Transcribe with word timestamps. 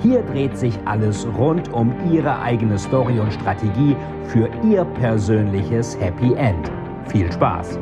Hier 0.00 0.22
dreht 0.22 0.56
sich 0.56 0.74
alles 0.84 1.26
rund 1.36 1.72
um 1.72 1.92
Ihre 2.12 2.40
eigene 2.40 2.78
Story 2.78 3.18
und 3.18 3.32
Strategie 3.32 3.96
für 4.24 4.48
Ihr 4.64 4.84
persönliches 4.84 5.98
Happy 6.00 6.34
End. 6.34 6.70
Viel 7.08 7.30
Spaß! 7.32 7.78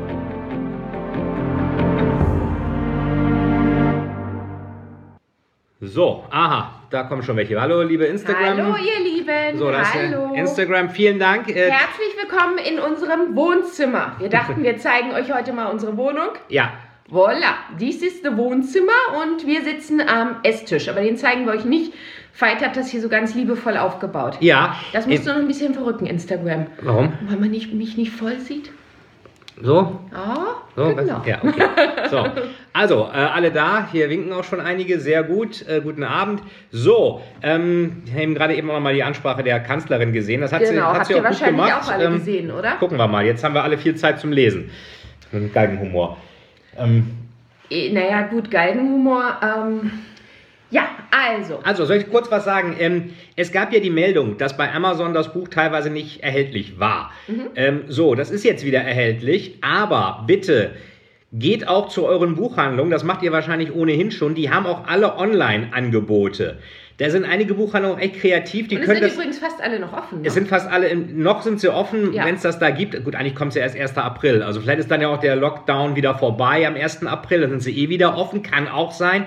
So, 5.80 6.24
aha, 6.30 6.80
da 6.90 7.02
kommen 7.02 7.22
schon 7.22 7.36
welche. 7.36 7.60
Hallo, 7.60 7.82
liebe 7.82 8.06
Instagram. 8.06 8.56
Hallo, 8.56 8.76
ihr 8.76 9.04
Lieben. 9.04 9.58
So, 9.58 9.70
das 9.70 9.92
Hallo. 9.92 10.32
Ist 10.32 10.38
Instagram, 10.40 10.88
vielen 10.88 11.18
Dank. 11.18 11.48
Äh, 11.48 11.70
Herzlich 11.70 12.16
willkommen 12.18 12.56
in 12.58 12.78
unserem 12.78 13.36
Wohnzimmer. 13.36 14.16
Wir 14.18 14.30
dachten, 14.30 14.62
wir 14.62 14.78
zeigen 14.78 15.12
euch 15.12 15.32
heute 15.32 15.52
mal 15.52 15.66
unsere 15.66 15.96
Wohnung. 15.98 16.28
ja, 16.48 16.72
Voila, 17.08 17.54
dies 17.78 18.02
ist 18.02 18.24
das 18.24 18.36
Wohnzimmer 18.36 18.90
und 19.22 19.46
wir 19.46 19.62
sitzen 19.62 20.00
am 20.00 20.36
Esstisch. 20.42 20.88
Aber 20.88 21.00
den 21.02 21.16
zeigen 21.16 21.46
wir 21.46 21.52
euch 21.52 21.64
nicht. 21.64 21.92
Veit 22.38 22.60
hat 22.60 22.76
das 22.76 22.88
hier 22.90 23.00
so 23.00 23.08
ganz 23.08 23.34
liebevoll 23.34 23.76
aufgebaut. 23.78 24.38
ja. 24.40 24.76
Das 24.92 25.06
musst 25.06 25.22
Äh, 25.22 25.24
du 25.26 25.30
noch 25.32 25.38
ein 25.38 25.46
bisschen 25.46 25.72
verrücken, 25.72 26.06
Instagram. 26.06 26.66
Warum? 26.82 27.12
Weil 27.28 27.38
man 27.38 27.50
nicht, 27.50 27.72
mich 27.72 27.96
nicht 27.96 28.10
voll 28.12 28.38
sieht. 28.40 28.70
So? 29.62 30.00
Ah, 30.12 30.56
So, 30.74 30.94
genau. 30.94 31.20
was- 31.20 31.26
Ja, 31.26 31.38
okay. 31.42 31.62
So, 32.10 32.26
also, 32.74 33.08
äh, 33.10 33.16
alle 33.16 33.50
da. 33.52 33.88
Hier 33.90 34.10
winken 34.10 34.32
auch 34.34 34.44
schon 34.44 34.60
einige. 34.60 35.00
Sehr 35.00 35.22
gut. 35.22 35.66
Äh, 35.66 35.80
guten 35.80 36.02
Abend. 36.04 36.42
So, 36.70 37.22
ähm, 37.42 38.02
wir 38.04 38.20
haben 38.22 38.34
gerade 38.34 38.54
eben 38.54 38.68
auch 38.68 38.74
noch 38.74 38.80
mal 38.82 38.92
die 38.92 39.02
Ansprache 39.02 39.42
der 39.42 39.60
Kanzlerin 39.60 40.12
gesehen. 40.12 40.42
Das 40.42 40.52
hat 40.52 40.66
sie, 40.66 40.74
Genau, 40.74 40.88
hat 40.88 40.94
habt 40.96 41.06
sie 41.06 41.12
ihr 41.14 41.20
auch 41.20 41.22
gut 41.22 41.30
wahrscheinlich 41.40 41.64
gemacht. 41.64 41.84
auch 41.88 41.90
alle 41.90 42.04
Ähm, 42.04 42.12
gesehen, 42.14 42.50
oder? 42.50 42.72
Gucken 42.72 42.98
wir 42.98 43.06
mal. 43.08 43.24
Jetzt 43.24 43.42
haben 43.44 43.54
wir 43.54 43.62
alle 43.64 43.78
viel 43.78 43.94
Zeit 43.94 44.20
zum 44.20 44.30
Lesen. 44.32 44.70
Mit 45.32 45.54
Geigenhumor. 45.54 46.18
Ähm, 46.78 47.06
Eh, 47.70 47.90
Naja, 47.92 48.22
gut, 48.22 48.50
Galgenhumor. 48.50 49.40
Ähm, 49.42 49.90
ja, 50.70 50.88
also. 51.10 51.60
Also, 51.64 51.84
soll 51.84 51.96
ich 51.96 52.10
kurz 52.10 52.30
was 52.30 52.44
sagen? 52.44 52.76
Ähm, 52.78 53.10
es 53.36 53.52
gab 53.52 53.72
ja 53.72 53.80
die 53.80 53.90
Meldung, 53.90 54.38
dass 54.38 54.56
bei 54.56 54.72
Amazon 54.72 55.14
das 55.14 55.32
Buch 55.32 55.48
teilweise 55.48 55.90
nicht 55.90 56.22
erhältlich 56.22 56.78
war. 56.78 57.12
Ähm, 57.54 57.84
so, 57.88 58.14
das 58.14 58.30
ist 58.30 58.44
jetzt 58.44 58.64
wieder 58.64 58.80
erhältlich, 58.80 59.58
aber 59.62 60.24
bitte 60.26 60.72
geht 61.32 61.66
auch 61.68 61.88
zu 61.88 62.06
euren 62.06 62.34
Buchhandlungen, 62.36 62.90
das 62.90 63.04
macht 63.04 63.22
ihr 63.22 63.32
wahrscheinlich 63.32 63.74
ohnehin 63.74 64.10
schon, 64.10 64.34
die 64.34 64.50
haben 64.50 64.64
auch 64.66 64.86
alle 64.86 65.16
Online-Angebote. 65.16 66.58
Da 66.98 67.10
sind 67.10 67.24
einige 67.24 67.52
Buchhandlungen 67.54 67.98
echt 67.98 68.20
kreativ, 68.20 68.68
die 68.68 68.76
Und 68.76 68.82
es 68.82 68.86
können 68.86 69.00
sind 69.00 69.08
das. 69.08 69.14
übrigens 69.16 69.38
fast 69.38 69.60
alle 69.60 69.78
noch 69.78 69.92
offen. 69.92 70.22
Ne? 70.22 70.28
Es 70.28 70.34
sind 70.34 70.48
fast 70.48 70.66
alle, 70.70 70.88
im, 70.88 71.22
noch 71.22 71.42
sind 71.42 71.60
sie 71.60 71.68
offen, 71.68 72.14
Ja. 72.14 72.24
wenn 72.24 72.36
es 72.36 72.42
das 72.42 72.58
da 72.58 72.70
gibt. 72.70 73.04
Gut, 73.04 73.14
eigentlich 73.14 73.34
kommt 73.34 73.50
es 73.50 73.56
ja 73.56 73.62
erst 73.62 73.76
1. 73.76 73.98
April. 73.98 74.42
Also 74.42 74.60
vielleicht 74.60 74.78
ist 74.78 74.90
dann 74.90 75.02
ja 75.02 75.08
auch 75.08 75.20
der 75.20 75.36
Lockdown 75.36 75.94
wieder 75.94 76.14
vorbei 76.14 76.66
am 76.66 76.74
1. 76.74 77.04
April. 77.06 77.42
Dann 77.42 77.50
sind 77.50 77.62
sie 77.62 77.78
eh 77.78 77.90
wieder 77.90 78.16
offen, 78.16 78.42
kann 78.42 78.66
auch 78.66 78.92
sein. 78.92 79.26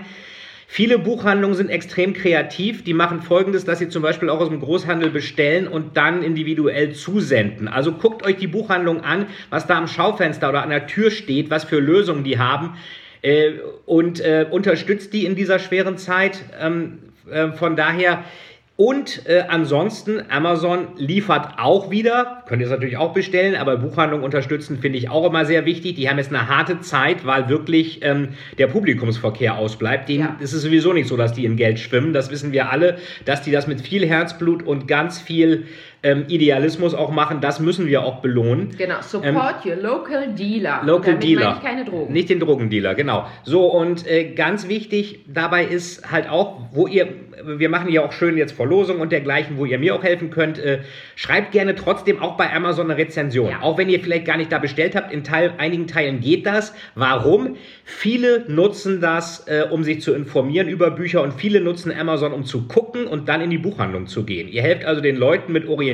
Viele 0.71 0.97
Buchhandlungen 0.99 1.55
sind 1.55 1.69
extrem 1.69 2.13
kreativ. 2.13 2.83
Die 2.83 2.93
machen 2.93 3.21
folgendes, 3.21 3.65
dass 3.65 3.79
sie 3.79 3.89
zum 3.89 4.01
Beispiel 4.01 4.29
auch 4.29 4.39
aus 4.39 4.49
dem 4.49 4.59
Großhandel 4.61 5.09
bestellen 5.11 5.67
und 5.67 5.95
dann 5.97 6.23
individuell 6.23 6.93
zusenden. 6.93 7.67
Also 7.67 7.91
guckt 7.91 8.23
euch 8.25 8.37
die 8.37 8.47
Buchhandlung 8.47 9.01
an, 9.03 9.25
was 9.49 9.67
da 9.67 9.77
am 9.77 9.87
Schaufenster 9.87 10.49
oder 10.49 10.63
an 10.63 10.69
der 10.69 10.87
Tür 10.87 11.11
steht, 11.11 11.49
was 11.51 11.63
für 11.65 11.79
Lösungen 11.79 12.23
die 12.23 12.39
haben. 12.39 12.77
Äh, 13.21 13.53
und 13.85 14.21
äh, 14.21 14.45
unterstützt 14.49 15.11
die 15.13 15.25
in 15.25 15.35
dieser 15.35 15.59
schweren 15.59 15.97
Zeit. 15.97 16.39
Ähm, 16.59 16.99
äh, 17.31 17.51
von 17.53 17.75
daher. 17.75 18.23
Und 18.79 19.25
äh, 19.25 19.43
ansonsten, 19.45 20.23
Amazon 20.29 20.87
liefert 20.95 21.59
auch 21.59 21.91
wieder, 21.91 22.43
könnt 22.47 22.61
ihr 22.61 22.65
es 22.65 22.71
natürlich 22.71 22.95
auch 22.95 23.11
bestellen, 23.11 23.57
aber 23.57 23.75
Buchhandlung 23.75 24.23
unterstützen 24.23 24.77
finde 24.79 24.97
ich 24.97 25.09
auch 25.09 25.25
immer 25.25 25.43
sehr 25.43 25.65
wichtig. 25.65 25.95
Die 25.95 26.09
haben 26.09 26.17
jetzt 26.17 26.33
eine 26.33 26.47
harte 26.47 26.79
Zeit, 26.79 27.25
weil 27.25 27.49
wirklich 27.49 27.99
ähm, 28.03 28.29
der 28.57 28.67
Publikumsverkehr 28.67 29.57
ausbleibt. 29.57 30.07
Den, 30.07 30.21
Ja. 30.21 30.37
Es 30.41 30.53
ist 30.53 30.61
sowieso 30.61 30.93
nicht 30.93 31.09
so, 31.09 31.17
dass 31.17 31.33
die 31.33 31.43
in 31.43 31.57
Geld 31.57 31.77
schwimmen, 31.77 32.13
das 32.13 32.31
wissen 32.31 32.53
wir 32.53 32.71
alle, 32.71 32.99
dass 33.25 33.41
die 33.41 33.51
das 33.51 33.67
mit 33.67 33.81
viel 33.81 34.07
Herzblut 34.07 34.63
und 34.63 34.87
ganz 34.87 35.19
viel 35.19 35.67
ähm, 36.01 36.25
Idealismus 36.27 36.93
auch 36.93 37.11
machen, 37.11 37.41
das 37.41 37.59
müssen 37.59 37.87
wir 37.87 38.03
auch 38.03 38.21
belohnen. 38.21 38.75
Genau, 38.77 39.01
support 39.01 39.65
your 39.65 39.75
local 39.75 40.33
dealer. 40.33 40.79
Ähm, 40.81 40.87
Local 40.87 41.13
damit 41.13 41.23
Dealer. 41.23 41.49
meine 41.49 41.61
keine 41.61 41.85
Drogen. 41.85 42.13
Nicht 42.13 42.29
den 42.29 42.39
Drogendealer, 42.39 42.95
genau. 42.95 43.27
So, 43.43 43.65
und 43.65 44.07
äh, 44.07 44.33
ganz 44.33 44.67
wichtig 44.67 45.25
dabei 45.27 45.65
ist 45.65 46.09
halt 46.09 46.29
auch, 46.29 46.61
wo 46.71 46.87
ihr, 46.87 47.07
wir 47.43 47.69
machen 47.69 47.91
ja 47.91 48.05
auch 48.05 48.13
schön 48.13 48.37
jetzt 48.37 48.53
Verlosung 48.53 48.99
und 49.01 49.11
dergleichen, 49.11 49.57
wo 49.57 49.65
ihr 49.65 49.77
mir 49.77 49.95
auch 49.95 50.03
helfen 50.03 50.29
könnt. 50.29 50.57
Äh, 50.59 50.79
schreibt 51.15 51.51
gerne 51.51 51.75
trotzdem 51.75 52.21
auch 52.21 52.37
bei 52.37 52.53
Amazon 52.53 52.89
eine 52.89 52.97
Rezension. 52.97 53.49
Ja. 53.49 53.61
Auch 53.61 53.77
wenn 53.77 53.89
ihr 53.89 53.99
vielleicht 53.99 54.25
gar 54.25 54.37
nicht 54.37 54.51
da 54.51 54.59
bestellt 54.59 54.95
habt, 54.95 55.11
in 55.11 55.23
Teil, 55.23 55.53
einigen 55.57 55.87
Teilen 55.87 56.21
geht 56.21 56.45
das. 56.45 56.73
Warum? 56.95 57.57
Viele 57.83 58.45
nutzen 58.47 59.01
das, 59.01 59.47
äh, 59.47 59.65
um 59.69 59.83
sich 59.83 60.01
zu 60.01 60.13
informieren 60.13 60.69
über 60.69 60.91
Bücher 60.91 61.21
und 61.23 61.33
viele 61.33 61.59
nutzen 61.59 61.91
Amazon, 61.91 62.31
um 62.31 62.45
zu 62.45 62.67
gucken 62.67 63.05
und 63.05 63.27
dann 63.27 63.41
in 63.41 63.49
die 63.49 63.57
Buchhandlung 63.57 64.07
zu 64.07 64.23
gehen. 64.23 64.47
Ihr 64.47 64.61
helft 64.61 64.85
also 64.85 65.01
den 65.01 65.17
Leuten 65.17 65.51
mit 65.51 65.67
Orientierung. 65.67 65.88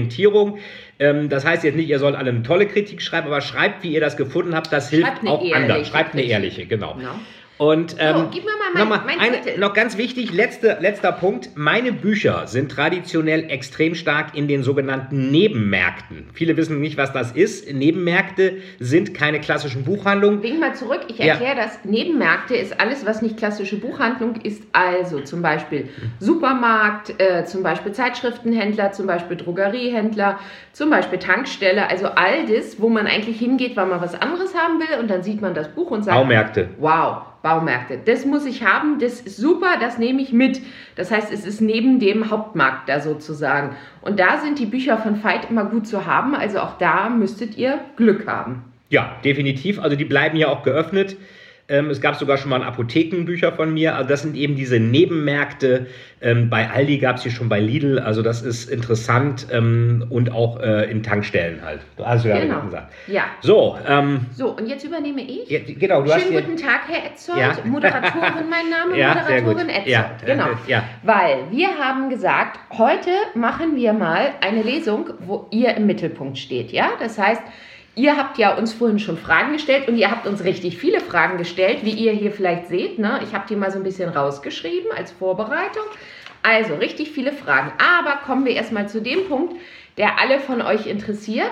Ähm, 1.00 1.30
das 1.30 1.46
heißt 1.46 1.64
jetzt 1.64 1.76
nicht, 1.76 1.90
ihr 1.90 2.00
sollt 2.00 2.16
alle 2.16 2.30
eine 2.30 2.44
tolle 2.44 2.68
Kritik 2.68 3.02
schreiben, 3.02 3.28
aber 3.28 3.42
schreibt, 3.42 3.84
wie 3.84 3.94
ihr 3.94 4.02
das 4.02 4.18
gefunden 4.18 4.56
habt. 4.56 4.72
Das 4.72 4.90
hilft 4.90 5.08
Schreibt 5.08 5.28
auch 5.28 5.44
anderen. 5.54 5.86
Schreibt 5.86 6.14
eine 6.14 6.22
Kritik. 6.22 6.32
ehrliche, 6.32 6.66
genau. 6.66 6.98
Ja. 7.02 7.20
Und 7.58 7.96
ähm, 8.00 8.28
gib 8.32 8.44
mir 8.44 8.52
mal 8.52 8.58
mein- 8.74 8.82
nochmal 8.84 9.02
mein 9.06 9.20
eine, 9.20 9.58
noch 9.60 9.74
ganz 9.74 9.98
wichtig, 9.98 10.34
letzte, 10.34 10.78
letzter 10.82 11.14
Punkt. 11.14 11.52
Meine 11.56 11.94
Bücher 11.94 12.48
sind 12.48 12.70
traditionell 12.70 13.50
extrem 13.50 13.96
stark 13.96 14.36
in 14.36 14.50
den 14.50 14.62
sogenannten 14.62 15.32
Nebenmärkten. 15.32 16.28
Viele 16.34 16.58
wissen 16.58 16.82
nicht, 16.82 16.98
was 16.98 17.14
das 17.14 17.32
ist. 17.32 17.72
Nebenmärkte 17.74 18.58
sind 18.80 19.14
keine 19.14 19.40
klassischen 19.40 19.86
Buchhandlungen. 19.86 20.44
Wink 20.44 20.60
mal 20.60 20.76
zurück, 20.76 21.06
ich 21.08 21.18
Ja. 21.20 21.28
erkläre 21.28 21.56
das. 21.56 21.80
Nebenmärkte 21.86 22.56
ist 22.56 22.78
alles, 22.82 23.06
was 23.06 23.22
nicht 23.22 23.38
klassische 23.38 23.78
Buchhandlung 23.78 24.36
ist. 24.44 24.64
Also 24.74 25.22
zum 25.22 25.42
Beispiel 25.42 25.88
Supermarkt, 26.20 27.14
äh, 27.22 27.46
zum 27.46 27.64
Beispiel 27.64 27.94
Zeitschriftenhändler, 27.94 28.92
zum 28.92 29.08
Beispiel 29.08 29.38
Drogeriehändler, 29.38 30.40
zum 30.74 30.90
Beispiel 30.90 31.20
Tankstelle. 31.20 31.90
Also 31.90 32.08
all 32.08 32.46
das, 32.48 32.82
wo 32.82 32.90
man 32.90 33.08
eigentlich 33.08 33.40
hingeht, 33.40 33.78
weil 33.78 33.86
man 33.86 34.02
was 34.02 34.20
anderes 34.20 34.54
haben 34.56 34.80
will 34.80 35.00
und 35.00 35.10
dann 35.10 35.24
sieht 35.24 35.40
man 35.42 35.54
das 35.54 35.70
Buch 35.70 35.92
und 35.92 36.04
sagt, 36.04 36.18
Baumärkte. 36.18 36.70
wow, 36.80 37.22
Baumärkte, 37.46 38.00
das 38.04 38.26
muss 38.26 38.44
ich 38.48 38.64
haben, 38.64 38.98
das 38.98 39.22
ist 39.22 39.38
super, 39.38 39.78
das 39.80 40.00
nehme 40.00 40.20
ich 40.20 40.34
mit. 40.34 40.62
Das 40.96 41.12
heißt, 41.12 41.32
es 41.32 41.46
ist 41.46 41.62
neben 41.62 42.00
dem 42.00 42.32
Hauptmarkt 42.32 42.90
da 42.90 43.00
sozusagen. 43.00 43.76
Und 44.02 44.20
da 44.20 44.40
sind 44.40 44.58
die 44.58 44.66
Bücher 44.66 44.98
von 44.98 45.24
Veit 45.24 45.52
immer 45.52 45.66
gut 45.66 45.86
zu 45.86 46.08
haben. 46.08 46.34
Also 46.34 46.58
auch 46.58 46.80
da 46.80 47.08
müsstet 47.08 47.56
ihr 47.56 47.80
Glück 47.98 48.26
haben. 48.26 48.64
Ja, 48.90 49.18
definitiv. 49.24 49.80
Also 49.80 49.96
die 49.96 50.06
bleiben 50.06 50.38
ja 50.38 50.48
auch 50.48 50.64
geöffnet. 50.64 51.18
Ähm, 51.68 51.90
es 51.90 52.00
gab 52.00 52.16
sogar 52.16 52.38
schon 52.38 52.52
mal 52.52 52.58
ein 52.62 52.68
Apothekenbücher 52.68 53.52
von 53.52 53.74
mir. 53.74 53.96
Also 53.96 54.08
das 54.10 54.22
sind 54.22 54.36
eben 54.36 54.56
diese 54.56 54.80
Nebenmärkte. 54.80 55.88
Ähm, 56.22 56.50
bei 56.50 56.70
Aldi 56.70 57.00
gab 57.00 57.16
es 57.18 57.24
die 57.24 57.32
schon 57.32 57.50
bei 57.50 57.60
Lidl. 57.60 57.98
Also 57.98 58.22
das 58.22 58.44
ist 58.44 58.70
interessant 58.70 59.48
ähm, 59.52 60.06
und 60.12 60.32
auch 60.32 60.60
äh, 60.60 60.90
in 60.92 61.02
Tankstellen 61.02 61.62
halt. 61.66 61.80
Also 61.98 62.30
ja, 62.30 62.40
Genau. 62.40 62.62
gesagt. 62.62 62.94
Ja. 63.08 63.24
So, 63.42 63.78
ähm, 63.88 64.28
So, 64.34 64.50
und 64.50 64.68
jetzt 64.68 64.84
übernehme 64.84 65.22
ich. 65.24 65.50
ja, 65.50 65.60
genau, 65.66 66.04
du 66.04 66.12
hast 66.14 66.22
Schönen 66.22 66.34
hier, 66.34 66.42
guten 66.44 66.58
Tag, 66.58 66.82
Herr 66.88 67.06
Etzold. 67.12 67.40
Ja. 67.40 67.56
Moderatorin 67.66 68.48
mein 68.50 68.70
Name, 68.70 68.98
Ja. 69.00 69.16
Moderatorin 69.16 69.70
Etzold. 69.70 69.88
Ja, 69.88 70.12
Genau. 70.24 70.46
äh, 70.50 70.56
ja. 70.68 70.84
Weil 71.02 71.38
wir 71.50 71.70
haben 71.80 72.10
gesagt, 72.10 72.60
heute 72.78 73.10
machen 73.34 73.76
wir 73.76 73.94
mal 73.94 74.30
eine 74.42 74.62
Lesung, 74.62 75.10
wo 75.26 75.48
ihr 75.50 75.76
im 75.76 75.88
Mittelpunkt 75.88 76.38
steht. 76.38 76.72
Ja, 76.72 76.90
das 77.00 77.18
heißt, 77.18 77.42
ihr 77.96 78.18
habt 78.18 78.38
ja 78.38 78.56
uns 78.56 78.74
vorhin 78.74 79.00
schon 79.00 79.18
Fragen 79.18 79.54
gestellt 79.54 79.88
und 79.88 79.98
ihr 79.98 80.12
habt 80.12 80.28
uns 80.28 80.44
richtig 80.44 80.78
viele 80.78 81.00
Fragen 81.00 81.38
gestellt, 81.38 81.80
wie 81.84 81.92
ihr 81.92 82.12
hier 82.12 82.32
vielleicht 82.32 82.68
seht. 82.68 83.00
Ne? 83.00 83.20
Ich 83.24 83.34
habe 83.34 83.46
die 83.50 83.56
mal 83.56 83.72
so 83.72 83.78
ein 83.78 83.84
bisschen 83.84 84.10
rausgeschrieben 84.10 84.92
als 84.96 85.12
Vorbereitung. 85.12 85.84
Also 86.44 86.76
richtig 86.76 87.12
viele 87.12 87.32
Fragen. 87.32 87.72
Aber 87.80 88.18
kommen 88.18 88.46
wir 88.46 88.54
erstmal 88.54 88.88
zu 88.88 89.02
dem 89.02 89.28
Punkt, 89.28 89.56
der 89.98 90.20
alle 90.20 90.40
von 90.40 90.62
euch 90.62 90.86
interessiert. 90.86 91.52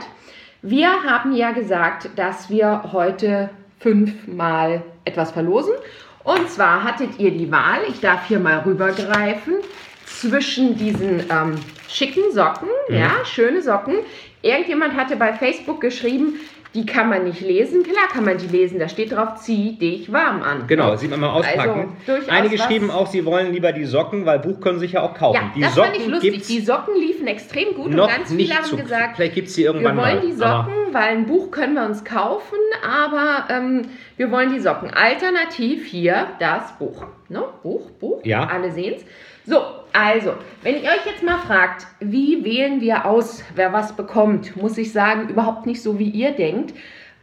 Wir 0.61 1.03
haben 1.03 1.33
ja 1.35 1.51
gesagt, 1.51 2.09
dass 2.15 2.49
wir 2.49 2.91
heute 2.93 3.49
fünfmal 3.79 4.83
etwas 5.03 5.31
verlosen. 5.31 5.73
Und 6.23 6.49
zwar 6.49 6.83
hattet 6.83 7.19
ihr 7.19 7.31
die 7.31 7.51
Wahl, 7.51 7.79
ich 7.89 7.99
darf 7.99 8.27
hier 8.27 8.39
mal 8.39 8.59
rübergreifen, 8.59 9.55
zwischen 10.05 10.77
diesen 10.77 11.19
ähm, 11.29 11.55
schicken 11.89 12.31
Socken, 12.31 12.69
ja, 12.89 13.25
schöne 13.25 13.61
Socken. 13.61 13.95
Irgendjemand 14.43 14.95
hatte 14.95 15.15
bei 15.15 15.33
Facebook 15.33 15.81
geschrieben, 15.81 16.35
Die 16.75 16.87
kann 16.87 17.07
man 17.07 17.25
nicht 17.25 17.39
lesen. 17.41 17.83
Klar 17.83 18.07
kann 18.11 18.25
man 18.25 18.39
die 18.39 18.47
lesen. 18.47 18.79
Da 18.79 18.89
steht 18.89 19.11
drauf, 19.11 19.35
zieh 19.35 19.77
dich 19.77 20.11
warm 20.11 20.41
an. 20.41 20.65
Genau, 20.65 20.95
sieht 20.95 21.11
man 21.11 21.19
mal 21.19 21.29
auspacken. 21.29 21.95
Also, 22.07 22.31
Einige 22.31 22.57
schrieben 22.57 22.89
auch, 22.89 23.05
sie 23.05 23.23
wollen 23.25 23.53
lieber 23.53 23.71
die 23.73 23.85
Socken, 23.85 24.25
weil 24.25 24.39
Buch 24.39 24.59
können 24.59 24.79
sich 24.79 24.93
ja 24.93 25.03
auch 25.03 25.13
kaufen. 25.13 25.35
Ja, 25.35 25.51
die 25.55 25.61
das 25.61 25.75
Socken 25.75 25.91
fand 25.91 26.01
ich 26.01 26.07
lustig. 26.07 26.31
gibt's 26.31 26.47
Die 26.47 26.61
Socken 26.61 26.95
liefen 26.99 27.27
extrem 27.27 27.75
gut 27.75 27.91
noch 27.91 28.05
und 28.05 28.09
ganz 28.17 28.31
nicht 28.31 28.47
viele 28.49 28.59
haben 28.59 28.65
zu. 28.69 28.75
gesagt, 28.77 29.17
Vielleicht 29.17 29.35
gibt 29.35 29.49
es 29.49 29.53
die 29.53 29.61
wir 29.61 29.65
irgendwann 29.67 29.97
wollen 29.97 30.15
mal. 30.15 30.21
die 30.25 30.31
Socken, 30.31 30.73
weil 30.93 31.09
ein 31.09 31.27
Buch 31.27 31.51
können 31.51 31.75
wir 31.75 31.85
uns 31.85 32.03
kaufen, 32.03 32.57
aber 32.83 33.45
ähm, 33.53 33.83
wir 34.17 34.31
wollen 34.31 34.51
die 34.51 34.59
Socken. 34.59 34.89
Alternativ 34.91 35.85
hier 35.85 36.29
das 36.39 36.75
Buch. 36.79 37.05
Ne? 37.29 37.43
Buch, 37.61 37.91
Buch, 37.99 38.21
Ja. 38.25 38.47
alle 38.47 38.71
sehen 38.71 38.95
es. 38.97 39.05
So, 39.45 39.61
also, 39.93 40.33
wenn 40.63 40.75
ihr 40.75 40.89
euch 40.89 41.05
jetzt 41.05 41.23
mal 41.23 41.37
fragt, 41.39 41.87
wie 41.99 42.43
wählen 42.43 42.81
wir 42.81 43.05
aus, 43.05 43.43
wer 43.55 43.71
was 43.73 43.95
bekommt, 43.95 44.55
muss 44.57 44.77
ich 44.77 44.91
sagen, 44.91 45.29
überhaupt 45.29 45.65
nicht 45.65 45.81
so, 45.81 45.99
wie 45.99 46.09
ihr 46.09 46.31
denkt. 46.31 46.73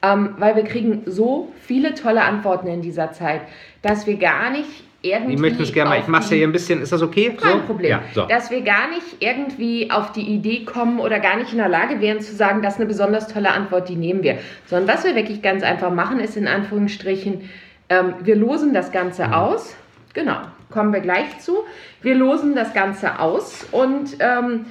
Ähm, 0.02 0.36
weil 0.38 0.56
wir 0.56 0.64
kriegen 0.64 1.02
so 1.04 1.52
viele 1.60 1.92
tolle 1.92 2.22
Antworten 2.22 2.68
in 2.68 2.80
dieser 2.80 3.12
Zeit, 3.12 3.42
dass 3.82 4.06
wir 4.06 4.16
gar 4.16 4.48
nicht 4.50 4.82
irgendwie. 5.02 5.34
Ich 5.34 5.40
möchte 5.40 5.62
es 5.62 5.72
gerne 5.74 5.90
mal, 5.90 5.96
auf 5.98 6.04
ich 6.04 6.08
mache 6.08 6.24
es 6.24 6.30
ja 6.30 6.36
hier 6.36 6.48
ein 6.48 6.52
bisschen, 6.52 6.80
ist 6.80 6.90
das 6.90 7.02
okay? 7.02 7.36
kein 7.38 7.60
so? 7.60 7.66
Problem. 7.66 7.90
Ja, 7.90 8.02
so. 8.14 8.24
Dass 8.24 8.50
wir 8.50 8.62
gar 8.62 8.88
nicht 8.88 9.04
irgendwie 9.18 9.90
auf 9.90 10.12
die 10.12 10.22
Idee 10.22 10.64
kommen 10.64 11.00
oder 11.00 11.20
gar 11.20 11.36
nicht 11.36 11.52
in 11.52 11.58
der 11.58 11.68
Lage 11.68 12.00
wären 12.00 12.20
zu 12.20 12.34
sagen, 12.34 12.62
das 12.62 12.74
ist 12.74 12.80
eine 12.80 12.88
besonders 12.88 13.28
tolle 13.28 13.50
Antwort, 13.50 13.90
die 13.90 13.96
nehmen 13.96 14.22
wir. 14.22 14.38
Sondern 14.64 14.96
was 14.96 15.04
wir 15.04 15.14
wirklich 15.14 15.42
ganz 15.42 15.62
einfach 15.62 15.90
machen, 15.92 16.18
ist 16.18 16.36
in 16.36 16.48
Anführungsstrichen, 16.48 17.50
ähm, 17.90 18.14
wir 18.22 18.36
losen 18.36 18.72
das 18.72 18.92
Ganze 18.92 19.26
Mhm. 19.26 19.32
aus. 19.34 19.76
Genau, 20.14 20.38
kommen 20.70 20.92
wir 20.92 21.00
gleich 21.00 21.38
zu. 21.40 21.64
Wir 22.02 22.14
losen 22.14 22.54
das 22.54 22.72
Ganze 22.72 23.18
aus 23.18 23.66
und 23.72 24.16
ähm, 24.20 24.66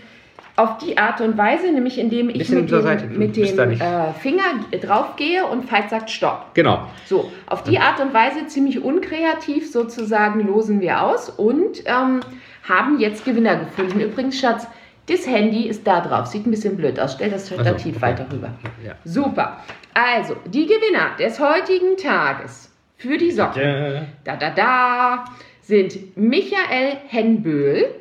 auf 0.60 0.78
die 0.78 0.98
Art 0.98 1.22
und 1.22 1.38
Weise, 1.38 1.72
nämlich 1.72 1.98
indem 1.98 2.30
ich 2.30 2.50
mit 2.50 2.70
dem, 2.70 3.18
mit 3.18 3.38
da 3.38 3.66
dem 3.66 3.80
äh, 3.80 4.14
Finger 4.20 4.44
draufgehe 4.82 5.46
und 5.46 5.72
Veit 5.72 5.90
sagt 5.90 6.10
Stopp. 6.10 6.54
Genau. 6.54 6.86
So, 7.06 7.32
auf 7.48 7.64
die 7.64 7.80
Art 7.80 8.02
und 8.02 8.14
Weise 8.14 8.46
ziemlich 8.48 8.84
unkreativ 8.84 9.72
sozusagen 9.72 10.46
losen 10.46 10.82
wir 10.82 11.02
aus 11.02 11.30
und 11.30 11.84
ähm, 11.86 12.20
haben 12.68 13.00
jetzt 13.00 13.24
Gewinner 13.24 13.56
gefunden. 13.56 14.02
Übrigens, 14.02 14.38
Schatz, 14.38 14.68
das 15.08 15.26
Handy 15.26 15.68
ist 15.68 15.88
da 15.88 16.02
drauf. 16.02 16.28
Sieht 16.28 16.46
ein 16.46 16.52
bisschen 16.52 16.76
blöd 16.76 17.00
aus. 17.00 17.14
Stell 17.14 17.32
das 17.32 17.48
Stativ 17.48 17.96
okay. 17.96 18.02
weiter 18.02 18.26
rüber. 18.32 18.50
Ja. 18.86 18.94
Super. 19.06 19.58
Also, 19.94 20.36
die 20.46 20.66
Gewinner 20.66 21.12
des 21.18 21.40
heutigen 21.40 21.96
Tages 21.96 22.70
für 22.98 23.18
die 23.18 23.32
Socken 23.32 23.62
Ja. 23.62 24.02
da 24.26 24.36
da 24.36 24.50
da 24.50 25.26
sind 25.70 26.18
Michael 26.18 26.98
Henböhl, 27.10 27.94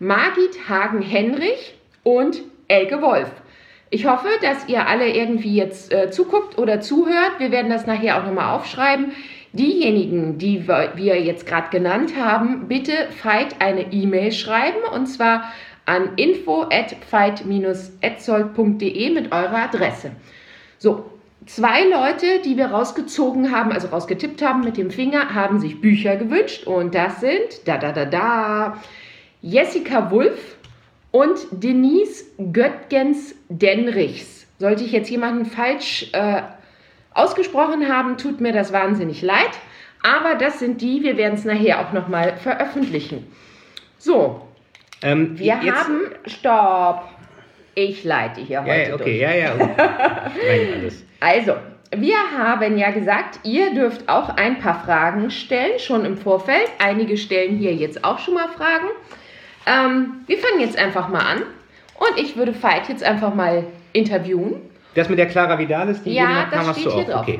Margit 0.00 0.68
Hagen-Henrich 0.68 1.74
und 2.02 2.42
Elke 2.66 3.00
Wolf. 3.00 3.30
Ich 3.90 4.06
hoffe, 4.06 4.26
dass 4.42 4.68
ihr 4.68 4.88
alle 4.88 5.08
irgendwie 5.08 5.54
jetzt 5.54 5.92
äh, 5.92 6.10
zuguckt 6.10 6.58
oder 6.58 6.80
zuhört. 6.80 7.38
Wir 7.38 7.52
werden 7.52 7.70
das 7.70 7.86
nachher 7.86 8.18
auch 8.18 8.26
nochmal 8.26 8.56
aufschreiben. 8.56 9.12
Diejenigen, 9.52 10.38
die 10.38 10.66
wir 10.66 11.22
jetzt 11.22 11.46
gerade 11.46 11.70
genannt 11.70 12.14
haben, 12.16 12.66
bitte 12.66 12.92
Veit 13.22 13.60
eine 13.60 13.92
E-Mail 13.92 14.32
schreiben 14.32 14.82
und 14.92 15.06
zwar 15.06 15.52
an 15.86 16.16
info 16.16 16.62
at 16.62 16.96
etzold.de 18.00 19.10
mit 19.10 19.32
eurer 19.32 19.62
Adresse. 19.62 20.10
So, 20.78 21.04
zwei 21.46 21.84
Leute, 21.84 22.40
die 22.44 22.56
wir 22.56 22.66
rausgezogen 22.66 23.50
haben, 23.50 23.72
also 23.72 23.88
rausgetippt 23.88 24.42
haben 24.42 24.60
mit 24.62 24.76
dem 24.76 24.90
Finger, 24.90 25.34
haben 25.34 25.60
sich 25.60 25.80
Bücher 25.80 26.16
gewünscht 26.16 26.66
und 26.66 26.94
das 26.94 27.20
sind 27.20 27.66
da 27.66 27.78
da 27.78 27.92
da 27.92 28.04
da 28.04 28.76
Jessica 29.42 30.10
Wulff 30.10 30.56
und 31.10 31.38
Denise 31.50 32.24
Göttgens 32.52 33.34
Denrichs. 33.48 34.46
Sollte 34.58 34.84
ich 34.84 34.92
jetzt 34.92 35.10
jemanden 35.10 35.46
falsch 35.46 36.10
äh, 36.12 36.42
ausgesprochen 37.14 37.88
haben, 37.88 38.18
tut 38.18 38.40
mir 38.40 38.52
das 38.52 38.72
wahnsinnig 38.72 39.22
leid. 39.22 39.50
Aber 40.02 40.34
das 40.34 40.58
sind 40.58 40.80
die, 40.80 41.02
wir 41.02 41.16
werden 41.16 41.34
es 41.34 41.44
nachher 41.44 41.80
auch 41.80 41.92
nochmal 41.92 42.36
veröffentlichen. 42.36 43.26
So, 43.98 44.42
Ähm, 45.02 45.38
wir 45.38 45.60
haben. 45.60 46.02
Stopp! 46.26 47.04
Ich 47.74 48.04
leite 48.04 48.40
hier 48.40 48.62
Ja, 48.66 48.74
heute 48.74 48.94
okay, 48.94 49.04
durch. 49.04 49.20
ja, 49.20 49.34
ja. 49.34 49.52
Rein 49.52 50.68
alles. 50.80 51.04
Also, 51.20 51.54
wir 51.96 52.16
haben 52.38 52.76
ja 52.78 52.90
gesagt, 52.90 53.40
ihr 53.44 53.74
dürft 53.74 54.08
auch 54.08 54.30
ein 54.36 54.58
paar 54.58 54.82
Fragen 54.84 55.30
stellen, 55.30 55.78
schon 55.78 56.04
im 56.04 56.16
Vorfeld. 56.16 56.70
Einige 56.78 57.16
stellen 57.16 57.56
hier 57.56 57.74
jetzt 57.74 58.04
auch 58.04 58.18
schon 58.18 58.34
mal 58.34 58.48
Fragen. 58.48 58.86
Ähm, 59.66 60.24
wir 60.26 60.38
fangen 60.38 60.60
jetzt 60.60 60.78
einfach 60.78 61.08
mal 61.08 61.20
an. 61.20 61.42
Und 61.98 62.18
ich 62.18 62.36
würde 62.36 62.54
Veit 62.62 62.88
jetzt 62.88 63.02
einfach 63.04 63.34
mal 63.34 63.64
interviewen. 63.92 64.62
Das 64.94 65.08
mit 65.08 65.18
der 65.18 65.26
Clara 65.26 65.58
Vidalis, 65.58 66.02
die 66.02 66.14
Ja, 66.14 66.46
das 66.50 66.64
kam, 66.64 66.74
steht 66.74 66.92
hier 66.92 67.04
drauf. 67.04 67.22
Okay. 67.22 67.38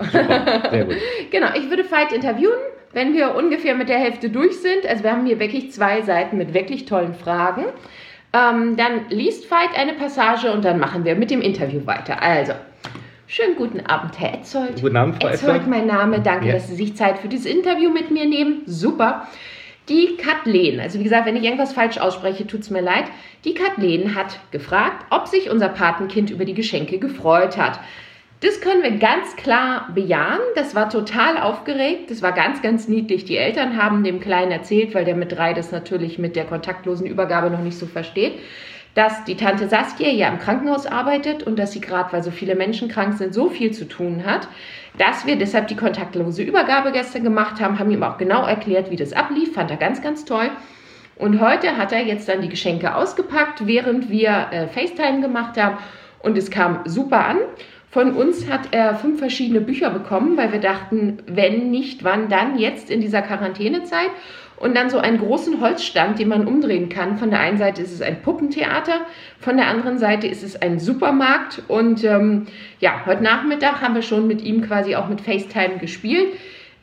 Sehr 0.70 0.84
gut. 0.84 0.96
Genau, 1.30 1.48
ich 1.54 1.68
würde 1.70 1.90
Veit 1.90 2.12
interviewen, 2.12 2.58
wenn 2.92 3.14
wir 3.14 3.34
ungefähr 3.34 3.74
mit 3.74 3.88
der 3.88 3.98
Hälfte 3.98 4.30
durch 4.30 4.60
sind. 4.60 4.86
Also 4.86 5.02
wir 5.04 5.12
haben 5.12 5.26
hier 5.26 5.40
wirklich 5.40 5.72
zwei 5.72 6.02
Seiten 6.02 6.36
mit 6.36 6.54
wirklich 6.54 6.84
tollen 6.84 7.14
Fragen. 7.14 7.64
Ähm, 8.32 8.76
dann 8.76 9.08
liest 9.10 9.50
Veit 9.50 9.76
eine 9.76 9.94
Passage 9.94 10.52
und 10.52 10.64
dann 10.64 10.78
machen 10.78 11.04
wir 11.04 11.16
mit 11.16 11.30
dem 11.30 11.40
Interview 11.42 11.84
weiter. 11.86 12.22
Also, 12.22 12.52
schönen 13.26 13.56
guten 13.56 13.80
Abend, 13.86 14.18
Herr 14.20 14.34
Etzold. 14.34 14.80
Guten 14.80 14.96
Abend, 14.96 15.16
Frau 15.20 15.28
Etzold, 15.28 15.56
Etzold. 15.56 15.66
mein 15.68 15.86
Name. 15.86 16.20
Danke, 16.20 16.46
Ja. 16.46 16.52
dass 16.54 16.68
Sie 16.68 16.76
sich 16.76 16.94
Zeit 16.96 17.18
für 17.18 17.28
dieses 17.28 17.46
Interview 17.46 17.90
mit 17.90 18.10
mir 18.10 18.26
nehmen. 18.26 18.62
Super. 18.66 19.26
Die 19.88 20.16
Kathleen, 20.16 20.78
also 20.78 21.00
wie 21.00 21.02
gesagt, 21.04 21.26
wenn 21.26 21.34
ich 21.34 21.42
irgendwas 21.42 21.72
falsch 21.72 21.98
ausspreche, 21.98 22.46
tut 22.46 22.60
es 22.60 22.70
mir 22.70 22.80
leid. 22.82 23.04
Die 23.44 23.54
Kathleen 23.54 24.14
hat 24.14 24.38
gefragt, 24.52 25.04
ob 25.10 25.26
sich 25.26 25.50
unser 25.50 25.68
Patenkind 25.68 26.30
über 26.30 26.44
die 26.44 26.54
Geschenke 26.54 26.98
gefreut 26.98 27.56
hat. 27.56 27.80
Das 28.40 28.62
können 28.62 28.82
wir 28.82 28.92
ganz 28.92 29.36
klar 29.36 29.90
bejahen. 29.94 30.40
Das 30.54 30.74
war 30.74 30.88
total 30.88 31.36
aufgeregt. 31.36 32.10
Das 32.10 32.22
war 32.22 32.32
ganz, 32.32 32.62
ganz 32.62 32.88
niedlich. 32.88 33.26
Die 33.26 33.36
Eltern 33.36 33.76
haben 33.76 34.02
dem 34.02 34.18
Kleinen 34.18 34.50
erzählt, 34.50 34.94
weil 34.94 35.04
der 35.04 35.14
mit 35.14 35.32
drei 35.32 35.52
das 35.52 35.72
natürlich 35.72 36.18
mit 36.18 36.36
der 36.36 36.46
kontaktlosen 36.46 37.06
Übergabe 37.06 37.50
noch 37.50 37.60
nicht 37.60 37.78
so 37.78 37.86
versteht, 37.86 38.38
dass 38.94 39.24
die 39.24 39.36
Tante 39.36 39.68
Saskia 39.68 40.08
ja 40.08 40.28
im 40.28 40.38
Krankenhaus 40.38 40.86
arbeitet 40.86 41.42
und 41.42 41.58
dass 41.58 41.72
sie 41.72 41.82
gerade, 41.82 42.12
weil 42.14 42.22
so 42.22 42.30
viele 42.30 42.54
Menschen 42.54 42.88
krank 42.88 43.18
sind, 43.18 43.34
so 43.34 43.50
viel 43.50 43.72
zu 43.72 43.86
tun 43.86 44.24
hat, 44.24 44.48
dass 44.96 45.26
wir 45.26 45.36
deshalb 45.36 45.68
die 45.68 45.76
kontaktlose 45.76 46.42
Übergabe 46.42 46.92
gestern 46.92 47.24
gemacht 47.24 47.60
haben, 47.60 47.78
haben 47.78 47.90
ihm 47.90 48.02
auch 48.02 48.16
genau 48.16 48.46
erklärt, 48.46 48.90
wie 48.90 48.96
das 48.96 49.12
ablief. 49.12 49.52
Fand 49.52 49.70
er 49.70 49.76
ganz, 49.76 50.00
ganz 50.00 50.24
toll. 50.24 50.50
Und 51.16 51.42
heute 51.42 51.76
hat 51.76 51.92
er 51.92 52.02
jetzt 52.02 52.26
dann 52.30 52.40
die 52.40 52.48
Geschenke 52.48 52.94
ausgepackt, 52.94 53.66
während 53.66 54.08
wir 54.08 54.46
äh, 54.50 54.66
FaceTime 54.68 55.20
gemacht 55.20 55.60
haben. 55.60 55.76
Und 56.22 56.36
es 56.36 56.50
kam 56.50 56.80
super 56.84 57.24
an. 57.26 57.38
Von 57.90 58.14
uns 58.14 58.48
hat 58.48 58.68
er 58.70 58.94
fünf 58.94 59.18
verschiedene 59.18 59.60
Bücher 59.60 59.90
bekommen, 59.90 60.36
weil 60.36 60.52
wir 60.52 60.60
dachten, 60.60 61.18
wenn 61.26 61.70
nicht, 61.70 62.04
wann 62.04 62.28
dann, 62.28 62.56
jetzt 62.56 62.88
in 62.88 63.00
dieser 63.00 63.20
Quarantänezeit. 63.22 64.10
Und 64.56 64.76
dann 64.76 64.90
so 64.90 64.98
einen 64.98 65.18
großen 65.18 65.60
Holzstand, 65.60 66.18
den 66.18 66.28
man 66.28 66.46
umdrehen 66.46 66.90
kann. 66.90 67.16
Von 67.16 67.30
der 67.30 67.40
einen 67.40 67.56
Seite 67.56 67.80
ist 67.80 67.92
es 67.92 68.02
ein 68.02 68.20
Puppentheater, 68.20 69.00
von 69.38 69.56
der 69.56 69.68
anderen 69.68 69.98
Seite 69.98 70.26
ist 70.26 70.42
es 70.42 70.60
ein 70.60 70.78
Supermarkt. 70.78 71.62
Und 71.66 72.04
ähm, 72.04 72.46
ja, 72.78 73.06
heute 73.06 73.22
Nachmittag 73.22 73.80
haben 73.80 73.94
wir 73.94 74.02
schon 74.02 74.26
mit 74.26 74.42
ihm 74.42 74.60
quasi 74.60 74.94
auch 74.94 75.08
mit 75.08 75.22
FaceTime 75.22 75.78
gespielt. 75.78 76.28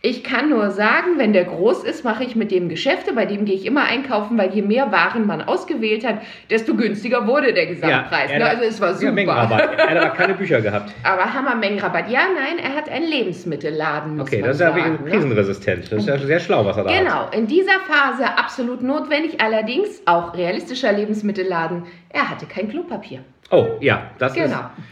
Ich 0.02 0.24
kann 0.24 0.50
nur 0.50 0.70
sagen, 0.70 1.18
wenn 1.18 1.34
der 1.34 1.46
groß 1.46 1.84
ist, 1.84 2.04
mache 2.04 2.24
ich 2.24 2.36
mit 2.36 2.52
dem 2.52 2.70
Geschäfte. 2.70 3.14
Bei 3.14 3.26
dem 3.26 3.46
gehe 3.46 3.56
ich 3.56 3.66
immer 3.66 3.84
einkaufen, 3.86 4.38
weil 4.38 4.54
je 4.54 4.62
mehr 4.62 4.92
Waren 4.92 5.26
man 5.26 5.42
ausgewählt 5.42 6.06
hat, 6.06 6.20
desto 6.52 6.76
günstiger 6.76 7.26
wurde 7.26 7.52
der 7.52 7.66
Gesamtpreis. 7.66 8.30
er 8.30 8.40
ne? 8.40 8.46
Also 8.46 8.64
es 8.64 8.80
war 8.80 8.90
Ja, 8.90 8.96
super. 8.96 9.12
Mengenrabatt. 9.12 9.70
Er 9.80 9.90
hat 9.90 9.98
aber 9.98 10.10
keine 10.16 10.34
Bücher 10.36 10.62
gehabt. 10.62 10.94
aber 11.04 11.34
Hammermengenrabatt. 11.34 12.10
Ja, 12.12 12.22
nein, 12.34 12.60
er 12.64 12.76
hat 12.76 12.90
einen 12.90 13.08
Lebensmittelladen. 13.08 14.22
Okay, 14.22 14.42
das 14.42 14.58
ist 14.58 14.62
ja 14.62 14.72
sagen, 14.72 15.00
ne? 15.04 15.10
krisenresistent. 15.10 15.92
Das 15.92 16.00
ist 16.00 16.08
ja 16.08 16.18
sehr 16.20 16.40
schlau, 16.40 16.64
was 16.64 16.78
er 16.78 16.84
da 16.84 16.92
hat. 16.92 17.00
Genau, 17.00 17.30
in 17.32 17.48
dieser 17.48 17.80
Phase 17.88 18.26
absolut 18.38 18.84
notwendig. 18.84 19.42
Allerdings 19.42 20.02
auch 20.06 20.36
realistischer 20.38 20.92
Lebensmittelladen. 20.92 21.84
Er 22.10 22.30
hatte 22.30 22.46
kein 22.46 22.70
Klopapier. 22.70 23.22
Oh, 23.50 23.78
ja, 23.80 24.12
das 24.18 24.34
Genau. 24.34 24.60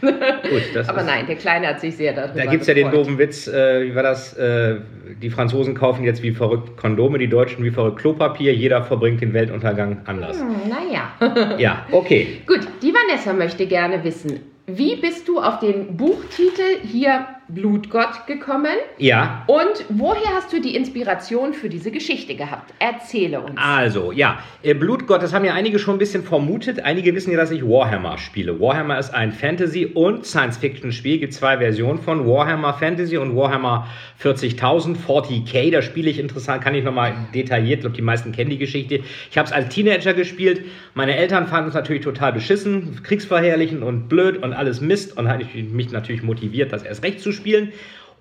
gut. 0.50 0.62
Das 0.74 0.88
Aber 0.88 1.00
ist, 1.00 1.06
nein, 1.06 1.26
der 1.26 1.36
Kleine 1.36 1.66
hat 1.68 1.80
sich 1.80 1.94
sehr 1.96 2.14
darüber 2.14 2.34
Da 2.42 2.46
gibt 2.46 2.62
es 2.62 2.68
ja 2.68 2.74
den 2.74 2.90
doofen 2.90 3.18
Witz, 3.18 3.46
äh, 3.46 3.84
wie 3.84 3.94
war 3.94 4.02
das? 4.02 4.32
Äh, 4.36 4.76
die 5.20 5.28
Franzosen 5.30 5.74
kaufen 5.74 6.04
jetzt 6.04 6.22
wie 6.22 6.32
verrückt 6.32 6.76
Kondome, 6.76 7.18
die 7.18 7.28
Deutschen 7.28 7.64
wie 7.64 7.70
verrückt 7.70 7.98
Klopapier. 7.98 8.54
Jeder 8.54 8.82
verbringt 8.82 9.20
den 9.20 9.34
Weltuntergang 9.34 10.00
anders. 10.06 10.40
Hm, 10.40 10.68
naja. 10.68 11.56
Ja, 11.58 11.86
okay. 11.92 12.42
Gut, 12.46 12.60
die 12.82 12.92
Vanessa 12.92 13.32
möchte 13.32 13.66
gerne 13.66 14.02
wissen, 14.04 14.40
wie 14.66 14.96
bist 14.96 15.28
du 15.28 15.38
auf 15.40 15.60
den 15.60 15.96
Buchtitel 15.96 16.80
hier 16.82 17.26
Blutgott 17.48 18.26
gekommen. 18.26 18.76
Ja. 18.98 19.44
Und 19.46 19.84
woher 19.88 20.34
hast 20.34 20.52
du 20.52 20.60
die 20.60 20.74
Inspiration 20.74 21.54
für 21.54 21.68
diese 21.68 21.92
Geschichte 21.92 22.34
gehabt? 22.34 22.74
Erzähle 22.80 23.40
uns. 23.40 23.54
Also, 23.56 24.10
ja, 24.10 24.40
äh, 24.64 24.74
Blutgott, 24.74 25.22
das 25.22 25.32
haben 25.32 25.44
ja 25.44 25.54
einige 25.54 25.78
schon 25.78 25.94
ein 25.94 25.98
bisschen 25.98 26.24
vermutet. 26.24 26.84
Einige 26.84 27.14
wissen 27.14 27.30
ja, 27.30 27.36
dass 27.36 27.52
ich 27.52 27.62
Warhammer 27.62 28.18
spiele. 28.18 28.58
Warhammer 28.58 28.98
ist 28.98 29.14
ein 29.14 29.30
Fantasy- 29.32 29.86
und 29.86 30.26
Science-Fiction-Spiel. 30.26 31.14
Es 31.14 31.20
gibt 31.20 31.34
zwei 31.34 31.58
Versionen 31.58 32.00
von 32.00 32.26
Warhammer 32.26 32.74
Fantasy 32.74 33.16
und 33.16 33.36
Warhammer 33.36 33.86
40.000, 34.20 34.96
40k. 35.06 35.70
Da 35.70 35.82
spiele 35.82 36.10
ich 36.10 36.18
interessant, 36.18 36.64
kann 36.64 36.74
ich 36.74 36.82
nochmal 36.82 37.14
detailliert, 37.32 37.78
ich 37.78 37.80
glaube, 37.82 37.96
die 37.96 38.02
meisten 38.02 38.32
kennen 38.32 38.50
die 38.50 38.58
Geschichte. 38.58 39.00
Ich 39.30 39.38
habe 39.38 39.46
es 39.46 39.52
als 39.52 39.68
Teenager 39.72 40.14
gespielt. 40.14 40.64
Meine 40.94 41.16
Eltern 41.16 41.46
fanden 41.46 41.68
es 41.68 41.74
natürlich 41.74 42.02
total 42.02 42.32
beschissen, 42.32 43.02
kriegsverherrlichend 43.04 43.84
und 43.84 44.08
blöd 44.08 44.42
und 44.42 44.52
alles 44.52 44.80
Mist 44.80 45.16
und 45.16 45.28
hat 45.28 45.40
mich 45.54 45.92
natürlich 45.92 46.22
motiviert, 46.24 46.72
das 46.72 46.82
erst 46.82 47.04
recht 47.04 47.20
zu 47.20 47.35
spielen 47.36 47.72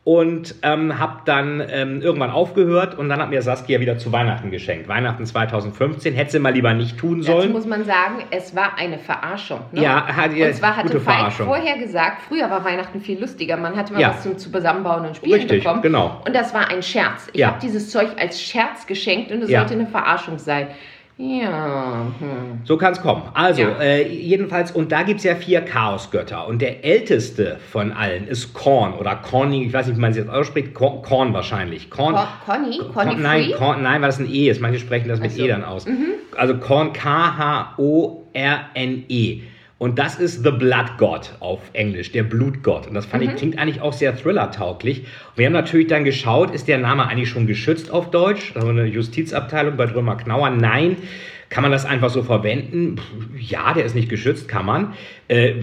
und 0.03 0.53
ähm, 0.61 0.99
habe 0.99 1.21
dann 1.25 1.63
ähm, 1.67 1.99
irgendwann 1.99 2.29
aufgehört 2.29 2.95
und 2.95 3.09
dann 3.09 3.19
hat 3.19 3.31
mir 3.31 3.41
Saskia 3.41 3.79
wieder 3.79 3.97
zu 3.97 4.11
Weihnachten 4.11 4.51
geschenkt. 4.51 4.87
Weihnachten 4.87 5.25
2015 5.25 6.13
hätte 6.13 6.31
sie 6.33 6.37
mal 6.39 6.53
lieber 6.53 6.75
nicht 6.75 6.99
tun 6.99 7.23
sollen. 7.23 7.39
Dazu 7.39 7.49
muss 7.49 7.65
man 7.65 7.85
sagen, 7.85 8.23
es 8.29 8.55
war 8.55 8.77
eine 8.77 8.99
Verarschung. 8.99 9.61
Ne? 9.71 9.81
Ja, 9.81 10.05
hat 10.05 10.31
ihr 10.35 10.45
Und 10.45 10.53
zwar 10.53 10.77
hatte 10.77 10.99
Falk 10.99 11.33
vorher 11.33 11.79
gesagt, 11.79 12.21
früher 12.29 12.51
war 12.51 12.63
Weihnachten 12.63 13.01
viel 13.01 13.19
lustiger. 13.19 13.57
Man 13.57 13.75
hatte 13.75 13.93
mal 13.93 13.99
Ja. 13.99 14.09
was 14.09 14.21
zum 14.21 14.37
zu 14.37 14.51
zusammenbauen 14.51 15.07
und 15.07 15.17
spielen 15.17 15.33
Richtig, 15.39 15.63
bekommen. 15.63 15.81
genau. 15.81 16.21
Und 16.23 16.35
das 16.35 16.53
war 16.53 16.69
ein 16.69 16.83
Scherz. 16.83 17.27
Ich 17.33 17.39
Ja. 17.39 17.47
habe 17.47 17.59
dieses 17.59 17.89
Zeug 17.89 18.09
als 18.19 18.39
Scherz 18.39 18.85
geschenkt 18.85 19.31
und 19.31 19.41
es 19.41 19.49
Ja. 19.49 19.61
sollte 19.61 19.73
eine 19.73 19.87
Verarschung 19.87 20.37
sein. 20.37 20.67
Ja. 21.17 22.07
Hm. 22.19 22.59
So 22.65 22.75
kann 22.77 22.91
es 22.91 23.01
kommen. 23.01 23.21
Also, 23.33 23.61
Ja. 23.61 23.79
äh, 23.79 24.05
jedenfalls, 24.07 24.71
und 24.71 24.91
da 24.91 25.03
gibt 25.03 25.19
es 25.19 25.23
ja 25.23 25.35
vier 25.35 25.61
Chaosgötter. 25.61 26.45
Und 26.47 26.61
der 26.61 26.83
älteste 26.83 27.57
von 27.71 27.93
allen 27.93 28.27
ist 28.27 28.53
Korn 28.53 28.93
oder 28.93 29.15
Corny, 29.15 29.65
ich 29.65 29.71
weiß 29.73 29.87
nicht, 29.87 29.95
wie 29.95 30.01
man 30.01 30.11
es 30.11 30.17
jetzt 30.17 30.29
ausspricht, 30.29 30.73
Korn, 30.73 31.01
Korn 31.03 31.33
wahrscheinlich. 31.33 31.89
Korn, 31.89 32.15
Con- 32.15 32.25
Conny? 32.45 32.77
Conny 32.79 33.09
Korn, 33.11 33.21
nein? 33.21 33.51
Korn, 33.57 33.81
nein, 33.83 34.01
weil 34.01 34.09
das 34.09 34.19
ein 34.19 34.29
E 34.29 34.49
ist. 34.49 34.59
Manche 34.59 34.79
sprechen 34.79 35.07
das 35.07 35.21
mit 35.21 35.31
Ach 35.33 35.37
so. 35.37 35.43
E 35.45 35.47
dann 35.47 35.63
aus. 35.63 35.85
Mhm. 35.85 36.15
Also 36.35 36.57
Korn, 36.57 36.91
K-H-O-R-N-E. 38.35 39.41
Und 39.77 39.99
das 39.99 40.15
ist 40.15 40.43
The 40.43 40.51
Blood 40.51 40.97
God 40.97 41.33
auf 41.41 41.59
Englisch, 41.73 42.11
der 42.13 42.23
Blutgott. 42.23 42.87
Und 42.87 42.93
das 42.93 43.05
fand 43.05 43.23
Mhm. 43.23 43.29
ich, 43.31 43.35
klingt 43.35 43.59
eigentlich 43.59 43.81
auch 43.81 43.91
sehr 43.91 44.15
thriller-tauglich. 44.15 44.99
Und 45.01 45.37
wir 45.37 45.45
haben 45.47 45.53
natürlich 45.53 45.87
dann 45.87 46.05
geschaut, 46.05 46.53
ist 46.55 46.67
der 46.69 46.77
Name 46.77 47.07
eigentlich 47.07 47.29
schon 47.29 47.45
geschützt 47.45 47.91
auf 47.91 48.09
Deutsch? 48.09 48.53
Also 48.55 48.69
eine 48.69 48.85
Justizabteilung 48.85 49.75
bei 49.75 49.85
Drömer 49.85 50.15
Knauer? 50.15 50.49
Nein. 50.51 50.97
Kann 51.49 51.61
man 51.61 51.71
das 51.71 51.85
einfach 51.85 52.09
so 52.09 52.23
verwenden? 52.23 52.95
Ja, 53.37 53.73
der 53.73 53.85
ist 53.85 53.95
nicht 53.95 54.09
geschützt, 54.09 54.47
kann 54.47 54.65
man. 54.65 54.93
Äh, 55.27 55.53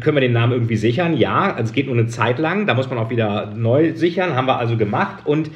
können 0.00 0.16
wir 0.16 0.20
den 0.20 0.32
Namen 0.32 0.52
irgendwie 0.52 0.76
sichern? 0.76 1.16
Ja, 1.16 1.52
also 1.54 1.64
es 1.64 1.72
geht 1.72 1.86
nur 1.86 1.96
eine 1.96 2.06
Zeit 2.06 2.38
lang. 2.38 2.66
Da 2.66 2.74
muss 2.74 2.90
man 2.90 2.98
auch 2.98 3.10
wieder 3.10 3.46
neu 3.46 3.94
sichern. 3.94 4.34
Haben 4.34 4.46
wir 4.46 4.58
also 4.58 4.76
gemacht. 4.76 5.24
Und 5.24 5.50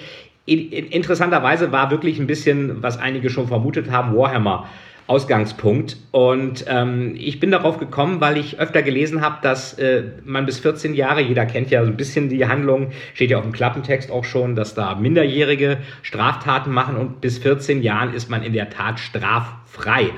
in, 0.46 0.70
in, 0.70 0.86
interessanterweise 0.86 1.72
war 1.72 1.90
wirklich 1.90 2.18
ein 2.18 2.26
bisschen, 2.26 2.82
was 2.82 2.98
einige 2.98 3.28
schon 3.30 3.48
vermutet 3.48 3.90
haben, 3.90 4.16
Warhammer. 4.16 4.66
Ausgangspunkt. 5.06 5.96
Und 6.10 6.64
ähm, 6.68 7.14
ich 7.16 7.38
bin 7.38 7.50
darauf 7.50 7.78
gekommen, 7.78 8.20
weil 8.20 8.36
ich 8.38 8.58
öfter 8.58 8.82
gelesen 8.82 9.20
habe, 9.20 9.38
dass 9.42 9.78
äh, 9.78 10.02
man 10.24 10.46
bis 10.46 10.58
14 10.58 10.94
Jahre, 10.94 11.20
jeder 11.20 11.46
kennt 11.46 11.70
ja 11.70 11.84
so 11.84 11.90
ein 11.90 11.96
bisschen 11.96 12.28
die 12.28 12.46
Handlung, 12.46 12.90
steht 13.14 13.30
ja 13.30 13.38
auf 13.38 13.44
dem 13.44 13.52
Klappentext 13.52 14.10
auch 14.10 14.24
schon, 14.24 14.56
dass 14.56 14.74
da 14.74 14.94
Minderjährige 14.96 15.78
Straftaten 16.02 16.72
machen 16.72 16.96
und 16.96 17.20
bis 17.20 17.38
14 17.38 17.82
Jahren 17.82 18.14
ist 18.14 18.30
man 18.30 18.42
in 18.42 18.52
der 18.52 18.70
Tat 18.70 18.98
straffrei. 19.76 20.10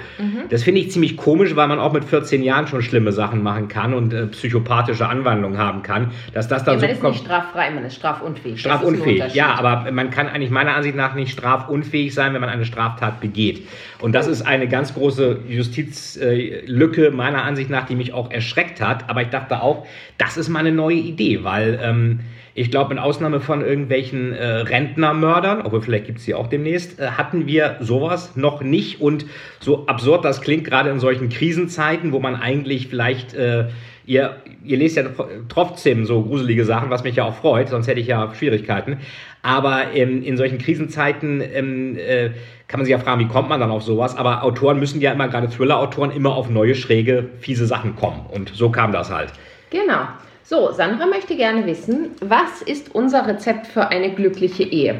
Das 0.50 0.62
finde 0.62 0.81
ich 0.81 0.91
ziemlich 0.91 1.17
komisch, 1.17 1.57
weil 1.57 1.69
man 1.69 1.79
auch 1.79 1.93
mit 1.93 2.05
14 2.05 2.43
Jahren 2.43 2.67
schon 2.67 2.83
schlimme 2.83 3.12
Sachen 3.12 3.43
machen 3.43 3.69
kann 3.69 3.95
und 3.95 4.12
äh, 4.12 4.27
psychopathische 4.27 5.07
Anwandlungen 5.09 5.59
haben 5.59 5.83
kann. 5.83 6.12
Dass 6.33 6.49
das 6.49 6.65
dann 6.65 6.75
Ja, 6.75 6.81
so 6.81 6.87
man 6.87 6.97
ist 6.97 7.03
nicht 7.03 7.25
straffrei, 7.25 7.71
man 7.71 7.85
ist 7.85 7.97
strafunfähig. 7.97 8.61
Strafunfähig, 8.61 9.35
ja, 9.35 9.55
aber 9.55 9.91
man 9.91 10.11
kann 10.11 10.29
eigentlich 10.29 10.50
meiner 10.50 10.75
Ansicht 10.75 10.97
nach 10.97 11.15
nicht 11.15 11.33
strafunfähig 11.33 12.15
sein, 12.15 12.35
wenn 12.35 12.41
man 12.41 12.50
eine 12.50 12.65
Straftat 12.65 13.21
begeht. 13.21 13.67
Und 14.00 14.15
das 14.15 14.27
ist 14.27 14.43
eine 14.43 14.69
ganz 14.69 14.95
große 14.95 15.41
Justizlücke 15.49 17.11
meiner 17.11 17.43
Ansicht 17.45 17.71
nach, 17.71 17.87
die 17.87 17.97
mich 17.97 18.12
auch 18.12 18.31
erschreckt 18.31 18.81
hat. 18.81 19.11
Aber 19.11 19.23
ich 19.23 19.29
dachte 19.29 19.62
auch, 19.62 19.87
das 20.19 20.37
ist 20.37 20.49
mal 20.49 20.61
eine 20.61 20.73
neue 20.73 20.97
Idee, 20.97 21.45
weil 21.45 21.81
ähm, 21.83 22.21
ich 22.59 22.73
glaube, 22.73 22.95
mit 22.95 23.03
Ausnahme 23.03 23.41
von 23.41 23.61
irgendwelchen 23.61 24.33
äh, 24.33 24.45
Rentnermördern, 24.45 25.62
obwohl 25.62 25.81
vielleicht 25.81 26.07
gibt 26.07 26.19
es 26.19 26.25
die 26.25 26.35
auch 26.35 26.49
demnächst, 26.49 26.99
äh, 26.99 27.12
hatten 27.12 27.47
wir 27.47 27.77
sowas 27.81 28.35
noch 28.35 28.62
nicht. 28.62 29.00
Und 29.00 29.27
so 29.61 29.87
absurd 29.87 30.25
das 30.25 30.40
klingt, 30.40 30.64
gerade 30.64 30.90
in 30.90 31.00
solchen 31.00 31.28
Krisenzeiten, 31.28 32.12
wo 32.12 32.21
man 32.21 32.37
eigentlich 32.37 32.88
vielleicht... 32.88 33.35
Äh, 33.35 33.69
Ihr, 34.09 34.37
ihr 34.64 34.78
lest 34.78 34.97
ja 34.97 35.02
trotzdem 35.50 36.07
so 36.07 36.23
gruselige 36.23 36.64
Sachen, 36.64 36.88
was 36.88 37.05
mich 37.05 37.17
ja 37.17 37.26
auch 37.26 37.35
freut, 37.35 37.69
sonst 37.69 37.88
hätte 37.88 38.00
ich 38.00 38.07
ja 38.07 38.35
Schwierigkeiten. 38.35 38.97
Aber 39.43 39.93
ähm, 39.93 40.23
in 40.23 40.38
solchen 40.38 40.57
Krisenzeiten 40.57 41.43
ähm, 41.43 41.99
äh, 41.99 42.31
kann 42.69 42.81
man 42.81 42.87
sich 42.87 42.93
ja 42.93 42.99
fragen, 42.99 43.21
wie 43.21 43.28
kommt 43.28 43.50
man 43.50 43.61
dann 43.61 43.71
auf 43.71 43.83
sowas? 43.83 44.17
Aber 44.17 44.45
Autoren 44.45 44.78
müssen 44.78 45.02
ja 45.02 45.12
immer, 45.12 45.28
gerade 45.28 45.50
Thriller-Autoren, 45.50 46.11
immer 46.11 46.35
auf 46.35 46.49
neue, 46.49 46.75
schräge, 46.75 47.28
fiese 47.40 47.67
Sachen 47.67 47.97
kommen. 47.97 48.25
Und 48.31 48.50
so 48.55 48.71
kam 48.71 48.93
das 48.93 49.11
halt. 49.11 49.31
Genau. 49.69 50.09
So, 50.43 50.73
Sandra 50.73 51.05
möchte 51.05 51.37
gerne 51.37 51.67
wissen, 51.67 52.12
was 52.23 52.62
ist 52.62 52.95
unser 52.95 53.26
Rezept 53.26 53.67
für 53.67 53.88
eine 53.88 54.14
glückliche 54.14 54.62
Ehe? 54.62 54.95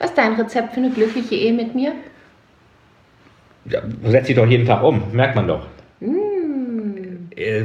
Was 0.00 0.10
ist 0.10 0.18
dein 0.18 0.34
Rezept 0.34 0.74
für 0.74 0.80
eine 0.80 0.90
glückliche 0.90 1.36
Ehe 1.36 1.52
mit 1.52 1.76
mir? 1.76 1.92
Ja, 3.70 3.80
setzt 4.04 4.26
sich 4.26 4.36
doch 4.36 4.46
jeden 4.46 4.66
Tag 4.66 4.82
um, 4.82 5.02
merkt 5.12 5.34
man 5.36 5.46
doch. 5.46 5.66
Äh, 7.36 7.64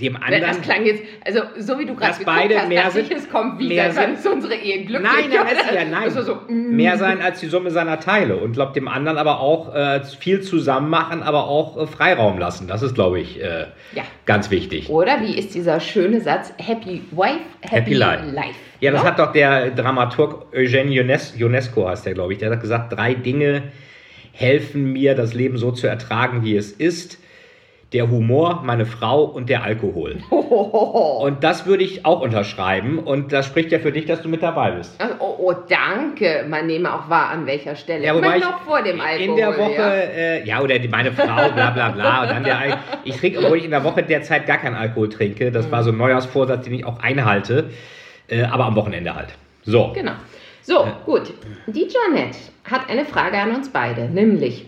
dem 0.00 0.16
anderen. 0.16 0.40
Das 0.42 0.60
klang 0.62 0.86
jetzt, 0.86 1.02
also 1.26 1.40
so 1.58 1.78
wie 1.78 1.84
du 1.84 1.94
gerade 1.94 2.08
Dass 2.12 2.18
geguckt 2.20 2.36
beide 2.38 2.58
hast, 2.58 2.68
mehr 2.68 2.84
ich, 2.86 2.92
sind- 2.94 3.12
es 3.12 3.28
kommt 3.28 3.58
wieder, 3.58 3.74
mehr 3.74 3.92
dann 3.92 4.16
sind- 4.16 4.32
unsere 4.32 4.54
Ehe 4.54 4.84
glücklich. 4.86 5.10
Nein, 5.12 5.28
nein, 5.30 5.46
das 5.54 5.62
ist 5.66 5.74
ja 5.74 5.84
nein. 5.84 6.02
Also 6.04 6.22
so, 6.22 6.34
mm. 6.48 6.74
Mehr 6.74 6.96
sein 6.96 7.20
als 7.20 7.40
die 7.40 7.48
Summe 7.48 7.70
seiner 7.70 8.00
Teile 8.00 8.36
und 8.38 8.52
glaubt 8.52 8.76
dem 8.76 8.88
anderen 8.88 9.18
aber 9.18 9.40
auch 9.40 9.74
äh, 9.74 10.00
viel 10.18 10.40
zusammen 10.40 10.88
machen, 10.88 11.22
aber 11.22 11.48
auch 11.48 11.76
äh, 11.76 11.86
Freiraum 11.86 12.38
lassen. 12.38 12.66
Das 12.66 12.80
ist, 12.80 12.94
glaube 12.94 13.20
ich, 13.20 13.42
äh, 13.42 13.66
Ja. 13.92 14.04
ganz 14.24 14.50
wichtig. 14.50 14.88
Oder 14.88 15.20
wie 15.20 15.36
ist 15.38 15.54
dieser 15.54 15.80
schöne 15.80 16.22
Satz, 16.22 16.54
Happy 16.56 17.02
Wife, 17.10 17.40
Happy, 17.60 17.74
Happy 17.76 17.94
Life. 17.94 18.24
Life. 18.32 18.54
Ja, 18.80 18.92
das 18.92 19.02
Ja? 19.02 19.08
hat 19.08 19.18
doch 19.18 19.32
der 19.32 19.70
Dramaturg 19.72 20.46
Eugene 20.54 20.90
Iones- 20.92 21.34
Ionesco, 21.38 21.86
heißt 21.86 22.06
der, 22.06 22.14
glaube 22.14 22.32
ich, 22.32 22.38
der 22.38 22.50
hat 22.50 22.60
gesagt, 22.62 22.90
drei 22.96 23.12
Dinge 23.12 23.64
helfen 24.32 24.92
mir, 24.92 25.14
das 25.14 25.34
Leben 25.34 25.58
so 25.58 25.72
zu 25.72 25.86
ertragen, 25.86 26.44
wie 26.44 26.56
es 26.56 26.72
ist. 26.72 27.18
Der 27.92 28.08
Humor, 28.08 28.62
meine 28.64 28.86
Frau 28.86 29.24
und 29.24 29.48
der 29.48 29.64
Alkohol. 29.64 30.18
Hohoho. 30.30 31.18
Und 31.26 31.42
das 31.42 31.66
würde 31.66 31.82
ich 31.82 32.06
auch 32.06 32.20
unterschreiben. 32.20 33.00
Und 33.00 33.32
das 33.32 33.46
spricht 33.46 33.72
ja 33.72 33.80
für 33.80 33.90
dich, 33.90 34.06
dass 34.06 34.22
du 34.22 34.28
mit 34.28 34.44
dabei 34.44 34.70
bist. 34.70 34.96
Oh, 35.18 35.34
oh, 35.38 35.54
danke. 35.68 36.46
Man 36.48 36.68
nehme 36.68 36.94
auch 36.94 37.10
wahr, 37.10 37.30
an 37.30 37.46
welcher 37.46 37.74
Stelle. 37.74 38.04
Ja, 38.04 38.12
ich 38.14 38.18
wobei 38.22 38.36
ich 38.36 38.44
noch 38.44 38.60
vor 38.60 38.80
dem 38.82 39.00
Alkohol. 39.00 39.20
in 39.28 39.34
der 39.36 39.58
Woche, 39.58 39.72
Ja. 39.74 39.90
äh, 39.92 40.46
ja, 40.46 40.60
oder 40.60 40.78
die, 40.78 40.86
meine 40.86 41.10
Frau, 41.10 41.50
bla 41.50 41.70
bla 41.70 41.88
bla. 41.88 42.22
Und 42.22 42.30
dann 42.30 42.44
der, 42.44 42.58
Al- 42.60 42.78
ich 43.02 43.16
trinke, 43.16 43.40
obwohl 43.40 43.58
ich 43.58 43.64
in 43.64 43.72
der 43.72 43.82
Woche 43.82 44.04
derzeit 44.04 44.46
gar 44.46 44.58
keinen 44.58 44.76
Alkohol 44.76 45.08
trinke. 45.08 45.50
Das 45.50 45.68
war 45.72 45.82
so 45.82 45.90
ein 45.90 45.96
Neujahrsvorsatz, 45.98 46.64
den 46.66 46.74
ich 46.74 46.84
auch 46.86 47.00
einhalte. 47.00 47.70
Äh, 48.28 48.44
aber 48.44 48.66
am 48.66 48.76
Wochenende 48.76 49.16
halt. 49.16 49.30
So. 49.64 49.90
Genau. 49.94 50.12
So, 50.62 50.86
gut. 51.06 51.32
Die 51.66 51.88
Janette 51.88 52.38
hat 52.64 52.88
eine 52.88 53.04
Frage 53.04 53.38
an 53.38 53.54
uns 53.54 53.68
beide, 53.68 54.08
nämlich, 54.08 54.66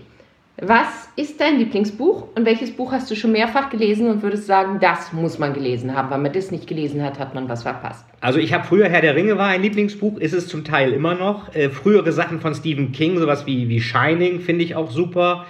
was 0.61 1.08
ist 1.16 1.40
dein 1.40 1.58
Lieblingsbuch 1.58 2.28
und 2.34 2.44
welches 2.44 2.70
Buch 2.70 2.92
hast 2.92 3.11
du 3.11 3.16
schon 3.16 3.32
mehrfach 3.32 3.70
gelesen 3.70 4.08
und 4.08 4.22
würdest 4.22 4.46
sagen, 4.46 4.78
das 4.80 5.12
muss 5.12 5.38
man 5.38 5.54
gelesen 5.54 5.94
haben? 5.94 6.11
Wenn 6.11 6.22
man 6.22 6.32
das 6.32 6.50
nicht 6.50 6.66
gelesen 6.66 7.02
hat, 7.02 7.18
hat 7.18 7.34
man 7.34 7.49
was 7.49 7.62
verpasst. 7.62 8.04
Also 8.20 8.38
ich 8.38 8.52
habe 8.52 8.64
früher 8.64 8.88
Herr 8.88 9.00
der 9.00 9.16
Ringe 9.16 9.37
war 9.38 9.49
ein 9.49 9.62
Lieblingsbuch, 9.62 10.18
ist 10.18 10.34
es 10.34 10.49
zum 10.49 10.64
Teil 10.64 10.92
immer 10.92 11.14
noch. 11.14 11.54
Äh, 11.54 11.70
frühere 11.70 12.12
Sachen 12.12 12.40
von 12.40 12.54
Stephen 12.54 12.92
King, 12.92 13.18
sowas 13.18 13.46
wie, 13.46 13.68
wie 13.68 13.80
Shining, 13.80 14.40
finde 14.40 14.64
ich 14.64 14.76
auch 14.76 14.90
super. 14.90 15.46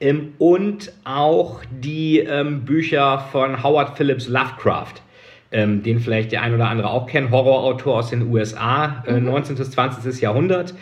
Ähm, 0.00 0.34
und 0.38 0.92
auch 1.04 1.60
die 1.70 2.18
ähm, 2.18 2.64
Bücher 2.64 3.18
von 3.32 3.62
Howard 3.62 3.96
Phillips 3.96 4.28
Lovecraft. 4.28 4.94
Ähm, 5.52 5.82
den 5.82 5.98
vielleicht 5.98 6.30
der 6.30 6.42
ein 6.42 6.54
oder 6.54 6.68
andere 6.68 6.90
auch 6.90 7.06
kennt, 7.06 7.32
Horrorautor 7.32 7.98
aus 7.98 8.10
den 8.10 8.30
USA, 8.30 9.02
äh, 9.06 9.18
19. 9.18 9.56
bis 9.56 9.70
20. 9.72 10.20
Jahrhundert. 10.20 10.74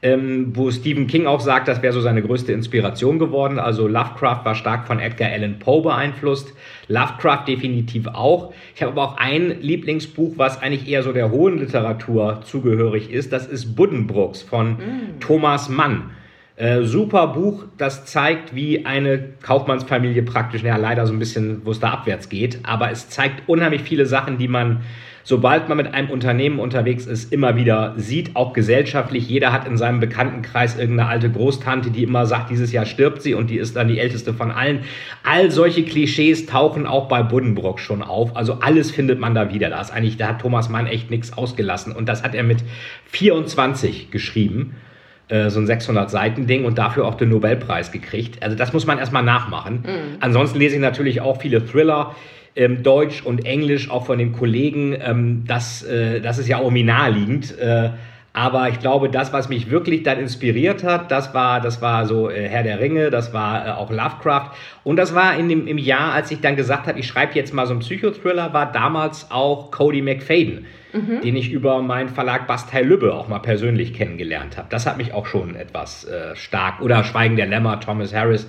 Ähm, 0.00 0.52
wo 0.54 0.70
Stephen 0.70 1.08
King 1.08 1.26
auch 1.26 1.40
sagt, 1.40 1.66
das 1.66 1.82
wäre 1.82 1.92
so 1.92 2.00
seine 2.00 2.22
größte 2.22 2.52
Inspiration 2.52 3.18
geworden. 3.18 3.58
Also 3.58 3.88
Lovecraft 3.88 4.44
war 4.44 4.54
stark 4.54 4.86
von 4.86 5.00
Edgar 5.00 5.30
Allan 5.30 5.58
Poe 5.58 5.82
beeinflusst. 5.82 6.52
Lovecraft 6.86 7.46
definitiv 7.48 8.06
auch. 8.06 8.52
Ich 8.76 8.82
habe 8.82 8.92
aber 8.92 9.02
auch 9.02 9.16
ein 9.16 9.60
Lieblingsbuch, 9.60 10.34
was 10.36 10.62
eigentlich 10.62 10.88
eher 10.88 11.02
so 11.02 11.12
der 11.12 11.32
hohen 11.32 11.58
Literatur 11.58 12.42
zugehörig 12.44 13.10
ist. 13.10 13.32
Das 13.32 13.46
ist 13.46 13.74
Buddenbrooks 13.74 14.42
von 14.42 14.78
Thomas 15.18 15.68
Mann. 15.68 16.10
Äh, 16.58 16.82
super 16.82 17.28
Buch, 17.28 17.66
das 17.76 18.04
zeigt, 18.04 18.52
wie 18.52 18.84
eine 18.84 19.20
Kaufmannsfamilie 19.42 20.24
praktisch, 20.24 20.64
ja 20.64 20.76
leider 20.76 21.06
so 21.06 21.12
ein 21.12 21.20
bisschen, 21.20 21.64
wo 21.64 21.70
es 21.70 21.78
da 21.78 21.90
abwärts 21.90 22.28
geht, 22.28 22.58
aber 22.64 22.90
es 22.90 23.08
zeigt 23.08 23.48
unheimlich 23.48 23.82
viele 23.82 24.06
Sachen, 24.06 24.38
die 24.38 24.48
man 24.48 24.80
sobald 25.22 25.68
man 25.68 25.76
mit 25.76 25.92
einem 25.92 26.08
Unternehmen 26.08 26.58
unterwegs 26.58 27.04
ist, 27.04 27.34
immer 27.34 27.54
wieder 27.54 27.92
sieht, 27.98 28.34
auch 28.34 28.54
gesellschaftlich. 28.54 29.28
Jeder 29.28 29.52
hat 29.52 29.68
in 29.68 29.76
seinem 29.76 30.00
Bekanntenkreis 30.00 30.78
irgendeine 30.78 31.10
alte 31.10 31.30
Großtante, 31.30 31.90
die 31.90 32.02
immer 32.02 32.24
sagt, 32.24 32.48
dieses 32.48 32.72
Jahr 32.72 32.86
stirbt 32.86 33.20
sie 33.20 33.34
und 33.34 33.50
die 33.50 33.58
ist 33.58 33.76
dann 33.76 33.88
die 33.88 33.98
älteste 33.98 34.32
von 34.32 34.50
allen. 34.50 34.80
All 35.24 35.50
solche 35.50 35.84
Klischees 35.84 36.46
tauchen 36.46 36.86
auch 36.86 37.08
bei 37.08 37.22
Buddenbrock 37.22 37.78
schon 37.78 38.02
auf. 38.02 38.36
Also 38.36 38.54
alles 38.62 38.90
findet 38.90 39.20
man 39.20 39.34
da 39.34 39.52
wieder. 39.52 39.68
Da 39.68 39.82
ist 39.82 39.90
eigentlich, 39.90 40.16
da 40.16 40.28
hat 40.28 40.40
Thomas 40.40 40.70
Mann 40.70 40.86
echt 40.86 41.10
nichts 41.10 41.30
ausgelassen. 41.34 41.92
Und 41.92 42.08
das 42.08 42.22
hat 42.22 42.34
er 42.34 42.42
mit 42.42 42.64
24 43.10 44.10
geschrieben 44.10 44.76
äh, 45.28 45.50
so 45.50 45.60
ein 45.60 45.66
600-Seiten-Ding 45.66 46.64
und 46.64 46.78
dafür 46.78 47.06
auch 47.06 47.14
den 47.14 47.28
Nobelpreis 47.28 47.92
gekriegt. 47.92 48.42
Also 48.42 48.56
das 48.56 48.72
muss 48.72 48.86
man 48.86 48.98
erstmal 48.98 49.22
nachmachen. 49.22 49.84
Mhm. 49.84 50.16
Ansonsten 50.20 50.58
lese 50.58 50.76
ich 50.76 50.80
natürlich 50.80 51.20
auch 51.20 51.40
viele 51.40 51.64
Thriller 51.64 52.14
ähm, 52.56 52.82
Deutsch 52.82 53.22
und 53.22 53.44
Englisch, 53.46 53.90
auch 53.90 54.06
von 54.06 54.18
den 54.18 54.32
Kollegen. 54.32 54.96
Ähm, 55.00 55.44
das, 55.46 55.82
äh, 55.82 56.20
das 56.20 56.38
ist 56.38 56.48
ja 56.48 56.58
auch 56.58 56.70
mir 56.70 56.84
naheliegend. 56.84 57.56
Äh, 57.58 57.90
aber 58.38 58.68
ich 58.68 58.78
glaube, 58.78 59.10
das, 59.10 59.32
was 59.32 59.48
mich 59.48 59.68
wirklich 59.68 60.04
dann 60.04 60.20
inspiriert 60.20 60.84
hat, 60.84 61.10
das 61.10 61.34
war, 61.34 61.60
das 61.60 61.82
war 61.82 62.06
so 62.06 62.30
äh, 62.30 62.48
Herr 62.48 62.62
der 62.62 62.78
Ringe, 62.78 63.10
das 63.10 63.32
war 63.32 63.66
äh, 63.66 63.70
auch 63.72 63.90
Lovecraft. 63.90 64.52
Und 64.84 64.94
das 64.94 65.12
war 65.12 65.36
in 65.36 65.48
dem, 65.48 65.66
im 65.66 65.76
Jahr, 65.76 66.12
als 66.12 66.30
ich 66.30 66.40
dann 66.40 66.54
gesagt 66.54 66.86
habe, 66.86 67.00
ich 67.00 67.08
schreibe 67.08 67.34
jetzt 67.34 67.52
mal 67.52 67.66
so 67.66 67.72
einen 67.72 67.80
Psychothriller, 67.80 68.52
war 68.52 68.70
damals 68.70 69.32
auch 69.32 69.72
Cody 69.72 70.02
McFadden, 70.02 70.66
mhm. 70.92 71.20
den 71.20 71.34
ich 71.34 71.50
über 71.50 71.82
meinen 71.82 72.10
Verlag 72.10 72.46
Bastei 72.46 72.82
Lübbe 72.82 73.12
auch 73.12 73.26
mal 73.26 73.40
persönlich 73.40 73.92
kennengelernt 73.92 74.56
habe. 74.56 74.68
Das 74.70 74.86
hat 74.86 74.98
mich 74.98 75.12
auch 75.12 75.26
schon 75.26 75.56
etwas 75.56 76.04
äh, 76.04 76.36
stark. 76.36 76.80
Oder 76.80 77.02
Schweigen 77.02 77.34
der 77.34 77.46
Lämmer, 77.46 77.80
Thomas 77.80 78.14
Harris, 78.14 78.46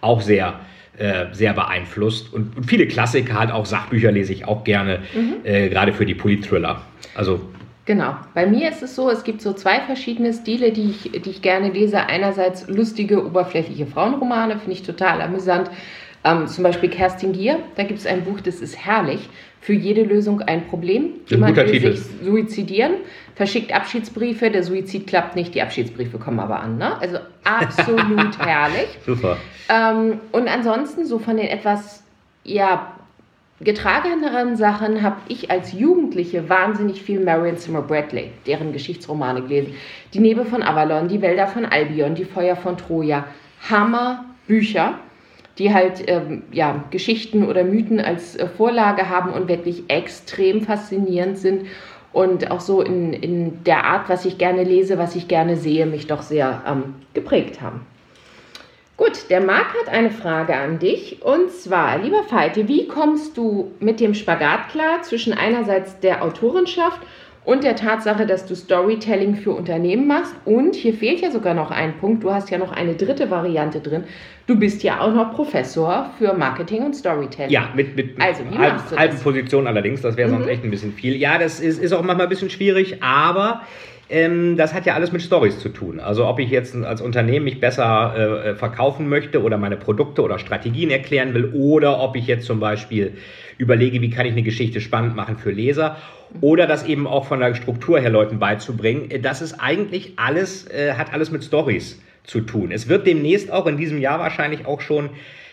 auch 0.00 0.20
sehr 0.20 0.60
äh, 0.98 1.24
sehr 1.32 1.52
beeinflusst. 1.52 2.32
Und, 2.32 2.56
und, 2.56 2.66
viele 2.66 2.86
Klassiker, 2.86 3.40
halt 3.40 3.50
auch 3.50 3.66
Sachbücher 3.66 4.12
lese 4.12 4.32
ich 4.34 4.44
auch 4.44 4.62
gerne, 4.62 5.00
mhm. 5.12 5.38
äh, 5.42 5.68
gerade 5.68 5.92
für 5.92 6.06
die 6.06 6.14
Polit-Thriller. 6.14 6.82
Also 7.16 7.40
Genau. 7.84 8.14
Bei 8.34 8.46
mir 8.46 8.68
ist 8.68 8.82
es 8.82 8.94
so, 8.94 9.10
es 9.10 9.24
gibt 9.24 9.42
so 9.42 9.52
zwei 9.52 9.80
verschiedene 9.80 10.32
Stile, 10.32 10.70
die 10.70 10.90
ich, 10.90 11.22
die 11.22 11.30
ich 11.30 11.42
gerne 11.42 11.70
lese. 11.70 11.98
Einerseits 11.98 12.68
lustige, 12.68 13.26
oberflächliche 13.26 13.86
Frauenromane, 13.86 14.58
finde 14.58 14.72
ich 14.72 14.82
total 14.82 15.20
amüsant. 15.20 15.70
Ähm, 16.24 16.46
zum 16.46 16.62
Beispiel 16.62 16.88
Kerstin 16.88 17.32
Gier, 17.32 17.58
da 17.74 17.82
gibt 17.82 17.98
es 17.98 18.06
ein 18.06 18.24
Buch, 18.24 18.40
das 18.40 18.60
ist 18.60 18.76
herrlich. 18.76 19.28
Für 19.60 19.72
jede 19.72 20.02
Lösung 20.02 20.40
ein 20.42 20.66
Problem. 20.66 21.10
Jemand 21.26 21.56
will 21.56 21.66
Titel. 21.66 21.96
sich 21.96 22.06
suizidieren, 22.24 22.94
verschickt 23.34 23.72
Abschiedsbriefe, 23.72 24.50
der 24.50 24.62
Suizid 24.62 25.06
klappt 25.06 25.36
nicht, 25.36 25.54
die 25.54 25.62
Abschiedsbriefe 25.62 26.18
kommen 26.18 26.40
aber 26.40 26.60
an. 26.60 26.78
Ne? 26.78 26.96
Also 27.00 27.18
absolut 27.44 28.38
herrlich. 28.44 28.88
Super. 29.04 29.36
Ähm, 29.68 30.20
und 30.32 30.48
ansonsten 30.48 31.04
so 31.04 31.18
von 31.18 31.36
den 31.36 31.46
etwas 31.46 32.02
ja, 32.44 32.92
getrageneren 33.64 34.56
Sachen 34.56 35.02
habe 35.02 35.16
ich 35.28 35.50
als 35.50 35.72
Jugendliche 35.72 36.48
wahnsinnig 36.48 37.02
viel 37.02 37.20
Marion 37.20 37.56
Zimmer 37.56 37.82
Bradley, 37.82 38.30
deren 38.46 38.72
Geschichtsromane 38.72 39.42
gelesen. 39.42 39.74
Die 40.14 40.20
Nebel 40.20 40.44
von 40.44 40.62
Avalon, 40.62 41.08
die 41.08 41.22
Wälder 41.22 41.46
von 41.46 41.64
Albion, 41.64 42.14
die 42.14 42.24
Feuer 42.24 42.56
von 42.56 42.76
Troja. 42.76 43.26
Hammer 43.68 44.24
Bücher 44.46 44.98
die 45.58 45.72
halt 45.72 46.04
ähm, 46.06 46.44
ja, 46.50 46.84
Geschichten 46.90 47.44
oder 47.44 47.64
Mythen 47.64 48.00
als 48.00 48.36
äh, 48.36 48.46
Vorlage 48.46 49.08
haben 49.08 49.32
und 49.32 49.48
wirklich 49.48 49.84
extrem 49.88 50.62
faszinierend 50.62 51.38
sind 51.38 51.66
und 52.12 52.50
auch 52.50 52.60
so 52.60 52.82
in, 52.82 53.12
in 53.12 53.64
der 53.64 53.84
Art, 53.84 54.08
was 54.08 54.24
ich 54.24 54.38
gerne 54.38 54.64
lese, 54.64 54.98
was 54.98 55.16
ich 55.16 55.28
gerne 55.28 55.56
sehe, 55.56 55.86
mich 55.86 56.06
doch 56.06 56.22
sehr 56.22 56.62
ähm, 56.66 56.94
geprägt 57.14 57.60
haben. 57.60 57.86
Gut, 58.96 59.30
der 59.30 59.40
Marc 59.40 59.74
hat 59.80 59.88
eine 59.92 60.10
Frage 60.10 60.54
an 60.54 60.78
dich 60.78 61.22
und 61.22 61.50
zwar, 61.50 61.98
lieber 61.98 62.22
Feite, 62.24 62.68
wie 62.68 62.86
kommst 62.86 63.36
du 63.36 63.72
mit 63.80 64.00
dem 64.00 64.14
Spagat 64.14 64.68
klar 64.68 65.02
zwischen 65.02 65.32
einerseits 65.32 65.98
der 66.00 66.22
Autorenschaft 66.22 67.00
und 67.44 67.64
der 67.64 67.74
Tatsache, 67.74 68.24
dass 68.24 68.46
du 68.46 68.54
Storytelling 68.54 69.34
für 69.34 69.50
Unternehmen 69.50 70.06
machst. 70.06 70.34
Und 70.44 70.76
hier 70.76 70.94
fehlt 70.94 71.20
ja 71.20 71.30
sogar 71.30 71.54
noch 71.54 71.70
ein 71.70 71.98
Punkt. 71.98 72.22
Du 72.22 72.32
hast 72.32 72.50
ja 72.50 72.58
noch 72.58 72.70
eine 72.70 72.94
dritte 72.94 73.30
Variante 73.30 73.80
drin. 73.80 74.04
Du 74.46 74.56
bist 74.56 74.82
ja 74.82 75.00
auch 75.00 75.12
noch 75.12 75.34
Professor 75.34 76.10
für 76.18 76.34
Marketing 76.34 76.84
und 76.84 76.94
Storytelling. 76.94 77.50
Ja, 77.50 77.70
mit, 77.74 77.96
mit, 77.96 78.20
also, 78.20 78.44
halb, 78.56 78.96
halben 78.96 79.18
Position 79.18 79.66
allerdings. 79.66 80.02
Das 80.02 80.16
wäre 80.16 80.30
sonst 80.30 80.44
mhm. 80.44 80.50
echt 80.50 80.64
ein 80.64 80.70
bisschen 80.70 80.92
viel. 80.92 81.16
Ja, 81.16 81.38
das 81.38 81.58
ist, 81.58 81.80
ist 81.80 81.92
auch 81.92 82.02
manchmal 82.02 82.26
ein 82.26 82.30
bisschen 82.30 82.50
schwierig, 82.50 83.02
aber 83.02 83.62
ähm, 84.12 84.58
das 84.58 84.74
hat 84.74 84.84
ja 84.84 84.94
alles 84.94 85.10
mit 85.10 85.22
Stories 85.22 85.58
zu 85.58 85.70
tun. 85.70 85.98
Also 85.98 86.26
ob 86.26 86.38
ich 86.38 86.50
jetzt 86.50 86.76
als 86.76 87.00
Unternehmen 87.00 87.44
mich 87.44 87.60
besser 87.60 88.14
äh, 88.14 88.50
äh, 88.50 88.54
verkaufen 88.54 89.08
möchte 89.08 89.42
oder 89.42 89.56
meine 89.56 89.78
Produkte 89.78 90.22
oder 90.22 90.38
Strategien 90.38 90.90
erklären 90.90 91.32
will 91.32 91.46
oder 91.54 91.98
ob 91.98 92.14
ich 92.14 92.26
jetzt 92.26 92.44
zum 92.44 92.60
Beispiel 92.60 93.14
überlege, 93.56 94.02
wie 94.02 94.10
kann 94.10 94.26
ich 94.26 94.32
eine 94.32 94.42
Geschichte 94.42 94.82
spannend 94.82 95.16
machen 95.16 95.38
für 95.38 95.50
Leser 95.50 95.96
oder 96.42 96.66
das 96.66 96.84
eben 96.84 97.06
auch 97.06 97.24
von 97.24 97.40
der 97.40 97.54
Struktur 97.54 98.00
her 98.00 98.10
Leuten 98.10 98.38
beizubringen. 98.38 99.10
Äh, 99.10 99.20
das 99.20 99.40
ist 99.40 99.54
eigentlich 99.54 100.12
alles, 100.16 100.68
äh, 100.70 100.92
hat 100.92 101.14
alles 101.14 101.30
mit 101.30 101.42
Stories 101.42 101.98
zu 102.24 102.42
tun. 102.42 102.70
Es 102.70 102.88
wird 102.88 103.06
demnächst 103.06 103.50
auch 103.50 103.66
in 103.66 103.78
diesem 103.78 103.98
Jahr 103.98 104.18
wahrscheinlich 104.20 104.66
auch 104.66 104.82
schon 104.82 105.08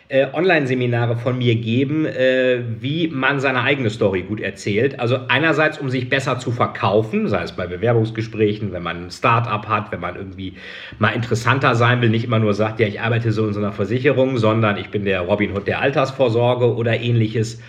äh, 0.09 0.25
Online-Seminare 0.33 1.17
von 1.17 1.37
mir 1.37 1.55
geben, 1.55 2.05
äh, 2.05 2.63
wie 2.79 3.07
man 3.09 3.39
seine 3.39 3.61
eigene 3.61 3.91
Story 3.91 4.23
gut 4.23 4.41
erzählt. 4.41 4.99
Also 4.99 5.19
einerseits, 5.27 5.77
um 5.77 5.91
sich 5.91 6.09
besser 6.09 6.39
zu 6.39 6.51
verkaufen, 6.51 7.27
sei 7.27 7.43
es 7.43 7.51
bei 7.51 7.67
Bewerbungsgesprächen, 7.67 8.73
wenn 8.73 8.81
man 8.81 9.05
ein 9.05 9.11
Start-up 9.11 9.67
hat, 9.67 9.91
wenn 9.91 9.99
man 9.99 10.15
irgendwie 10.15 10.55
mal 10.97 11.11
interessanter 11.11 11.75
sein 11.75 12.01
will, 12.01 12.09
nicht 12.09 12.25
immer 12.25 12.39
nur 12.39 12.55
sagt, 12.55 12.79
ja, 12.79 12.87
ich 12.87 12.99
arbeite 12.99 13.31
so 13.31 13.45
in 13.45 13.53
so 13.53 13.59
einer 13.59 13.71
Versicherung, 13.71 14.39
sondern 14.39 14.77
ich 14.77 14.89
bin 14.89 15.05
der 15.05 15.21
Robin 15.21 15.55
Hood 15.55 15.67
der 15.67 15.79
Altersvorsorge 15.79 16.75
oder 16.75 16.99
ähnliches. 16.99 17.61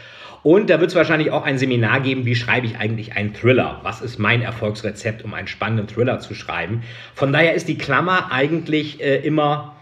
Und 0.42 0.70
da 0.70 0.80
wird 0.80 0.88
es 0.88 0.96
wahrscheinlich 0.96 1.32
auch 1.32 1.44
ein 1.44 1.58
Seminar 1.58 2.00
geben, 2.00 2.24
wie 2.24 2.34
schreibe 2.34 2.66
ich 2.66 2.78
eigentlich 2.78 3.12
einen 3.12 3.34
Thriller? 3.34 3.80
Was 3.82 4.00
ist 4.00 4.18
mein 4.18 4.40
Erfolgsrezept, 4.40 5.22
um 5.22 5.34
einen 5.34 5.46
spannenden 5.46 5.88
Thriller 5.88 6.20
zu 6.20 6.32
schreiben? 6.32 6.84
Von 7.14 7.34
daher 7.34 7.52
ist 7.52 7.68
die 7.68 7.76
Klammer 7.76 8.32
eigentlich 8.32 9.02
äh, 9.02 9.16
immer 9.16 9.76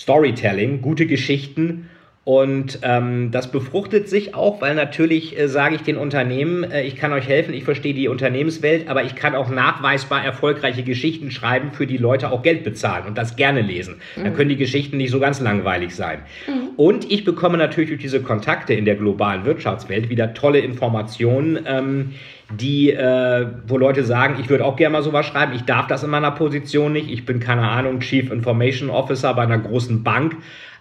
Storytelling, 0.00 0.80
gute 0.80 1.04
Geschichten 1.04 1.90
und 2.22 2.80
ähm, 2.82 3.30
das 3.30 3.50
befruchtet 3.50 4.10
sich 4.10 4.34
auch, 4.34 4.60
weil 4.60 4.74
natürlich 4.74 5.38
äh, 5.38 5.48
sage 5.48 5.74
ich 5.74 5.80
den 5.80 5.96
Unternehmen, 5.96 6.64
äh, 6.64 6.82
ich 6.82 6.96
kann 6.96 7.14
euch 7.14 7.26
helfen, 7.26 7.54
ich 7.54 7.64
verstehe 7.64 7.94
die 7.94 8.08
Unternehmenswelt, 8.08 8.88
aber 8.88 9.04
ich 9.04 9.14
kann 9.14 9.34
auch 9.34 9.48
nachweisbar 9.48 10.22
erfolgreiche 10.22 10.82
Geschichten 10.82 11.30
schreiben, 11.30 11.72
für 11.72 11.86
die 11.86 11.96
Leute 11.96 12.30
auch 12.30 12.42
Geld 12.42 12.62
bezahlen 12.62 13.06
und 13.06 13.16
das 13.16 13.36
gerne 13.36 13.62
lesen. 13.62 13.96
Mhm. 14.16 14.24
Dann 14.24 14.34
können 14.34 14.50
die 14.50 14.58
Geschichten 14.58 14.98
nicht 14.98 15.10
so 15.10 15.18
ganz 15.18 15.40
langweilig 15.40 15.96
sein. 15.96 16.18
Mhm. 16.46 16.68
Und 16.76 17.10
ich 17.10 17.24
bekomme 17.24 17.56
natürlich 17.56 17.88
durch 17.88 18.02
diese 18.02 18.20
Kontakte 18.20 18.74
in 18.74 18.84
der 18.84 18.96
globalen 18.96 19.46
Wirtschaftswelt 19.46 20.10
wieder 20.10 20.34
tolle 20.34 20.58
Informationen. 20.58 21.58
Ähm, 21.64 22.12
die, 22.52 22.90
äh, 22.90 23.46
wo 23.68 23.78
Leute 23.78 24.02
sagen, 24.02 24.38
ich 24.40 24.50
würde 24.50 24.64
auch 24.64 24.74
gerne 24.74 24.94
mal 24.94 25.02
sowas 25.02 25.24
schreiben, 25.24 25.52
ich 25.54 25.62
darf 25.62 25.86
das 25.86 26.02
in 26.02 26.10
meiner 26.10 26.32
Position 26.32 26.92
nicht, 26.92 27.08
ich 27.08 27.24
bin 27.24 27.38
keine 27.38 27.62
Ahnung, 27.62 28.00
Chief 28.00 28.30
Information 28.30 28.90
Officer 28.90 29.32
bei 29.34 29.42
einer 29.44 29.58
großen 29.58 30.02
Bank 30.02 30.36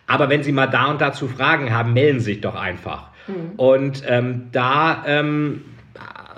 aber 0.09 0.29
wenn 0.29 0.43
Sie 0.43 0.51
mal 0.51 0.67
da 0.67 0.87
und 0.87 0.99
dazu 0.99 1.27
Fragen 1.27 1.73
haben, 1.73 1.93
melden 1.93 2.19
Sie 2.19 2.33
sich 2.33 2.41
doch 2.41 2.55
einfach. 2.55 3.07
Mhm. 3.27 3.51
Und 3.57 4.03
ähm, 4.07 4.49
da, 4.51 5.03
ähm, 5.05 5.61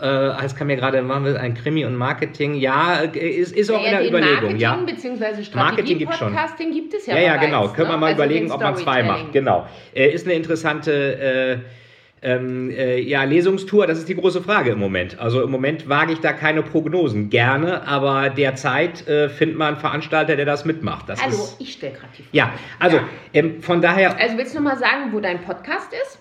äh, 0.02 0.42
jetzt 0.42 0.58
kam 0.58 0.68
mir 0.68 0.76
gerade, 0.76 1.02
machen 1.02 1.26
wir 1.26 1.40
ein 1.40 1.54
Krimi 1.54 1.86
und 1.86 1.96
Marketing, 1.96 2.54
ja, 2.54 2.96
ist, 2.98 3.56
ist 3.56 3.72
auch 3.72 3.82
ja, 3.82 3.86
in 3.86 3.92
der 3.92 4.08
Überlegung. 4.08 4.58
Marketing 4.58 4.60
ja. 4.60 4.76
bzw. 4.76 5.44
Strategie-Podcasting 5.44 6.72
gibt 6.72 6.94
es 6.94 7.06
ja 7.08 7.16
Ja, 7.16 7.22
ja, 7.22 7.36
genau. 7.38 7.70
Können 7.70 7.88
wir 7.88 7.94
ne? 7.94 7.98
mal 7.98 8.08
also 8.08 8.24
überlegen, 8.24 8.52
ob 8.52 8.62
man 8.62 8.76
zwei 8.76 9.04
macht. 9.04 9.32
Genau. 9.32 9.66
Äh, 9.96 10.10
ist 10.10 10.28
eine 10.28 10.36
interessante... 10.36 11.64
Äh, 12.22 12.32
ähm, 12.32 12.70
äh, 12.70 13.00
ja, 13.00 13.24
Lesungstour, 13.24 13.88
das 13.88 13.98
ist 13.98 14.10
die 14.10 14.16
große 14.16 14.42
Frage 14.42 14.72
im 14.72 14.80
Moment. 14.80 15.20
Also 15.20 15.42
im 15.42 15.52
Moment 15.52 15.90
wage 15.90 16.14
ich 16.14 16.20
da 16.20 16.34
keine 16.34 16.64
Prognosen. 16.64 17.30
Gerne, 17.30 17.88
aber 17.88 18.30
derzeit 18.30 19.08
äh, 19.08 19.30
findet 19.30 19.58
man 19.58 19.70
einen 19.70 19.78
Veranstalter, 19.78 20.36
der 20.36 20.46
das 20.46 20.66
mitmacht. 20.66 21.10
Das 21.10 21.22
Hallo, 21.22 21.34
ist, 21.34 21.56
ich 21.60 21.74
stelle 21.74 21.94
gerade 21.94 22.14
die 22.18 22.24
Frage. 22.24 22.38
Ja, 22.38 22.54
also 22.80 22.98
ja. 22.98 23.04
Ähm, 23.34 23.62
von 23.62 23.82
daher. 23.82 24.18
Also 24.20 24.38
willst 24.38 24.54
du 24.54 24.60
noch 24.60 24.72
mal 24.72 24.78
sagen, 24.78 25.12
wo 25.12 25.20
dein 25.20 25.42
Podcast 25.42 25.92
ist? 25.94 26.21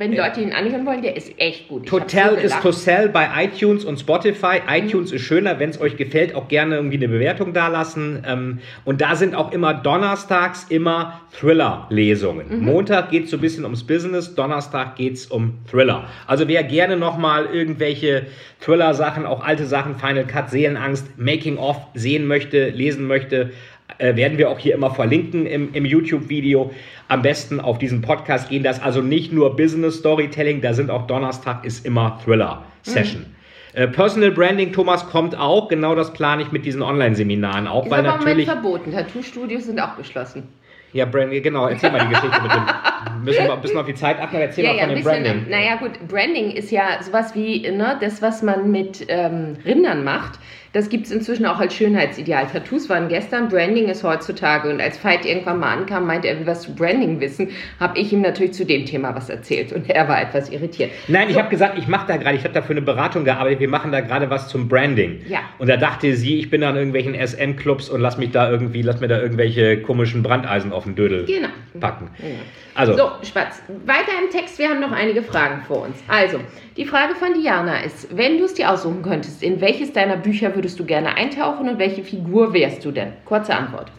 Wenn 0.00 0.16
Leute 0.16 0.40
ihn 0.40 0.54
anhören 0.54 0.86
wollen, 0.86 1.02
der 1.02 1.14
ist 1.14 1.38
echt 1.38 1.68
gut. 1.68 1.86
Total 1.86 2.30
so 2.30 2.36
ist 2.36 2.62
to 2.62 2.72
sell 2.72 3.10
bei 3.10 3.28
iTunes 3.44 3.84
und 3.84 4.00
Spotify. 4.00 4.62
Mhm. 4.66 4.86
iTunes 4.86 5.12
ist 5.12 5.20
schöner, 5.20 5.58
wenn 5.58 5.68
es 5.68 5.78
euch 5.78 5.98
gefällt, 5.98 6.34
auch 6.34 6.48
gerne 6.48 6.76
irgendwie 6.76 6.96
eine 6.96 7.08
Bewertung 7.08 7.52
dalassen. 7.52 8.24
Ähm, 8.26 8.60
und 8.86 9.02
da 9.02 9.14
sind 9.14 9.34
auch 9.34 9.52
immer 9.52 9.74
donnerstags 9.74 10.64
immer 10.70 11.20
Thriller-Lesungen. 11.38 12.60
Mhm. 12.60 12.64
Montag 12.64 13.10
geht 13.10 13.24
es 13.24 13.30
so 13.30 13.36
ein 13.36 13.42
bisschen 13.42 13.64
ums 13.64 13.86
Business, 13.86 14.34
Donnerstag 14.34 14.96
geht 14.96 15.16
es 15.16 15.26
um 15.26 15.58
Thriller. 15.70 16.08
Also 16.26 16.48
wer 16.48 16.64
gerne 16.64 16.96
nochmal 16.96 17.44
irgendwelche 17.52 18.22
Thriller-Sachen, 18.60 19.26
auch 19.26 19.44
alte 19.44 19.66
Sachen, 19.66 19.96
Final 19.96 20.24
Cut, 20.26 20.48
Seelenangst, 20.48 21.18
Making-of 21.18 21.76
sehen 21.92 22.26
möchte, 22.26 22.70
lesen 22.70 23.06
möchte, 23.06 23.50
äh, 23.98 24.16
werden 24.16 24.38
wir 24.38 24.50
auch 24.50 24.58
hier 24.58 24.74
immer 24.74 24.90
verlinken 24.90 25.46
im, 25.46 25.72
im 25.74 25.84
YouTube-Video. 25.84 26.72
Am 27.08 27.22
besten 27.22 27.60
auf 27.60 27.78
diesen 27.78 28.02
Podcast 28.02 28.48
gehen. 28.48 28.62
Das 28.62 28.82
also 28.82 29.02
nicht 29.02 29.32
nur 29.32 29.56
Business 29.56 29.96
Storytelling, 29.98 30.60
da 30.60 30.72
sind 30.72 30.90
auch 30.90 31.06
Donnerstag 31.06 31.64
ist 31.64 31.84
immer 31.84 32.18
Thriller-Session. 32.24 33.22
Mhm. 33.22 33.40
Äh, 33.72 33.86
Personal 33.88 34.32
Branding, 34.32 34.72
Thomas, 34.72 35.08
kommt 35.08 35.36
auch. 35.36 35.68
Genau 35.68 35.94
das 35.94 36.12
plane 36.12 36.42
ich 36.42 36.52
mit 36.52 36.64
diesen 36.64 36.82
Online-Seminaren 36.82 37.66
auch, 37.66 37.84
Ist 37.84 37.90
weil 37.90 38.06
aber 38.06 38.18
natürlich. 38.18 38.46
verboten. 38.46 38.92
Tattoo-Studios 38.92 39.64
sind 39.66 39.80
auch 39.80 39.96
geschlossen. 39.96 40.48
Ja, 40.92 41.04
Branding, 41.04 41.42
genau. 41.42 41.68
Erzähl 41.68 41.90
mal 41.90 42.00
die 42.00 42.08
Geschichte 42.08 42.42
mit 42.42 42.52
dem. 42.52 42.64
Müssen 43.24 43.44
wir 43.44 43.52
ein 43.52 43.60
bisschen 43.60 43.78
auf 43.78 43.86
die 43.86 43.94
Zeit 43.94 44.18
achten, 44.18 44.36
aber 44.36 44.46
erzähl 44.46 44.66
mal 44.66 44.78
von 44.78 44.88
dem 44.88 45.04
Branding. 45.04 45.46
Naja, 45.48 45.76
gut, 45.76 45.92
Branding 46.08 46.50
ist 46.50 46.70
ja 46.70 47.00
sowas 47.00 47.34
wie 47.34 47.70
ne, 47.70 47.96
das, 48.00 48.20
was 48.22 48.42
man 48.42 48.70
mit 48.70 49.04
ähm, 49.08 49.56
Rindern 49.64 50.04
macht. 50.04 50.38
Das 50.72 50.88
gibt 50.88 51.06
es 51.06 51.12
inzwischen 51.12 51.46
auch 51.46 51.58
als 51.58 51.74
Schönheitsideal. 51.74 52.46
Tattoos 52.46 52.88
waren 52.88 53.08
gestern, 53.08 53.48
Branding 53.48 53.88
ist 53.88 54.04
heutzutage. 54.04 54.70
Und 54.70 54.80
als 54.80 55.02
Veit 55.04 55.26
irgendwann 55.26 55.58
mal 55.58 55.76
ankam, 55.76 56.06
meinte 56.06 56.28
er, 56.28 56.38
will 56.38 56.46
was 56.46 56.62
zu 56.62 56.74
Branding 56.74 57.18
wissen, 57.18 57.48
habe 57.80 57.98
ich 57.98 58.12
ihm 58.12 58.20
natürlich 58.20 58.52
zu 58.52 58.64
dem 58.64 58.86
Thema 58.86 59.12
was 59.14 59.28
erzählt. 59.28 59.72
Und 59.72 59.90
er 59.90 60.08
war 60.08 60.22
etwas 60.22 60.48
irritiert. 60.48 60.92
Nein, 61.08 61.28
ich 61.28 61.36
habe 61.36 61.48
gesagt, 61.48 61.76
ich 61.76 61.88
mache 61.88 62.06
da 62.06 62.16
gerade, 62.16 62.36
ich 62.36 62.44
habe 62.44 62.54
da 62.54 62.62
für 62.62 62.70
eine 62.70 62.82
Beratung 62.82 63.24
gearbeitet, 63.24 63.58
wir 63.58 63.68
machen 63.68 63.90
da 63.90 64.00
gerade 64.00 64.30
was 64.30 64.46
zum 64.48 64.68
Branding. 64.68 65.22
Ja. 65.28 65.40
Und 65.58 65.68
da 65.68 65.76
dachte 65.76 66.14
sie, 66.14 66.38
ich 66.38 66.50
bin 66.50 66.60
da 66.60 66.70
in 66.70 66.76
irgendwelchen 66.76 67.14
SN-Clubs 67.14 67.88
und 67.88 68.00
lass 68.00 68.16
mich 68.16 68.30
da 68.30 68.48
irgendwie, 68.48 68.82
lass 68.82 69.00
mir 69.00 69.08
da 69.08 69.20
irgendwelche 69.20 69.82
komischen 69.82 70.22
Brandeisen 70.22 70.72
auf 70.72 70.84
den 70.84 70.94
Dödel 70.94 71.24
Genau. 71.24 71.48
packen. 71.80 72.10
Ja. 72.18 72.26
Also, 72.74 72.96
So, 72.96 73.10
Spatz. 73.22 73.62
Weiter 73.86 74.12
im 74.22 74.30
Text, 74.30 74.58
wir 74.58 74.68
haben 74.68 74.80
noch 74.80 74.92
einige 74.92 75.22
Fragen 75.22 75.62
vor 75.62 75.82
uns. 75.82 76.02
Also, 76.08 76.40
die 76.76 76.84
Frage 76.84 77.14
von 77.14 77.34
Diana 77.34 77.80
ist, 77.82 78.16
wenn 78.16 78.38
du 78.38 78.44
es 78.44 78.54
dir 78.54 78.70
aussuchen 78.70 79.02
könntest, 79.02 79.42
in 79.42 79.60
welches 79.60 79.92
deiner 79.92 80.16
Bücher 80.16 80.54
würdest 80.54 80.78
du 80.78 80.84
gerne 80.84 81.14
eintauchen 81.16 81.68
und 81.68 81.78
welche 81.78 82.02
Figur 82.04 82.52
wärst 82.52 82.84
du 82.84 82.92
denn? 82.92 83.14
Kurze 83.24 83.54
Antwort. 83.54 83.92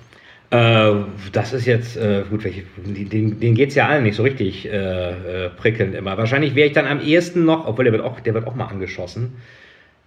äh, 0.51 0.93
das 1.31 1.53
ist 1.53 1.65
jetzt, 1.65 1.97
äh, 1.97 2.23
gut, 2.29 2.43
welche, 2.43 2.63
den, 2.77 3.39
den 3.39 3.55
geht 3.55 3.69
es 3.69 3.75
ja 3.75 3.87
allen 3.87 4.03
nicht 4.03 4.15
so 4.15 4.23
richtig 4.23 4.65
äh, 4.67 5.45
äh, 5.45 5.49
prickelnd 5.49 5.95
immer. 5.95 6.17
Wahrscheinlich 6.17 6.55
wäre 6.55 6.67
ich 6.67 6.73
dann 6.73 6.87
am 6.87 6.99
ehesten 7.01 7.45
noch, 7.45 7.67
obwohl 7.67 7.85
der 7.85 7.93
wird 7.93 8.03
auch, 8.03 8.19
der 8.19 8.33
wird 8.33 8.47
auch 8.47 8.55
mal 8.55 8.65
angeschossen. 8.67 9.37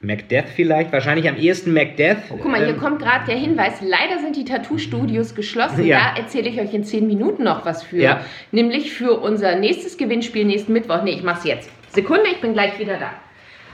Macdeath 0.06 0.48
vielleicht, 0.54 0.92
wahrscheinlich 0.92 1.28
am 1.28 1.36
ehesten 1.36 1.72
Macdeath. 1.72 2.18
Oh, 2.30 2.36
guck 2.36 2.50
mal, 2.50 2.64
hier 2.64 2.74
Ähm, 2.74 2.80
kommt 2.80 3.00
gerade 3.00 3.26
der 3.26 3.36
Hinweis, 3.36 3.80
leider 3.80 4.20
sind 4.20 4.36
die 4.36 4.44
Tattoo-Studios 4.44 5.34
geschlossen. 5.34 5.84
Ja. 5.84 6.12
Da 6.14 6.20
erzähle 6.20 6.48
ich 6.48 6.60
euch 6.60 6.72
in 6.74 6.84
zehn 6.84 7.06
Minuten 7.06 7.44
noch 7.44 7.64
was 7.64 7.82
für. 7.82 7.98
Ja. 7.98 8.20
Nämlich 8.52 8.92
für 8.92 9.18
unser 9.20 9.56
nächstes 9.56 9.96
Gewinnspiel 9.96 10.44
nächsten 10.44 10.72
Mittwoch. 10.72 11.02
Nee, 11.02 11.12
ich 11.12 11.22
mach's 11.22 11.44
jetzt. 11.44 11.70
Sekunde, 11.92 12.24
ich 12.32 12.40
bin 12.40 12.52
gleich 12.52 12.78
wieder 12.78 12.98
da. 12.98 13.10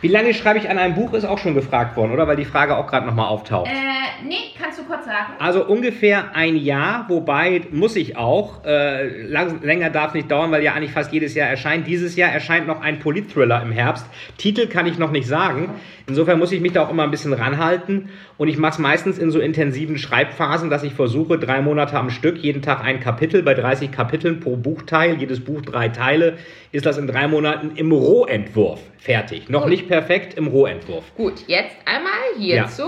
Wie 0.00 0.08
lange 0.08 0.32
schreibe 0.32 0.58
ich 0.58 0.70
an 0.70 0.78
einem 0.78 0.94
Buch, 0.94 1.12
ist 1.12 1.26
auch 1.26 1.38
schon 1.38 1.54
gefragt 1.54 1.94
worden, 1.94 2.12
oder? 2.12 2.26
Weil 2.26 2.36
die 2.36 2.46
Frage 2.46 2.76
auch 2.76 2.86
gerade 2.86 3.06
nochmal 3.06 3.28
auftaucht. 3.28 3.68
Äh, 3.68 4.26
nee, 4.26 4.54
kannst 4.58 4.78
du 4.78 4.84
kurz 4.84 5.04
sagen? 5.04 5.34
Also 5.38 5.66
ungefähr 5.66 6.34
ein 6.34 6.56
Jahr, 6.56 7.04
wobei 7.08 7.62
muss 7.70 7.96
ich 7.96 8.16
auch. 8.16 8.64
Äh, 8.64 9.22
lang, 9.24 9.62
länger 9.62 9.90
darf 9.90 10.14
nicht 10.14 10.30
dauern, 10.30 10.50
weil 10.52 10.62
ja 10.62 10.72
eigentlich 10.72 10.92
fast 10.92 11.12
jedes 11.12 11.34
Jahr 11.34 11.50
erscheint. 11.50 11.86
Dieses 11.86 12.16
Jahr 12.16 12.30
erscheint 12.32 12.66
noch 12.66 12.80
ein 12.80 12.98
Polit-Thriller 12.98 13.60
im 13.62 13.72
Herbst. 13.72 14.06
Titel 14.38 14.68
kann 14.68 14.86
ich 14.86 14.96
noch 14.96 15.10
nicht 15.10 15.26
sagen. 15.26 15.68
Insofern 16.06 16.38
muss 16.38 16.50
ich 16.50 16.62
mich 16.62 16.72
da 16.72 16.82
auch 16.84 16.90
immer 16.90 17.02
ein 17.02 17.10
bisschen 17.10 17.34
ranhalten. 17.34 18.08
Und 18.38 18.48
ich 18.48 18.56
mache 18.56 18.72
es 18.72 18.78
meistens 18.78 19.18
in 19.18 19.30
so 19.30 19.38
intensiven 19.38 19.98
Schreibphasen, 19.98 20.70
dass 20.70 20.82
ich 20.82 20.94
versuche, 20.94 21.38
drei 21.38 21.60
Monate 21.60 21.98
am 21.98 22.08
Stück, 22.08 22.38
jeden 22.38 22.62
Tag 22.62 22.82
ein 22.82 23.00
Kapitel, 23.00 23.42
bei 23.42 23.52
30 23.52 23.92
Kapiteln 23.92 24.40
pro 24.40 24.56
Buchteil, 24.56 25.16
jedes 25.18 25.40
Buch 25.40 25.60
drei 25.60 25.90
Teile, 25.90 26.38
ist 26.72 26.86
das 26.86 26.96
in 26.96 27.06
drei 27.06 27.28
Monaten 27.28 27.72
im 27.76 27.92
Rohentwurf 27.92 28.80
fertig. 29.00 29.48
Noch 29.48 29.66
nicht 29.66 29.88
perfekt, 29.90 30.34
im 30.34 30.46
Rohentwurf. 30.46 31.04
Gut, 31.16 31.42
jetzt 31.48 31.76
einmal 31.84 32.12
hierzu. 32.38 32.84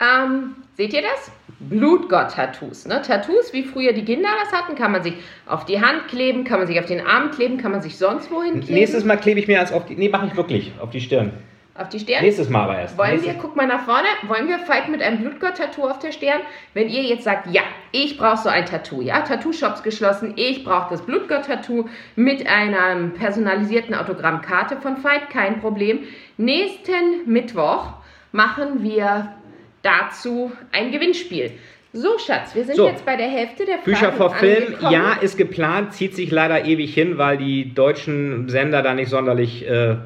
Ähm, 0.00 0.56
seht 0.76 0.92
ihr 0.92 1.02
das? 1.02 1.30
Blutgott-Tattoos. 1.60 2.86
Ne? 2.86 3.00
Tattoos, 3.00 3.52
wie 3.52 3.62
früher 3.62 3.92
die 3.92 4.04
Kinder 4.04 4.28
das 4.42 4.52
hatten, 4.52 4.74
kann 4.74 4.90
man 4.90 5.04
sich 5.04 5.14
auf 5.46 5.64
die 5.64 5.80
Hand 5.80 6.08
kleben, 6.08 6.42
kann 6.42 6.58
man 6.58 6.66
sich 6.66 6.80
auf 6.80 6.86
den 6.86 7.06
Arm 7.06 7.30
kleben, 7.30 7.58
kann 7.58 7.70
man 7.70 7.80
sich 7.80 7.96
sonst 7.96 8.32
wohin 8.32 8.60
kleben. 8.60 8.74
Nächstes 8.74 9.04
Mal 9.04 9.16
klebe 9.16 9.38
ich 9.38 9.46
mir 9.46 9.60
als 9.60 9.72
auf 9.72 9.86
die. 9.86 9.94
Nee, 9.94 10.08
mache 10.08 10.26
ich 10.26 10.36
wirklich. 10.36 10.72
Auf 10.80 10.90
die 10.90 11.00
Stirn. 11.00 11.32
Auf 11.74 11.88
die 11.88 11.98
Stirn. 11.98 12.22
Nächstes 12.22 12.48
Mal 12.50 12.64
aber 12.64 12.78
erst. 12.78 12.98
Wollen 12.98 13.12
Nächstes- 13.12 13.34
wir, 13.34 13.40
guck 13.40 13.56
mal 13.56 13.66
nach 13.66 13.84
vorne, 13.84 14.06
wollen 14.28 14.46
wir 14.48 14.58
fight 14.58 14.88
mit 14.88 15.00
einem 15.02 15.20
Blutgott-Tattoo 15.20 15.88
auf 15.88 15.98
der 15.98 16.12
Stirn? 16.12 16.40
Wenn 16.74 16.88
ihr 16.88 17.02
jetzt 17.02 17.24
sagt, 17.24 17.46
ja, 17.52 17.62
ich 17.92 18.18
brauche 18.18 18.36
so 18.36 18.48
ein 18.48 18.66
Tattoo, 18.66 19.00
ja, 19.00 19.20
Tattoo-Shops 19.22 19.82
geschlossen, 19.82 20.34
ich 20.36 20.64
brauche 20.64 20.90
das 20.90 21.02
Blutgott-Tattoo 21.02 21.88
mit 22.14 22.46
einer 22.46 23.08
personalisierten 23.18 23.94
Autogrammkarte 23.94 24.76
von 24.76 24.98
Fight, 24.98 25.30
kein 25.30 25.60
Problem. 25.60 26.00
Nächsten 26.36 27.24
Mittwoch 27.26 27.94
machen 28.32 28.82
wir 28.82 29.32
dazu 29.82 30.52
ein 30.72 30.92
Gewinnspiel. 30.92 31.52
So, 31.94 32.18
Schatz, 32.18 32.54
wir 32.54 32.64
sind 32.64 32.76
So. 32.76 32.86
jetzt 32.88 33.04
bei 33.04 33.16
der 33.16 33.28
Hälfte 33.28 33.66
der 33.66 33.76
Bücher 33.84 34.12
Fragen 34.12 34.16
vor 34.16 34.34
Film, 34.36 34.76
ja, 34.90 35.12
ist 35.20 35.36
geplant, 35.36 35.92
zieht 35.92 36.16
sich 36.16 36.30
leider 36.30 36.64
ewig 36.64 36.94
hin, 36.94 37.18
weil 37.18 37.36
die 37.36 37.74
deutschen 37.74 38.48
Sender 38.48 38.80
da 38.80 38.94
nicht 38.94 39.10
sonderlich, 39.10 39.68
äh, 39.68 39.96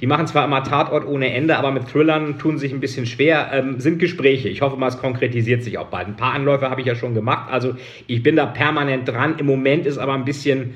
die 0.00 0.06
machen 0.06 0.26
zwar 0.26 0.46
immer 0.46 0.64
Tatort 0.64 1.06
ohne 1.06 1.34
Ende, 1.34 1.58
aber 1.58 1.70
mit 1.70 1.86
Thrillern 1.86 2.38
tun 2.38 2.56
sich 2.56 2.72
ein 2.72 2.80
bisschen 2.80 3.04
schwer, 3.04 3.50
ähm, 3.52 3.78
sind 3.78 3.98
Gespräche. 3.98 4.48
Ich 4.48 4.62
hoffe 4.62 4.78
mal, 4.78 4.88
es 4.88 4.96
konkretisiert 4.96 5.62
sich 5.62 5.76
auch 5.76 5.88
bald. 5.88 6.06
Ein 6.08 6.16
paar 6.16 6.32
Anläufe 6.32 6.70
habe 6.70 6.80
ich 6.80 6.86
ja 6.86 6.94
schon 6.94 7.14
gemacht, 7.14 7.52
also 7.52 7.74
ich 8.06 8.22
bin 8.22 8.36
da 8.36 8.46
permanent 8.46 9.06
dran. 9.06 9.34
Im 9.36 9.44
Moment 9.44 9.84
ist 9.84 9.98
aber 9.98 10.14
ein 10.14 10.24
bisschen, 10.24 10.72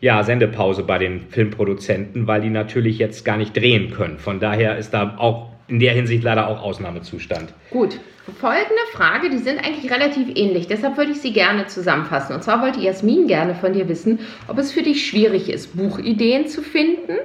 ja, 0.00 0.22
Sendepause 0.22 0.84
bei 0.84 0.98
den 0.98 1.22
Filmproduzenten, 1.30 2.28
weil 2.28 2.42
die 2.42 2.50
natürlich 2.50 2.96
jetzt 2.98 3.24
gar 3.24 3.38
nicht 3.38 3.56
drehen 3.56 3.90
können. 3.90 4.18
Von 4.18 4.38
daher 4.38 4.78
ist 4.78 4.94
da 4.94 5.16
auch 5.18 5.51
in 5.72 5.78
der 5.78 5.94
Hinsicht 5.94 6.22
leider 6.22 6.48
auch 6.48 6.60
Ausnahmezustand. 6.60 7.54
Gut, 7.70 7.98
folgende 8.38 8.82
Frage, 8.92 9.30
die 9.30 9.38
sind 9.38 9.58
eigentlich 9.58 9.90
relativ 9.90 10.28
ähnlich, 10.34 10.66
deshalb 10.66 10.98
würde 10.98 11.12
ich 11.12 11.22
sie 11.22 11.32
gerne 11.32 11.66
zusammenfassen. 11.66 12.34
Und 12.34 12.44
zwar 12.44 12.60
wollte 12.60 12.80
Jasmin 12.80 13.26
gerne 13.26 13.54
von 13.54 13.72
dir 13.72 13.88
wissen, 13.88 14.18
ob 14.48 14.58
es 14.58 14.70
für 14.70 14.82
dich 14.82 15.06
schwierig 15.06 15.48
ist, 15.48 15.74
Buchideen 15.74 16.46
zu 16.46 16.60
finden. 16.60 17.16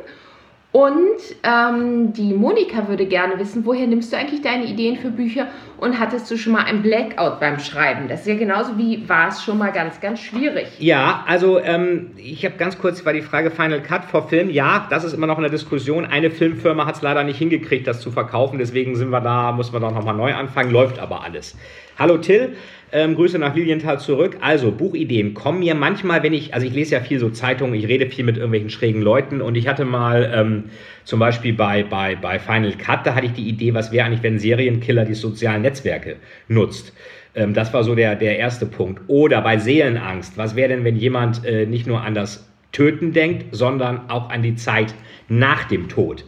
Und 0.78 1.18
ähm, 1.42 2.14
die 2.14 2.36
Monika 2.36 2.88
würde 2.88 3.08
gerne 3.08 3.40
wissen, 3.40 3.66
woher 3.66 3.88
nimmst 3.88 4.14
du 4.14 4.18
eigentlich 4.18 4.44
deine 4.44 4.66
Ideen 4.66 4.96
für 4.96 5.10
Bücher 5.10 5.48
und 5.80 6.00
hattest 6.00 6.30
du 6.30 6.38
schon 6.38 6.54
mal 6.54 6.66
ein 6.66 6.84
Blackout 6.84 7.40
beim 7.40 7.58
Schreiben? 7.58 8.08
Das 8.08 8.20
ist 8.20 8.28
ja 8.28 8.36
genauso 8.36 8.78
wie 8.78 9.10
war 9.10 9.30
es 9.30 9.44
schon 9.44 9.58
mal 9.58 9.72
ganz, 9.72 10.00
ganz 10.00 10.20
schwierig. 10.20 10.68
Ja, 10.78 11.24
also 11.28 11.60
ähm, 11.60 12.12
ich 12.16 12.46
habe 12.46 12.58
ganz 12.58 12.78
kurz, 12.78 13.04
war 13.08 13.14
die 13.14 13.24
Frage 13.24 13.50
Final 13.50 13.82
Cut 13.82 14.06
vor 14.06 14.30
Film. 14.30 14.52
Ja, 14.52 14.86
das 14.92 15.04
ist 15.04 15.14
immer 15.14 15.26
noch 15.26 15.40
eine 15.40 15.50
Diskussion. 15.50 16.06
Eine 16.06 16.30
Filmfirma 16.30 16.86
hat 16.86 16.98
es 16.98 17.02
leider 17.02 17.24
nicht 17.24 17.40
hingekriegt, 17.40 17.88
das 17.88 18.00
zu 18.00 18.12
verkaufen. 18.12 18.60
Deswegen 18.60 18.96
sind 18.96 19.10
wir 19.10 19.22
da, 19.22 19.54
muss 19.54 19.72
man 19.72 19.82
doch 19.82 19.92
nochmal 19.92 20.14
neu 20.14 20.36
anfangen. 20.36 20.70
Läuft 20.70 21.00
aber 21.00 21.24
alles. 21.24 21.58
Hallo 22.00 22.20
Till, 22.20 22.54
ähm, 22.92 23.16
Grüße 23.16 23.40
nach 23.40 23.56
Lilienthal 23.56 24.00
zurück. 24.00 24.38
Also 24.40 24.72
Buchideen 24.72 25.34
kommen 25.34 25.62
mir 25.62 25.74
manchmal, 25.74 26.22
wenn 26.22 26.32
ich, 26.32 26.54
also 26.54 26.68
ich 26.68 26.74
lese 26.74 26.94
ja 26.94 27.02
viel 27.02 27.18
so 27.18 27.32
Zeitungen, 27.32 27.74
ich 27.74 27.88
rede 27.88 28.08
viel 28.08 28.24
mit 28.24 28.36
irgendwelchen 28.36 28.70
schrägen 28.70 29.02
Leuten 29.02 29.42
und 29.42 29.56
ich 29.56 29.68
hatte 29.68 29.84
mal 29.84 30.32
ähm, 30.32 30.66
zum 31.06 31.20
Beispiel 31.20 31.54
bei, 31.54 31.82
bei, 31.82 32.16
bei 32.16 32.38
Final 32.38 32.74
Cut, 32.74 33.08
da 33.08 33.16
hatte 33.16 33.26
ich 33.26 33.34
die 33.34 33.50
Idee, 33.50 33.74
was 33.74 33.92
wäre 33.92 34.06
eigentlich, 34.06 34.22
wenn 34.22 34.38
Serienkiller 34.38 35.06
die 35.06 35.16
sozialen 35.16 35.64
Netzwerke 35.64 36.18
nutzt. 36.48 36.94
Ähm, 37.34 37.56
das 37.56 37.74
war 37.74 37.84
so 37.84 37.96
der, 37.96 38.16
der 38.16 38.38
erste 38.38 38.68
Punkt. 38.68 39.02
Oder 39.08 39.42
bei 39.42 39.58
Seelenangst, 39.58 40.38
was 40.38 40.56
wäre 40.56 40.70
denn, 40.70 40.84
wenn 40.84 40.98
jemand 40.98 41.44
äh, 41.46 41.66
nicht 41.66 41.88
nur 41.88 42.02
an 42.02 42.14
das 42.14 42.48
Töten 42.74 43.12
denkt, 43.12 43.56
sondern 43.56 44.08
auch 44.12 44.30
an 44.30 44.44
die 44.44 44.54
Zeit 44.54 44.94
nach 45.30 45.64
dem 45.64 45.90
Tod 45.90 46.26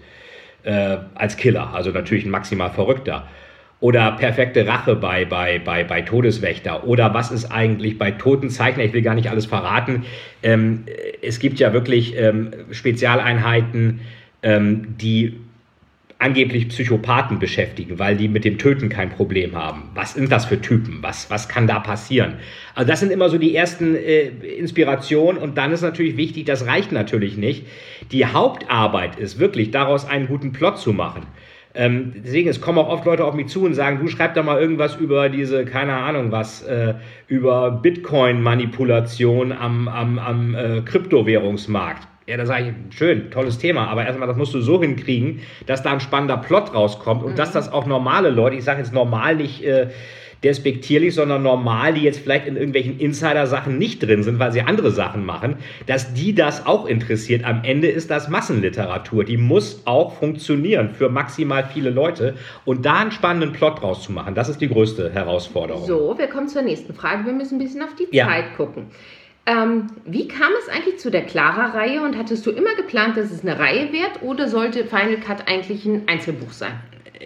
äh, 0.63 0.97
als 1.13 1.37
Killer, 1.37 1.75
also 1.75 1.91
natürlich 1.91 2.25
ein 2.25 2.31
maximal 2.31 2.71
Verrückter. 2.71 3.27
Oder 3.81 4.11
perfekte 4.13 4.67
Rache 4.67 4.95
bei, 4.95 5.23
bei, 5.23 5.57
bei, 5.59 5.85
bei 5.85 6.01
Todeswächter. 6.01 6.85
Oder 6.85 7.13
was 7.13 7.31
ist 7.31 7.45
eigentlich 7.45 7.97
bei 7.97 8.11
Totenzeichner? 8.11 8.83
Ich 8.83 8.91
will 8.91 9.01
gar 9.01 9.15
nicht 9.15 9.29
alles 9.29 9.45
verraten. 9.45 10.03
Ähm, 10.43 10.83
es 11.21 11.39
gibt 11.39 11.59
ja 11.59 11.71
wirklich 11.71 12.17
ähm, 12.17 12.51
Spezialeinheiten, 12.71 14.01
ähm, 14.43 14.95
die 14.99 15.37
angeblich 16.19 16.67
Psychopathen 16.67 17.39
beschäftigen, 17.39 17.97
weil 17.97 18.17
die 18.17 18.27
mit 18.27 18.43
dem 18.43 18.57
Töten 18.57 18.89
kein 18.89 19.09
Problem 19.09 19.55
haben. 19.55 19.83
Was 19.95 20.15
sind 20.15 20.29
das 20.29 20.45
für 20.45 20.59
Typen? 20.59 20.97
Was, 21.01 21.29
was 21.29 21.47
kann 21.47 21.65
da 21.65 21.79
passieren? 21.79 22.35
Also 22.75 22.89
das 22.89 22.99
sind 22.99 23.11
immer 23.11 23.29
so 23.29 23.37
die 23.37 23.55
ersten 23.55 23.95
äh, 23.95 24.27
Inspirationen 24.27 25.41
und 25.41 25.57
dann 25.57 25.71
ist 25.71 25.81
natürlich 25.81 26.17
wichtig, 26.17 26.45
das 26.45 26.67
reicht 26.67 26.91
natürlich 26.91 27.37
nicht. 27.37 27.65
Die 28.11 28.25
Hauptarbeit 28.25 29.17
ist 29.17 29.39
wirklich 29.39 29.71
daraus 29.71 30.05
einen 30.05 30.27
guten 30.27 30.51
Plot 30.51 30.77
zu 30.77 30.91
machen. 30.91 31.25
Ähm, 31.75 32.13
deswegen, 32.25 32.49
es 32.49 32.61
kommen 32.61 32.79
auch 32.79 32.89
oft 32.89 33.05
Leute 33.05 33.23
auf 33.23 33.35
mich 33.35 33.47
zu 33.47 33.63
und 33.63 33.75
sagen, 33.75 33.99
du 33.99 34.07
schreib 34.07 34.33
doch 34.33 34.43
mal 34.43 34.59
irgendwas 34.59 34.95
über 34.95 35.29
diese, 35.29 35.65
keine 35.65 35.93
Ahnung 35.93 36.31
was, 36.31 36.63
äh, 36.63 36.95
über 37.27 37.71
Bitcoin-Manipulation 37.71 39.51
am, 39.51 39.87
am, 39.87 40.17
am 40.17 40.55
äh, 40.55 40.81
Kryptowährungsmarkt. 40.81 42.07
Ja, 42.25 42.37
da 42.37 42.45
sage 42.45 42.75
ich, 42.89 42.95
schön, 42.95 43.31
tolles 43.31 43.57
Thema, 43.57 43.87
aber 43.87 44.05
erstmal, 44.05 44.27
das 44.27 44.37
musst 44.37 44.53
du 44.53 44.61
so 44.61 44.81
hinkriegen, 44.81 45.41
dass 45.65 45.81
da 45.81 45.91
ein 45.91 45.99
spannender 45.99 46.37
Plot 46.37 46.73
rauskommt 46.75 47.23
und 47.23 47.39
dass 47.39 47.51
das 47.51 47.71
auch 47.71 47.85
normale 47.87 48.29
Leute, 48.29 48.55
ich 48.55 48.63
sage 48.63 48.79
jetzt 48.79 48.93
normal 48.93 49.35
nicht 49.35 49.63
äh, 49.63 49.89
despektierlich, 50.43 51.13
sondern 51.15 51.43
normal, 51.43 51.93
die 51.93 52.01
jetzt 52.01 52.19
vielleicht 52.19 52.47
in 52.47 52.55
irgendwelchen 52.55 52.99
Insider-Sachen 52.99 53.77
nicht 53.77 54.01
drin 54.01 54.23
sind, 54.23 54.39
weil 54.39 54.51
sie 54.51 54.61
andere 54.61 54.91
Sachen 54.91 55.25
machen, 55.25 55.57
dass 55.85 56.13
die 56.13 56.33
das 56.33 56.65
auch 56.65 56.85
interessiert. 56.85 57.43
Am 57.43 57.63
Ende 57.63 57.87
ist 57.87 58.09
das 58.09 58.29
Massenliteratur, 58.29 59.23
die 59.23 59.37
muss 59.37 59.81
auch 59.85 60.13
funktionieren 60.13 60.91
für 60.93 61.09
maximal 61.09 61.65
viele 61.73 61.89
Leute 61.89 62.35
und 62.65 62.85
da 62.85 62.99
einen 62.99 63.11
spannenden 63.11 63.51
Plot 63.53 63.81
draus 63.81 64.03
zu 64.03 64.11
machen, 64.11 64.35
das 64.35 64.49
ist 64.49 64.61
die 64.61 64.69
größte 64.69 65.11
Herausforderung. 65.11 65.85
So, 65.85 66.17
wir 66.17 66.27
kommen 66.27 66.47
zur 66.47 66.61
nächsten 66.61 66.93
Frage. 66.93 67.25
Wir 67.25 67.33
müssen 67.33 67.55
ein 67.55 67.63
bisschen 67.63 67.81
auf 67.81 67.95
die 67.95 68.07
Ja. 68.15 68.27
Zeit 68.27 68.55
gucken. 68.55 68.87
Ähm, 69.45 69.87
wie 70.05 70.27
kam 70.27 70.51
es 70.61 70.69
eigentlich 70.69 70.99
zu 70.99 71.09
der 71.09 71.23
Clara-Reihe 71.23 72.01
und 72.01 72.17
hattest 72.17 72.45
du 72.45 72.51
immer 72.51 72.75
geplant, 72.75 73.17
dass 73.17 73.31
es 73.31 73.41
eine 73.41 73.57
Reihe 73.57 73.91
wird 73.91 74.21
oder 74.21 74.47
sollte 74.47 74.85
Final 74.85 75.17
Cut 75.17 75.47
eigentlich 75.47 75.85
ein 75.85 76.03
Einzelbuch 76.07 76.51
sein? 76.51 76.73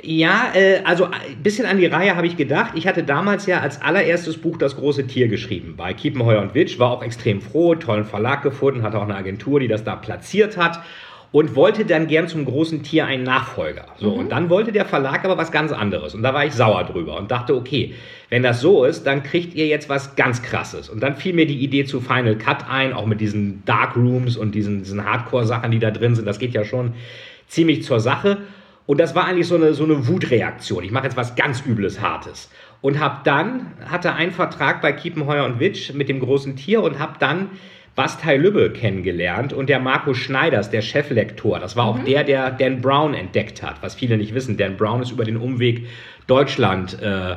Ja, 0.01 0.51
äh, 0.55 0.81
also 0.85 1.05
ein 1.05 1.43
bisschen 1.43 1.65
an 1.67 1.77
die 1.77 1.85
Reihe 1.85 2.15
habe 2.15 2.25
ich 2.25 2.35
gedacht. 2.35 2.71
Ich 2.75 2.87
hatte 2.87 3.03
damals 3.03 3.45
ja 3.45 3.59
als 3.59 3.81
allererstes 3.81 4.37
Buch 4.37 4.57
Das 4.57 4.75
große 4.75 5.05
Tier 5.05 5.27
geschrieben 5.27 5.75
bei 5.77 5.93
Kiepenheuer 5.93 6.41
und 6.41 6.55
Witsch, 6.55 6.79
war 6.79 6.91
auch 6.91 7.03
extrem 7.03 7.41
froh, 7.41 7.75
tollen 7.75 8.05
Verlag 8.05 8.41
gefunden, 8.41 8.81
hatte 8.81 8.97
auch 8.97 9.03
eine 9.03 9.15
Agentur, 9.15 9.59
die 9.59 9.67
das 9.67 9.83
da 9.83 9.95
platziert 9.95 10.57
hat 10.57 10.79
und 11.31 11.55
wollte 11.55 11.83
dann 11.83 12.07
gern 12.07 12.27
zum 12.27 12.45
großen 12.45 12.83
Tier 12.83 13.05
einen 13.05 13.23
Nachfolger. 13.23 13.85
So, 13.97 14.11
mhm. 14.11 14.19
und 14.19 14.29
dann 14.31 14.49
wollte 14.49 14.71
der 14.71 14.85
Verlag 14.85 15.25
aber 15.25 15.37
was 15.37 15.51
ganz 15.51 15.71
anderes. 15.71 16.15
Und 16.15 16.23
da 16.23 16.33
war 16.33 16.45
ich 16.45 16.53
sauer 16.53 16.83
drüber 16.83 17.17
und 17.17 17.31
dachte, 17.31 17.55
okay, 17.55 17.93
wenn 18.29 18.43
das 18.43 18.61
so 18.61 18.85
ist, 18.85 19.05
dann 19.05 19.23
kriegt 19.23 19.55
ihr 19.55 19.67
jetzt 19.67 19.89
was 19.89 20.15
ganz 20.15 20.41
krasses. 20.43 20.89
Und 20.89 21.01
dann 21.01 21.15
fiel 21.15 21.33
mir 21.33 21.47
die 21.47 21.57
Idee 21.57 21.85
zu 21.85 22.01
Final 22.01 22.35
Cut 22.35 22.69
ein, 22.69 22.93
auch 22.93 23.07
mit 23.07 23.19
diesen 23.19 23.63
Dark 23.65 23.95
Rooms 23.95 24.37
und 24.37 24.53
diesen, 24.53 24.83
diesen 24.83 25.03
Hardcore-Sachen, 25.05 25.71
die 25.71 25.79
da 25.79 25.89
drin 25.89 26.15
sind. 26.15 26.25
Das 26.25 26.37
geht 26.37 26.53
ja 26.53 26.65
schon 26.65 26.93
ziemlich 27.47 27.83
zur 27.83 27.99
Sache. 27.99 28.37
Und 28.85 28.99
das 28.99 29.15
war 29.15 29.25
eigentlich 29.25 29.47
so 29.47 29.55
eine, 29.55 29.73
so 29.73 29.83
eine 29.83 30.07
Wutreaktion. 30.07 30.83
Ich 30.83 30.91
mache 30.91 31.05
jetzt 31.05 31.17
was 31.17 31.35
ganz 31.35 31.65
Übles, 31.65 32.01
Hartes. 32.01 32.49
Und 32.81 32.99
habe 32.99 33.21
dann, 33.23 33.71
hatte 33.85 34.13
einen 34.13 34.31
Vertrag 34.31 34.81
bei 34.81 34.91
Kiepenheuer 34.91 35.45
und 35.45 35.59
Witsch 35.59 35.93
mit 35.93 36.09
dem 36.09 36.19
großen 36.19 36.57
Tier 36.57 36.83
und 36.83 36.99
habe 36.99 37.13
dann 37.19 37.49
Bastei 37.95 38.37
Lübbe 38.37 38.71
kennengelernt 38.71 39.53
und 39.53 39.69
der 39.69 39.79
Markus 39.79 40.17
Schneiders, 40.17 40.71
der 40.71 40.81
Cheflektor. 40.81 41.59
Das 41.59 41.75
war 41.75 41.85
auch 41.85 41.99
mhm. 41.99 42.05
der, 42.05 42.23
der 42.23 42.51
Dan 42.51 42.81
Brown 42.81 43.13
entdeckt 43.13 43.61
hat, 43.61 43.81
was 43.81 43.93
viele 43.93 44.17
nicht 44.17 44.33
wissen. 44.33 44.57
Dan 44.57 44.77
Brown 44.77 45.01
ist 45.01 45.11
über 45.11 45.25
den 45.25 45.37
Umweg 45.37 45.87
Deutschland 46.25 46.99
äh, 47.01 47.35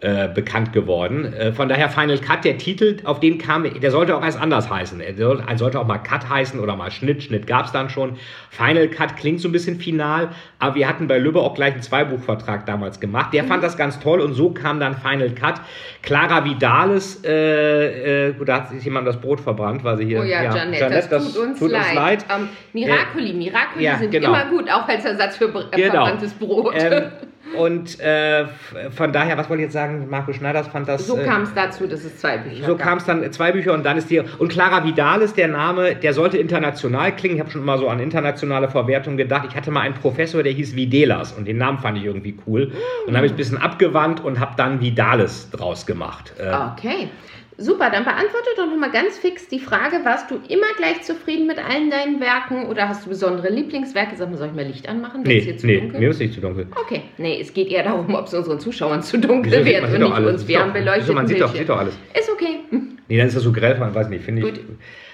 äh, 0.00 0.28
bekannt 0.28 0.72
geworden. 0.72 1.32
Äh, 1.32 1.52
von 1.52 1.68
daher 1.68 1.88
Final 1.88 2.18
Cut, 2.18 2.44
der 2.44 2.58
Titel, 2.58 2.96
auf 3.04 3.20
den 3.20 3.38
kam, 3.38 3.64
der 3.64 3.90
sollte 3.90 4.16
auch 4.16 4.22
erst 4.22 4.38
anders 4.38 4.68
heißen. 4.68 5.00
Er 5.00 5.56
sollte 5.56 5.80
auch 5.80 5.86
mal 5.86 5.98
Cut 5.98 6.28
heißen 6.28 6.60
oder 6.60 6.76
mal 6.76 6.90
Schnitt. 6.90 7.22
Schnitt 7.22 7.46
gab 7.46 7.66
es 7.66 7.72
dann 7.72 7.88
schon. 7.88 8.18
Final 8.50 8.88
Cut 8.88 9.16
klingt 9.16 9.40
so 9.40 9.48
ein 9.48 9.52
bisschen 9.52 9.78
final, 9.78 10.28
aber 10.58 10.74
wir 10.74 10.88
hatten 10.88 11.06
bei 11.06 11.18
Lübbe 11.18 11.40
auch 11.40 11.54
gleich 11.54 11.72
einen 11.72 11.82
Zweibuchvertrag 11.82 12.66
damals 12.66 13.00
gemacht. 13.00 13.32
Der 13.32 13.44
mhm. 13.44 13.48
fand 13.48 13.62
das 13.64 13.76
ganz 13.76 13.98
toll 13.98 14.20
und 14.20 14.34
so 14.34 14.50
kam 14.50 14.78
dann 14.78 14.96
Final 14.96 15.30
Cut. 15.30 15.60
Clara 16.02 16.44
Vidales, 16.44 17.24
äh, 17.24 18.28
äh, 18.28 18.34
da 18.44 18.56
hat 18.56 18.70
sich 18.70 18.84
jemand 18.84 19.06
das 19.06 19.18
Brot 19.18 19.40
verbrannt, 19.40 19.84
weil 19.84 19.96
sie 19.96 20.04
hier. 20.04 20.20
Oh 20.20 20.24
ja, 20.24 20.42
ja 20.42 20.54
Janette, 20.54 20.80
Janette, 20.80 21.08
das, 21.08 21.32
tut 21.32 21.42
uns 21.42 21.58
tut 21.58 21.70
leid. 21.70 21.86
Uns 21.86 21.94
leid. 21.94 22.24
Ähm, 22.28 22.48
Miracoli, 22.74 23.32
Miracoli 23.32 23.84
ja, 23.84 23.96
sind 23.96 24.10
genau. 24.10 24.28
immer 24.28 24.44
gut, 24.50 24.70
auch 24.70 24.86
als 24.86 25.04
Ersatz 25.04 25.38
für 25.38 25.48
genau. 25.48 25.70
verbranntes 25.70 26.34
Brot. 26.34 26.74
Ähm, 26.76 27.04
Und 27.56 28.00
äh, 28.00 28.46
von 28.90 29.12
daher, 29.12 29.36
was 29.36 29.48
wollte 29.48 29.62
ich 29.62 29.66
jetzt 29.66 29.74
sagen? 29.74 30.08
Marco 30.08 30.32
Schneiders 30.32 30.68
fand 30.68 30.88
das. 30.88 31.06
So 31.06 31.16
äh, 31.18 31.24
kam 31.24 31.42
es 31.42 31.54
dazu, 31.54 31.86
dass 31.86 32.04
es 32.04 32.18
zwei 32.18 32.38
Bücher 32.38 32.66
So 32.66 32.76
kam 32.76 32.98
es 32.98 33.04
dann 33.04 33.30
zwei 33.32 33.52
Bücher 33.52 33.72
und 33.72 33.84
dann 33.84 33.96
ist 33.96 34.10
die. 34.10 34.20
Und 34.20 34.48
Clara 34.48 34.84
Vidal 34.84 35.22
ist 35.22 35.36
der 35.36 35.48
Name, 35.48 35.94
der 35.94 36.12
sollte 36.12 36.38
international 36.38 37.14
klingen. 37.14 37.36
Ich 37.36 37.40
habe 37.40 37.50
schon 37.50 37.62
immer 37.62 37.78
so 37.78 37.88
an 37.88 38.00
internationale 38.00 38.68
Verwertung 38.68 39.16
gedacht. 39.16 39.46
Ich 39.48 39.56
hatte 39.56 39.70
mal 39.70 39.80
einen 39.80 39.94
Professor, 39.94 40.42
der 40.42 40.52
hieß 40.52 40.74
Videlas 40.74 41.32
und 41.32 41.46
den 41.46 41.58
Namen 41.58 41.78
fand 41.78 41.98
ich 41.98 42.04
irgendwie 42.04 42.36
cool. 42.46 42.64
Und 42.64 43.08
dann 43.08 43.16
habe 43.16 43.26
ich 43.26 43.32
ein 43.32 43.36
bisschen 43.36 43.58
abgewandt 43.58 44.22
und 44.24 44.40
habe 44.40 44.54
dann 44.56 44.80
Vidales 44.80 45.50
draus 45.50 45.86
gemacht. 45.86 46.32
Äh, 46.38 46.52
okay. 46.72 47.08
Super, 47.56 47.90
dann 47.90 48.04
beantworte 48.04 48.48
doch 48.56 48.66
nochmal 48.66 48.90
ganz 48.90 49.18
fix 49.18 49.46
die 49.46 49.60
Frage, 49.60 50.04
warst 50.04 50.30
du 50.30 50.40
immer 50.48 50.66
gleich 50.76 51.02
zufrieden 51.02 51.46
mit 51.46 51.58
allen 51.58 51.88
deinen 51.90 52.20
Werken 52.20 52.66
oder 52.66 52.88
hast 52.88 53.06
du 53.06 53.10
besondere 53.10 53.48
Lieblingswerke? 53.48 54.16
Sag 54.16 54.30
mal, 54.30 54.36
soll 54.36 54.48
ich 54.48 54.54
mal 54.54 54.64
Licht 54.64 54.88
anmachen? 54.88 55.22
Nee, 55.22 55.40
hier 55.40 55.56
zu 55.56 55.66
nee 55.66 55.78
dunkel? 55.80 56.00
mir 56.00 56.10
ist 56.10 56.18
nicht 56.18 56.34
zu 56.34 56.40
dunkel. 56.40 56.66
Okay, 56.74 57.02
nee, 57.18 57.38
es 57.40 57.54
geht 57.54 57.68
eher 57.68 57.84
darum, 57.84 58.12
ob 58.14 58.26
es 58.26 58.34
unseren 58.34 58.58
Zuschauern 58.58 59.02
zu 59.02 59.18
dunkel 59.18 59.64
wird 59.64 59.84
und 59.84 59.92
nicht 59.92 60.12
alles. 60.12 60.32
uns. 60.32 60.48
Wir 60.48 60.60
haben 60.60 60.72
beleuchtet. 60.72 61.14
Man 61.14 61.26
sieht 61.26 61.40
doch, 61.40 61.54
sieht 61.54 61.68
doch 61.68 61.78
alles. 61.78 61.96
Ist 62.18 62.30
okay. 62.30 62.60
Nee, 63.06 63.18
dann 63.18 63.26
ist 63.26 63.36
das 63.36 63.42
so 63.42 63.52
grell, 63.52 63.76
man 63.78 63.94
weiß 63.94 64.08
nicht, 64.08 64.24
finde 64.24 64.40
ich. 64.40 64.54
Gut. 64.54 64.64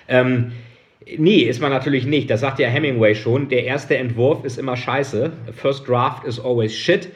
Ähm, 0.06 0.52
Nee, 1.16 1.40
ist 1.42 1.60
man 1.60 1.70
natürlich 1.70 2.06
nicht. 2.06 2.30
Das 2.30 2.40
sagt 2.40 2.58
ja 2.58 2.68
Hemingway 2.68 3.14
schon. 3.14 3.48
Der 3.48 3.64
erste 3.64 3.96
Entwurf 3.96 4.44
ist 4.44 4.58
immer 4.58 4.76
scheiße. 4.76 5.32
First 5.52 5.88
draft 5.88 6.24
is 6.24 6.38
always 6.38 6.74
shit. 6.74 7.08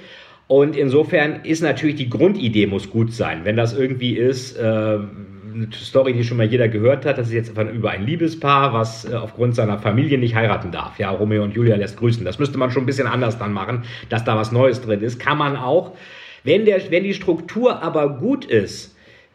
Und 0.46 0.76
insofern 0.76 1.40
ist 1.44 1.62
natürlich 1.62 1.96
die 1.96 2.11
Grundidee 2.11 2.66
muss 2.66 2.90
gut 2.90 3.12
sein. 3.12 3.40
Wenn 3.44 3.57
das 3.57 3.72
irgendwie 3.72 4.14
ist, 4.14 4.57
äh, 4.57 4.98
eine 5.54 5.68
Story, 5.72 6.12
die 6.12 6.24
schon 6.24 6.37
mal 6.37 6.46
jeder 6.46 6.68
gehört 6.68 7.07
hat, 7.07 7.18
das 7.18 7.28
ist 7.28 7.35
jetzt 7.35 7.50
über 7.50 7.90
ein 7.90 8.04
Liebespaar, 8.04 8.72
was 8.72 9.04
äh, 9.04 9.14
aufgrund 9.14 9.54
seiner 9.54 9.78
Familie 9.78 10.18
nicht 10.18 10.35
heiraten 10.35 10.72
darf. 10.72 10.98
Ja, 10.98 11.11
Romeo 11.11 11.44
und 11.44 11.54
Julia 11.54 11.76
lässt 11.76 11.96
grüßen. 11.96 12.24
Das 12.24 12.38
müsste 12.38 12.59
man 12.59 12.70
schon 12.70 12.83
ein 12.83 12.87
bisschen 12.87 13.07
anders 13.07 13.38
dann 13.38 13.52
machen, 13.52 13.85
dass 14.09 14.24
da 14.24 14.37
was 14.37 14.52
Neues 14.52 14.80
drin 14.80 15.00
ist. 15.00 15.18
Kann 15.18 15.38
man 15.38 15.57
auch. 15.57 15.92
Wenn, 16.42 16.66
der, 16.66 16.90
wenn 16.90 17.04
die 17.04 17.14
Struktur 17.14 17.83
aber 17.83 18.18
gut 18.18 18.44
ist, 18.44 18.93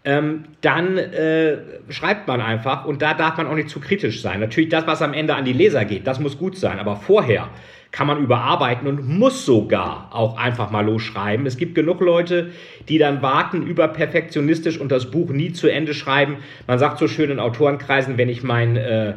ähm, 0.09 0.45
dann 0.61 0.97
äh, 0.97 1.57
schreibt 1.89 2.27
man 2.27 2.41
einfach 2.41 2.85
und 2.85 3.03
da 3.03 3.13
darf 3.13 3.37
man 3.37 3.45
auch 3.45 3.53
nicht 3.53 3.69
zu 3.69 3.79
kritisch 3.79 4.23
sein. 4.23 4.39
Natürlich 4.39 4.71
das, 4.71 4.87
was 4.87 5.03
am 5.03 5.13
Ende 5.13 5.35
an 5.35 5.45
die 5.45 5.53
Leser 5.53 5.85
geht, 5.85 6.07
das 6.07 6.19
muss 6.19 6.39
gut 6.39 6.57
sein, 6.57 6.79
aber 6.79 6.95
vorher 6.95 7.49
kann 7.91 8.07
man 8.07 8.23
überarbeiten 8.23 8.87
und 8.87 9.07
muss 9.07 9.45
sogar 9.45 10.09
auch 10.11 10.37
einfach 10.37 10.71
mal 10.71 10.85
losschreiben. 10.85 11.45
Es 11.45 11.57
gibt 11.57 11.75
genug 11.75 12.01
Leute, 12.01 12.51
die 12.87 12.97
dann 12.97 13.21
warten, 13.21 13.61
überperfektionistisch 13.61 14.79
und 14.79 14.91
das 14.91 15.11
Buch 15.11 15.29
nie 15.29 15.53
zu 15.53 15.67
Ende 15.67 15.93
schreiben. 15.93 16.37
Man 16.65 16.79
sagt 16.79 16.97
so 16.97 17.07
schön 17.07 17.29
in 17.29 17.39
Autorenkreisen, 17.39 18.17
wenn 18.17 18.29
ich 18.29 18.41
mein 18.41 18.77
äh, 18.77 19.13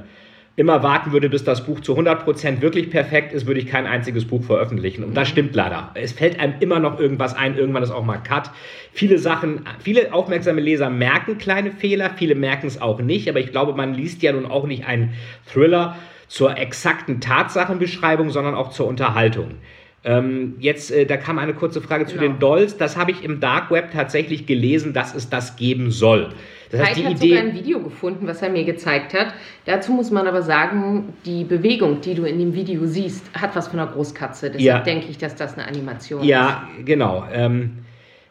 immer 0.57 0.83
warten 0.83 1.13
würde, 1.13 1.31
bis 1.31 1.45
das 1.45 1.65
Buch 1.65 1.81
zu 1.81 1.99
100% 1.99 2.61
wirklich 2.61 2.91
perfekt 2.91 3.33
ist, 3.33 3.47
würde 3.47 3.61
ich 3.61 3.67
kein 3.67 3.87
einziges 3.87 4.27
Buch 4.27 4.45
veröffentlichen. 4.45 5.03
Und 5.03 5.15
das 5.15 5.29
stimmt 5.29 5.55
leider. 5.55 5.91
Es 5.95 6.13
fällt 6.13 6.39
einem 6.39 6.55
immer 6.61 6.79
noch 6.79 7.01
irgendwas 7.01 7.35
ein, 7.35 7.57
irgendwann 7.57 7.83
ist 7.83 7.91
auch 7.91 8.05
mal 8.05 8.19
Cut. 8.19 8.51
Viele 8.93 9.19
Sachen, 9.19 9.65
viele 9.79 10.13
aufmerksame 10.13 10.61
Leser 10.61 10.91
merken 10.91 11.39
kleine 11.39 11.71
Fehler, 11.71 12.11
viele 12.17 12.35
merken 12.35 12.67
es 12.67 12.81
auch 12.81 13.01
nicht, 13.01 13.29
aber 13.29 13.41
ich 13.41 13.51
glaube, 13.51 13.75
man 13.75 13.95
liest 13.95 14.23
ja 14.23 14.33
nun 14.33 14.47
auch 14.47 14.67
nicht 14.67 14.87
einen 14.87 15.15
Thriller, 15.47 15.97
zur 16.33 16.57
exakten 16.57 17.21
Tatsachenbeschreibung, 17.21 18.31
sondern 18.31 18.55
auch 18.55 18.71
zur 18.71 18.87
Unterhaltung. 18.87 19.57
Ähm, 20.05 20.57
jetzt, 20.59 20.91
äh, 20.91 21.07
da 21.07 21.17
kam 21.17 21.39
eine 21.39 21.55
kurze 21.55 21.81
Frage 21.81 22.07
zu 22.07 22.17
genau. 22.17 22.33
den 22.33 22.39
Dolls. 22.41 22.77
Das 22.77 22.97
habe 22.97 23.13
ich 23.13 23.23
im 23.23 23.39
Dark 23.39 23.71
Web 23.71 23.93
tatsächlich 23.93 24.47
gelesen, 24.47 24.93
dass 24.93 25.15
es 25.15 25.31
das 25.31 25.57
geben 25.57 25.93
soll. 25.93 26.31
Das 26.73 26.81
heißt, 26.81 26.97
die 26.97 27.05
hat 27.05 27.13
Idee 27.13 27.29
sogar 27.29 27.43
ein 27.43 27.55
Video 27.55 27.81
gefunden, 27.81 28.27
was 28.27 28.43
er 28.43 28.49
mir 28.49 28.65
gezeigt 28.65 29.15
hat. 29.15 29.35
Dazu 29.67 29.93
muss 29.93 30.11
man 30.11 30.27
aber 30.27 30.43
sagen, 30.43 31.13
die 31.25 31.45
Bewegung, 31.45 32.01
die 32.01 32.15
du 32.15 32.25
in 32.25 32.39
dem 32.39 32.55
Video 32.55 32.85
siehst, 32.87 33.31
hat 33.35 33.55
was 33.55 33.69
von 33.69 33.79
einer 33.79 33.93
Großkatze. 33.93 34.51
Deshalb 34.51 34.65
ja. 34.65 34.79
denke 34.81 35.07
ich, 35.09 35.19
dass 35.19 35.37
das 35.37 35.57
eine 35.57 35.69
Animation 35.69 36.25
ja, 36.25 36.47
ist. 36.47 36.79
Ja, 36.79 36.85
genau. 36.85 37.25
Ähm, 37.33 37.79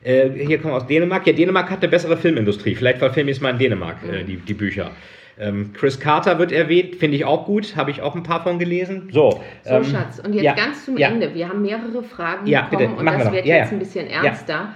äh, 0.04 0.30
hier 0.30 0.58
kommen 0.58 0.74
wir 0.74 0.78
aus 0.78 0.88
Dänemark. 0.88 1.26
Ja, 1.28 1.34
Dänemark 1.34 1.70
hat 1.70 1.80
eine 1.82 1.90
bessere 1.90 2.18
Filmindustrie. 2.18 2.76
Vielleicht 2.76 2.98
verfilme 2.98 3.32
ich 3.32 3.38
es 3.38 3.42
mal 3.42 3.52
in 3.52 3.60
Dänemark, 3.60 3.98
äh, 4.04 4.08
mhm. 4.08 4.14
äh, 4.14 4.24
die, 4.24 4.38
die 4.38 4.54
Bücher. 4.56 4.92
Ähm, 5.40 5.72
Chris 5.74 6.00
Carter 6.00 6.40
wird 6.40 6.52
erwähnt, 6.52 6.96
finde 6.96 7.18
ich 7.18 7.26
auch 7.26 7.46
gut, 7.46 7.76
habe 7.76 7.92
ich 7.92 8.02
auch 8.02 8.16
ein 8.16 8.24
paar 8.24 8.44
von 8.44 8.60
gelesen. 8.60 9.10
So, 9.12 9.42
so 9.64 9.76
ähm, 9.76 9.84
Schatz, 9.84 10.20
und 10.20 10.34
jetzt 10.34 10.44
ja, 10.44 10.54
ganz 10.54 10.86
zum 10.86 10.98
ja. 10.98 11.10
Ende. 11.10 11.34
Wir 11.34 11.50
haben 11.50 11.62
mehrere 11.62 12.04
Fragen 12.04 12.46
ja, 12.48 12.64
bekommen 12.64 12.98
bitte, 12.98 13.00
und 13.00 13.06
das 13.06 13.32
wird 13.32 13.46
jetzt 13.46 13.72
ein 13.72 13.80
bisschen 13.80 14.08
ernster. 14.08 14.74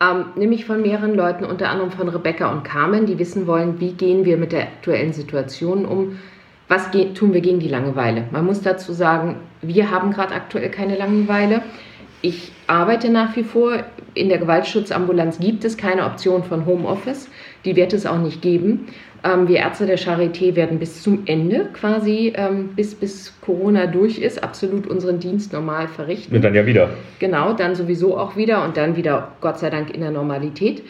Ähm, 0.00 0.26
nämlich 0.36 0.64
von 0.64 0.80
mehreren 0.80 1.14
Leuten, 1.14 1.44
unter 1.44 1.68
anderem 1.70 1.90
von 1.90 2.08
Rebecca 2.08 2.50
und 2.52 2.62
Carmen, 2.62 3.06
die 3.06 3.18
wissen 3.18 3.46
wollen, 3.46 3.80
wie 3.80 3.92
gehen 3.92 4.24
wir 4.24 4.36
mit 4.36 4.52
der 4.52 4.62
aktuellen 4.62 5.12
Situation 5.12 5.84
um? 5.84 6.18
Was 6.68 6.90
tun 6.90 7.32
wir 7.32 7.40
gegen 7.40 7.60
die 7.60 7.68
Langeweile? 7.68 8.24
Man 8.30 8.44
muss 8.44 8.60
dazu 8.60 8.92
sagen, 8.92 9.36
wir 9.62 9.90
haben 9.90 10.12
gerade 10.12 10.34
aktuell 10.34 10.70
keine 10.70 10.96
Langeweile. 10.96 11.62
Ich 12.20 12.52
arbeite 12.66 13.10
nach 13.10 13.34
wie 13.36 13.42
vor. 13.42 13.84
In 14.14 14.28
der 14.28 14.38
Gewaltschutzambulanz 14.38 15.38
gibt 15.38 15.64
es 15.64 15.76
keine 15.76 16.04
Option 16.04 16.42
von 16.44 16.66
Homeoffice. 16.66 17.28
Die 17.64 17.76
wird 17.76 17.92
es 17.92 18.06
auch 18.06 18.18
nicht 18.18 18.42
geben. 18.42 18.88
Ähm, 19.24 19.48
wir 19.48 19.58
Ärzte 19.58 19.86
der 19.86 19.98
Charité 19.98 20.54
werden 20.54 20.78
bis 20.78 21.02
zum 21.02 21.22
Ende 21.26 21.68
quasi, 21.72 22.32
ähm, 22.36 22.70
bis, 22.76 22.94
bis 22.94 23.34
Corona 23.40 23.86
durch 23.86 24.18
ist, 24.18 24.42
absolut 24.42 24.86
unseren 24.86 25.18
Dienst 25.18 25.52
normal 25.52 25.88
verrichten. 25.88 26.36
Und 26.36 26.42
dann 26.42 26.54
ja 26.54 26.64
wieder. 26.66 26.90
Genau, 27.18 27.52
dann 27.52 27.74
sowieso 27.74 28.16
auch 28.16 28.36
wieder 28.36 28.64
und 28.64 28.76
dann 28.76 28.96
wieder, 28.96 29.32
Gott 29.40 29.58
sei 29.58 29.70
Dank, 29.70 29.92
in 29.92 30.02
der 30.02 30.12
Normalität. 30.12 30.84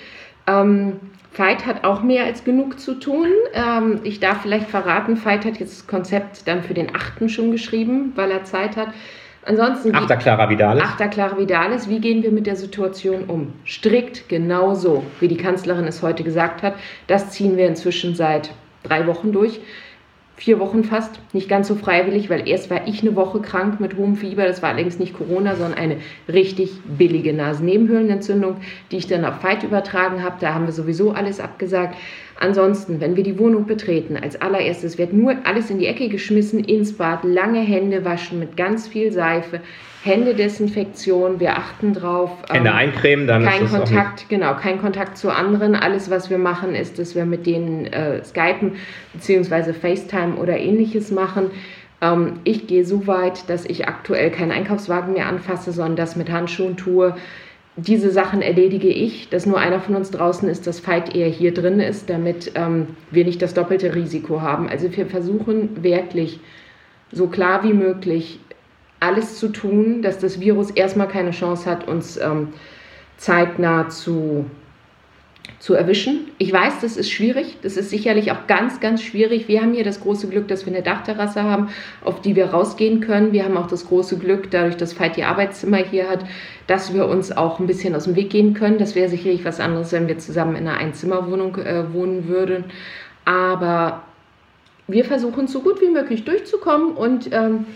Ähm, 0.47 0.95
Veit 1.35 1.67
hat 1.67 1.85
auch 1.85 2.03
mehr 2.03 2.25
als 2.25 2.45
genug 2.45 2.81
zu 2.81 2.95
tun. 2.95 3.29
Ähm, 3.55 4.01
ich 4.03 4.21
darf 4.21 4.43
vielleicht 4.43 4.69
verraten, 4.69 5.23
Veit 5.23 5.45
hat 5.45 5.59
jetzt 5.59 5.81
das 5.81 5.87
Konzept 5.87 6.49
dann 6.49 6.63
für 6.63 6.75
den 6.75 6.95
8. 6.95 7.31
schon 7.31 7.51
geschrieben, 7.51 8.13
weil 8.15 8.31
er 8.31 8.45
Zeit 8.45 8.77
hat. 8.77 8.89
Ansonsten. 9.45 9.95
Achter 9.95 10.17
Clara 10.17 10.51
Vidalis. 10.51 10.83
Achter 10.83 11.09
Clara 11.09 11.39
Vidalis. 11.39 11.89
Wie 11.89 12.01
gehen 12.01 12.23
wir 12.23 12.31
mit 12.31 12.47
der 12.47 12.57
Situation 12.57 13.25
um? 13.25 13.53
Strikt 13.65 14.29
genauso, 14.29 15.05
wie 15.21 15.29
die 15.29 15.37
Kanzlerin 15.37 15.87
es 15.87 16.03
heute 16.03 16.23
gesagt 16.23 16.63
hat. 16.63 16.75
Das 17.07 17.31
ziehen 17.31 17.57
wir 17.57 17.67
inzwischen 17.67 18.15
seit 18.15 18.51
drei 18.83 19.07
Wochen 19.07 19.33
durch. 19.33 19.61
Vier 20.37 20.61
Wochen 20.61 20.85
fast, 20.85 21.19
nicht 21.33 21.49
ganz 21.49 21.67
so 21.67 21.75
freiwillig, 21.75 22.31
weil 22.31 22.49
erst 22.49 22.71
war 22.71 22.87
ich 22.87 23.03
eine 23.03 23.17
Woche 23.17 23.41
krank 23.41 23.81
mit 23.81 23.97
hohem 23.97 24.15
Fieber. 24.15 24.47
Das 24.47 24.63
war 24.63 24.69
allerdings 24.69 25.01
nicht 25.01 25.15
Corona, 25.15 25.57
sondern 25.57 25.77
eine 25.77 25.97
richtig 26.29 26.79
billige 26.85 27.33
Nasennebenhöhlenentzündung, 27.33 28.59
die 28.93 28.99
ich 28.99 29.09
dann 29.09 29.25
auf 29.25 29.41
Fight 29.41 29.65
übertragen 29.65 30.23
habe. 30.23 30.37
Da 30.39 30.55
haben 30.55 30.67
wir 30.67 30.73
sowieso 30.73 31.11
alles 31.11 31.41
abgesagt. 31.41 31.97
Ansonsten, 32.41 33.01
wenn 33.01 33.17
wir 33.17 33.25
die 33.25 33.39
Wohnung 33.39 33.67
betreten, 33.67 34.17
als 34.17 34.41
allererstes 34.41 34.97
wird 34.97 35.13
nur 35.13 35.35
alles 35.45 35.71
in 35.71 35.79
die 35.79 35.87
Ecke 35.87 36.09
geschmissen, 36.09 36.63
ins 36.63 36.97
Bad, 36.97 37.25
lange 37.25 37.61
Hände 37.61 38.05
waschen 38.05 38.39
mit 38.39 38.57
ganz 38.57 38.87
viel 38.87 39.11
Seife, 39.11 39.61
Händedesinfektion, 40.05 41.41
wir 41.41 41.57
achten 41.57 41.93
drauf. 41.93 42.31
Hände 42.49 42.71
ähm, 42.71 42.77
eincremen, 42.77 43.27
dann 43.27 43.45
kein 43.45 43.65
ist 43.65 43.73
Kontakt, 43.73 44.29
genau, 44.29 44.55
kein 44.55 44.81
Kontakt 44.81 45.19
zu 45.19 45.31
anderen. 45.31 45.75
Alles, 45.75 46.11
was 46.11 46.31
wir 46.31 46.39
machen, 46.39 46.77
ist, 46.77 47.01
dass 47.01 47.17
wir 47.17 47.25
mit 47.25 47.47
denen 47.47 47.87
äh, 47.87 48.25
skypen 48.25 48.77
bzw. 49.15 49.73
FaceTime 49.73 50.37
oder 50.37 50.57
ähnliches 50.57 51.11
machen. 51.11 51.51
Ähm, 52.01 52.35
ich 52.45 52.69
gehe 52.69 52.85
so 52.85 53.09
weit, 53.09 53.49
dass 53.51 53.65
ich 53.65 53.89
aktuell 53.89 54.31
keinen 54.31 54.53
Einkaufswagen 54.53 55.15
mehr 55.15 55.27
anfasse, 55.27 55.73
sondern 55.73 55.97
das 55.97 56.15
mit 56.15 56.31
Handschuhen 56.31 56.77
tue. 56.77 57.17
Diese 57.81 58.11
Sachen 58.11 58.43
erledige 58.43 58.89
ich, 58.89 59.29
dass 59.29 59.47
nur 59.47 59.59
einer 59.59 59.79
von 59.79 59.95
uns 59.95 60.11
draußen 60.11 60.49
ist, 60.49 60.67
dass 60.67 60.85
Veit 60.85 61.15
eher 61.15 61.29
hier 61.29 61.55
drin 61.55 61.79
ist, 61.79 62.11
damit 62.11 62.51
ähm, 62.57 62.89
wir 63.13 63.25
nicht 63.25 63.41
das 63.41 63.55
doppelte 63.55 63.95
Risiko 63.95 64.41
haben. 64.41 64.69
Also 64.69 64.95
wir 64.97 65.07
versuchen 65.07 65.85
wirklich 65.85 66.41
so 67.13 67.29
klar 67.29 67.63
wie 67.63 67.73
möglich 67.73 68.41
alles 68.99 69.39
zu 69.39 69.47
tun, 69.51 70.03
dass 70.03 70.19
das 70.19 70.41
Virus 70.41 70.73
erstmal 70.73 71.07
keine 71.07 71.31
Chance 71.31 71.71
hat, 71.71 71.87
uns 71.87 72.17
ähm, 72.17 72.49
zeitnah 73.17 73.89
zu 73.89 74.47
zu 75.59 75.75
erwischen. 75.75 76.31
Ich 76.39 76.53
weiß, 76.53 76.81
das 76.81 76.97
ist 76.97 77.11
schwierig. 77.11 77.59
Das 77.63 77.77
ist 77.77 77.91
sicherlich 77.91 78.31
auch 78.31 78.47
ganz, 78.47 78.81
ganz 78.81 79.03
schwierig. 79.03 79.49
Wir 79.49 79.61
haben 79.61 79.75
hier 79.75 79.85
das 79.85 80.01
große 80.01 80.29
Glück, 80.29 80.47
dass 80.49 80.67
wir 80.67 80.73
eine 80.73 80.83
Dachterrasse 80.83 81.43
haben, 81.43 81.69
auf 82.05 82.21
die 82.21 82.37
wir 82.37 82.47
rausgehen 82.47 83.01
können. 83.01 83.33
Wir 83.33 83.45
haben 83.45 83.57
auch 83.57 83.67
das 83.67 83.87
große 83.87 84.19
Glück, 84.19 84.51
dadurch, 84.51 84.77
dass 84.77 84.99
Veit 84.99 85.19
ihr 85.19 85.29
Arbeitszimmer 85.29 85.79
hier 85.79 86.09
hat, 86.09 86.25
dass 86.69 86.95
wir 86.95 87.07
uns 87.07 87.37
auch 87.37 87.59
ein 87.59 87.67
bisschen 87.67 87.95
aus 87.97 88.05
dem 88.05 88.15
Weg 88.15 88.31
gehen 88.31 88.55
können. 88.55 88.79
Das 88.79 88.95
wäre 88.95 89.09
sicherlich 89.09 89.45
was 89.45 89.59
anderes, 89.59 89.93
wenn 89.93 90.07
wir 90.07 90.19
zusammen 90.19 90.55
in 90.55 90.69
einer 90.69 90.79
Einzimmerwohnung 90.79 91.57
äh, 91.57 91.93
wohnen 91.93 92.29
würden. 92.29 92.65
Aber 93.25 94.03
wir 94.87 95.05
versuchen 95.05 95.49
so 95.49 95.61
gut 95.61 95.81
wie 95.81 95.91
möglich 95.91 96.25
durchzukommen 96.25 96.93
und 96.93 97.31
ähm, 97.33 97.67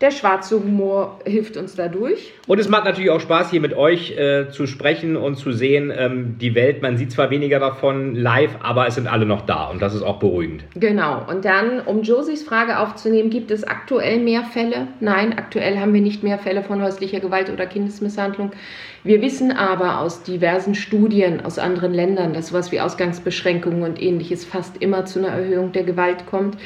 der 0.00 0.10
schwarze 0.10 0.56
Humor 0.56 1.18
hilft 1.26 1.58
uns 1.58 1.76
dadurch. 1.76 2.32
Und 2.46 2.58
es 2.58 2.68
macht 2.68 2.86
natürlich 2.86 3.10
auch 3.10 3.20
Spaß, 3.20 3.50
hier 3.50 3.60
mit 3.60 3.74
euch 3.74 4.16
äh, 4.16 4.48
zu 4.48 4.66
sprechen 4.66 5.16
und 5.16 5.36
zu 5.36 5.52
sehen, 5.52 5.92
ähm, 5.94 6.36
die 6.40 6.54
Welt, 6.54 6.80
man 6.80 6.96
sieht 6.96 7.12
zwar 7.12 7.30
weniger 7.30 7.58
davon 7.58 8.14
live, 8.14 8.56
aber 8.62 8.86
es 8.86 8.94
sind 8.94 9.06
alle 9.06 9.26
noch 9.26 9.42
da 9.42 9.66
und 9.66 9.82
das 9.82 9.94
ist 9.94 10.02
auch 10.02 10.18
beruhigend. 10.18 10.64
Genau. 10.74 11.26
Und 11.28 11.44
dann, 11.44 11.80
um 11.80 12.02
Josies 12.02 12.42
Frage 12.42 12.78
aufzunehmen, 12.78 13.28
gibt 13.28 13.50
es 13.50 13.64
aktuell 13.64 14.20
mehr 14.20 14.44
Fälle? 14.44 14.88
Nein, 15.00 15.34
aktuell 15.36 15.78
haben 15.78 15.92
wir 15.92 16.00
nicht 16.00 16.22
mehr 16.22 16.38
Fälle 16.38 16.62
von 16.62 16.82
häuslicher 16.82 17.20
Gewalt 17.20 17.50
oder 17.50 17.66
Kindesmisshandlung. 17.66 18.52
Wir 19.02 19.22
wissen 19.22 19.50
aber 19.50 20.00
aus 20.00 20.24
diversen 20.24 20.74
Studien 20.74 21.40
aus 21.40 21.58
anderen 21.58 21.94
Ländern, 21.94 22.34
dass 22.34 22.48
sowas 22.48 22.70
wie 22.70 22.80
Ausgangsbeschränkungen 22.80 23.82
und 23.82 24.00
ähnliches 24.00 24.44
fast 24.44 24.76
immer 24.82 25.06
zu 25.06 25.20
einer 25.20 25.28
Erhöhung 25.28 25.72
der 25.72 25.84
Gewalt 25.84 26.26
kommt. 26.26 26.58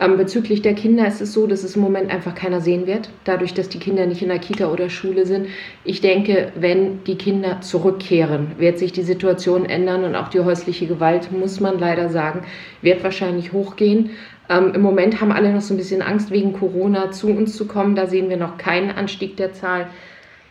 Ähm, 0.00 0.16
bezüglich 0.16 0.62
der 0.62 0.72
Kinder 0.72 1.06
ist 1.06 1.20
es 1.20 1.34
so, 1.34 1.46
dass 1.46 1.62
es 1.62 1.76
im 1.76 1.82
Moment 1.82 2.10
einfach 2.10 2.34
keiner 2.34 2.62
sehen 2.62 2.86
wird, 2.86 3.10
dadurch, 3.24 3.52
dass 3.52 3.68
die 3.68 3.78
Kinder 3.78 4.06
nicht 4.06 4.22
in 4.22 4.28
der 4.28 4.38
Kita 4.38 4.72
oder 4.72 4.88
Schule 4.88 5.26
sind. 5.26 5.48
Ich 5.84 6.00
denke, 6.00 6.52
wenn 6.54 7.04
die 7.04 7.16
Kinder 7.16 7.60
zurückkehren, 7.60 8.52
wird 8.56 8.78
sich 8.78 8.92
die 8.92 9.02
Situation 9.02 9.66
ändern 9.66 10.04
und 10.04 10.16
auch 10.16 10.28
die 10.28 10.40
häusliche 10.40 10.86
Gewalt, 10.86 11.32
muss 11.32 11.60
man 11.60 11.78
leider 11.78 12.08
sagen, 12.08 12.44
wird 12.80 13.04
wahrscheinlich 13.04 13.52
hochgehen. 13.52 14.10
Ähm, 14.48 14.72
Im 14.74 14.80
Moment 14.80 15.20
haben 15.20 15.32
alle 15.32 15.52
noch 15.52 15.60
so 15.60 15.74
ein 15.74 15.78
bisschen 15.78 16.00
Angst, 16.00 16.30
wegen 16.30 16.54
Corona 16.54 17.10
zu 17.10 17.28
uns 17.28 17.54
zu 17.54 17.66
kommen. 17.66 17.94
Da 17.94 18.06
sehen 18.06 18.30
wir 18.30 18.38
noch 18.38 18.56
keinen 18.56 18.90
Anstieg 18.90 19.36
der 19.36 19.52
Zahl. 19.52 19.88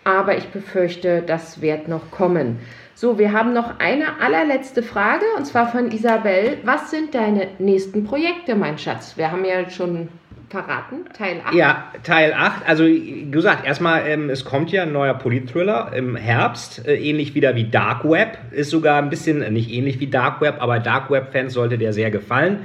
Aber 0.03 0.37
ich 0.37 0.47
befürchte, 0.49 1.23
das 1.25 1.61
wird 1.61 1.87
noch 1.87 2.11
kommen. 2.11 2.59
So, 2.95 3.17
wir 3.17 3.33
haben 3.33 3.53
noch 3.53 3.79
eine 3.79 4.21
allerletzte 4.21 4.83
Frage 4.83 5.25
und 5.37 5.45
zwar 5.45 5.71
von 5.71 5.91
Isabel. 5.91 6.57
Was 6.63 6.91
sind 6.91 7.15
deine 7.15 7.47
nächsten 7.57 8.03
Projekte, 8.03 8.55
mein 8.55 8.77
Schatz? 8.77 9.17
Wir 9.17 9.31
haben 9.31 9.43
ja 9.45 9.69
schon 9.69 10.09
verraten, 10.53 11.05
Teil 11.17 11.41
8. 11.43 11.55
Ja, 11.55 11.91
Teil 12.03 12.33
8. 12.33 12.67
Also, 12.67 12.85
wie 12.85 13.29
gesagt, 13.31 13.65
erstmal, 13.65 14.07
ähm, 14.07 14.29
es 14.29 14.45
kommt 14.45 14.71
ja 14.71 14.83
ein 14.83 14.91
neuer 14.91 15.15
Polit-Thriller 15.15 15.91
im 15.95 16.15
Herbst, 16.15 16.87
äh, 16.87 16.95
ähnlich 16.95 17.33
wieder 17.33 17.55
wie 17.55 17.63
Dark 17.63 18.07
Web. 18.07 18.37
Ist 18.51 18.69
sogar 18.69 19.01
ein 19.01 19.09
bisschen, 19.09 19.41
äh, 19.41 19.49
nicht 19.49 19.71
ähnlich 19.71 19.99
wie 19.99 20.07
Dark 20.07 20.41
Web, 20.41 20.57
aber 20.59 20.79
Dark 20.79 21.09
Web-Fans 21.09 21.53
sollte 21.53 21.79
der 21.79 21.91
sehr 21.91 22.11
gefallen. 22.11 22.59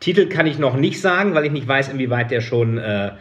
Titel 0.00 0.28
kann 0.28 0.46
ich 0.46 0.58
noch 0.58 0.76
nicht 0.76 1.00
sagen, 1.00 1.34
weil 1.34 1.44
ich 1.44 1.52
nicht 1.52 1.68
weiß, 1.68 1.90
inwieweit 1.90 2.30
der 2.30 2.40
schon. 2.40 2.78
Äh, 2.78 3.12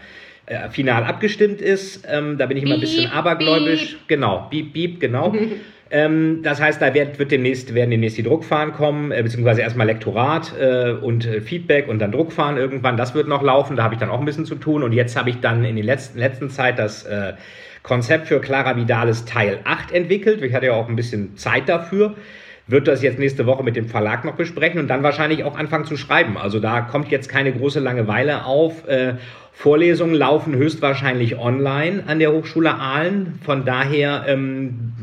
äh, 0.46 0.70
final 0.70 1.04
abgestimmt 1.04 1.62
ist. 1.62 2.06
Ähm, 2.10 2.38
da 2.38 2.46
bin 2.46 2.58
ich 2.58 2.64
immer 2.64 2.76
ein 2.76 2.82
bisschen 2.82 3.12
abergläubisch. 3.12 3.94
Beep. 3.94 4.08
Genau, 4.08 4.48
beep, 4.50 4.74
beep, 4.74 5.00
genau. 5.00 5.34
ähm, 5.92 6.42
das 6.44 6.62
heißt, 6.62 6.82
da 6.82 6.94
wird, 6.94 7.18
wird 7.20 7.32
demnächst, 7.32 7.74
werden 7.74 7.92
demnächst 7.92 8.18
die 8.18 8.24
Druckfahren 8.24 8.74
kommen, 8.74 9.12
äh, 9.12 9.24
beziehungsweise 9.24 9.62
erstmal 9.62 9.88
Lektorat 9.88 10.54
äh, 10.60 10.92
und 10.92 11.26
äh, 11.26 11.40
Feedback 11.40 11.88
und 11.88 12.00
dann 12.00 12.12
Druckfahren 12.12 12.58
irgendwann. 12.58 12.98
Das 12.98 13.16
wird 13.16 13.28
noch 13.28 13.42
laufen, 13.42 13.78
da 13.78 13.84
habe 13.84 13.94
ich 13.94 14.00
dann 14.00 14.10
auch 14.10 14.20
ein 14.20 14.26
bisschen 14.26 14.46
zu 14.46 14.56
tun. 14.56 14.84
Und 14.84 14.92
jetzt 14.92 15.16
habe 15.16 15.30
ich 15.30 15.40
dann 15.40 15.64
in 15.64 15.76
der 15.76 15.86
letzten, 15.86 16.20
letzten 16.20 16.50
Zeit 16.50 16.78
das 16.78 17.04
äh, 17.04 17.34
Konzept 17.82 18.28
für 18.28 18.42
Clara 18.42 18.76
Vidales 18.76 19.26
Teil 19.26 19.60
8 19.64 19.92
entwickelt. 19.92 20.42
Ich 20.42 20.54
hatte 20.54 20.68
ja 20.68 20.74
auch 20.74 20.90
ein 20.90 20.96
bisschen 20.96 21.38
Zeit 21.38 21.70
dafür 21.70 22.16
wird 22.68 22.88
das 22.88 23.02
jetzt 23.02 23.20
nächste 23.20 23.46
Woche 23.46 23.64
mit 23.64 23.76
dem 23.76 23.88
Verlag 23.88 24.24
noch 24.24 24.36
besprechen 24.36 24.80
und 24.80 24.88
dann 24.88 25.04
wahrscheinlich 25.04 25.44
auch 25.44 25.58
anfangen 25.58 25.86
zu 25.86 25.98
schreiben. 25.98 26.38
Also 26.38 26.60
da 26.60 26.82
kommt 26.82 27.10
jetzt 27.10 27.28
keine 27.28 27.52
große 27.52 27.80
Langeweile 27.80 28.46
auf. 28.46 28.88
Äh, 28.88 29.16
Vorlesungen 29.52 30.16
laufen 30.16 30.56
höchstwahrscheinlich 30.56 31.38
online 31.38 32.04
an 32.08 32.20
der 32.20 32.32
Hochschule 32.32 32.74
Aalen. 32.74 33.40
Von 33.44 33.66
daher 33.66 34.24
ähm, 34.28 34.94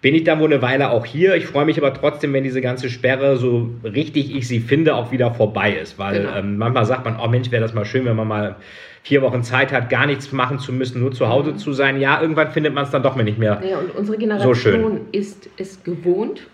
bin 0.00 0.14
ich 0.14 0.24
dann 0.24 0.38
wohl 0.38 0.52
eine 0.52 0.62
Weile 0.62 0.90
auch 0.90 1.04
hier. 1.04 1.34
Ich 1.34 1.46
freue 1.46 1.64
mich 1.64 1.78
aber 1.78 1.92
trotzdem, 1.92 2.32
wenn 2.32 2.44
diese 2.44 2.60
ganze 2.60 2.88
Sperre, 2.90 3.36
so 3.36 3.70
richtig 3.82 4.34
ich 4.36 4.46
sie 4.46 4.60
finde, 4.60 4.94
auch 4.94 5.10
wieder 5.10 5.32
vorbei 5.32 5.72
ist. 5.72 5.98
Weil 5.98 6.20
genau. 6.20 6.36
ähm, 6.36 6.58
manchmal 6.58 6.84
sagt 6.84 7.04
man, 7.04 7.18
oh 7.18 7.28
Mensch, 7.28 7.50
wäre 7.50 7.62
das 7.62 7.74
mal 7.74 7.84
schön, 7.84 8.04
wenn 8.04 8.16
man 8.16 8.28
mal 8.28 8.56
vier 9.02 9.22
Wochen 9.22 9.42
Zeit 9.42 9.72
hat, 9.72 9.88
gar 9.88 10.06
nichts 10.06 10.32
machen 10.32 10.58
zu 10.58 10.72
müssen, 10.72 11.00
nur 11.00 11.12
zu 11.12 11.28
Hause 11.28 11.52
mhm. 11.52 11.58
zu 11.58 11.72
sein. 11.72 12.00
Ja, 12.00 12.20
irgendwann 12.20 12.50
findet 12.50 12.74
man 12.74 12.84
es 12.84 12.90
dann 12.90 13.02
doch 13.02 13.16
mal 13.16 13.22
nicht 13.22 13.38
mehr. 13.38 13.60
Ja, 13.68 13.78
und 13.78 13.94
unsere 13.96 14.18
Generation 14.18 14.54
so 14.54 14.60
schön. 14.60 15.00
ist 15.12 15.48
es 15.56 15.82
gewohnt, 15.82 16.46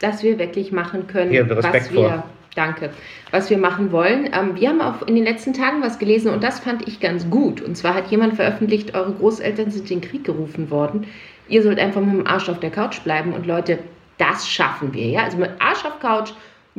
dass 0.00 0.22
wir 0.22 0.38
wirklich 0.38 0.72
machen 0.72 1.06
können, 1.06 1.32
ja, 1.32 1.48
was 1.48 1.72
wir 1.72 1.80
vor. 1.82 2.24
Danke. 2.56 2.90
Was 3.32 3.50
wir 3.50 3.58
machen 3.58 3.92
wollen. 3.92 4.30
Ähm, 4.32 4.56
wir 4.56 4.70
haben 4.70 4.80
auch 4.80 5.06
in 5.06 5.14
den 5.14 5.24
letzten 5.24 5.52
Tagen 5.52 5.82
was 5.82 5.98
gelesen 5.98 6.32
und 6.32 6.42
das 6.42 6.58
fand 6.58 6.88
ich 6.88 7.00
ganz 7.00 7.28
gut. 7.28 7.60
Und 7.60 7.76
zwar 7.76 7.94
hat 7.94 8.10
jemand 8.10 8.34
veröffentlicht, 8.34 8.94
eure 8.94 9.12
Großeltern 9.12 9.70
sind 9.70 9.90
in 9.90 10.00
den 10.00 10.08
Krieg 10.08 10.24
gerufen 10.24 10.70
worden. 10.70 11.06
Ihr 11.48 11.62
sollt 11.62 11.78
einfach 11.78 12.00
mit 12.00 12.14
dem 12.14 12.26
Arsch 12.26 12.48
auf 12.48 12.58
der 12.58 12.70
Couch 12.70 13.02
bleiben. 13.02 13.34
Und 13.34 13.46
Leute, 13.46 13.78
das 14.16 14.48
schaffen 14.48 14.94
wir. 14.94 15.06
Ja? 15.06 15.24
Also 15.24 15.36
mit 15.36 15.50
Arsch 15.58 15.84
auf 15.84 16.00
Couch, 16.00 16.30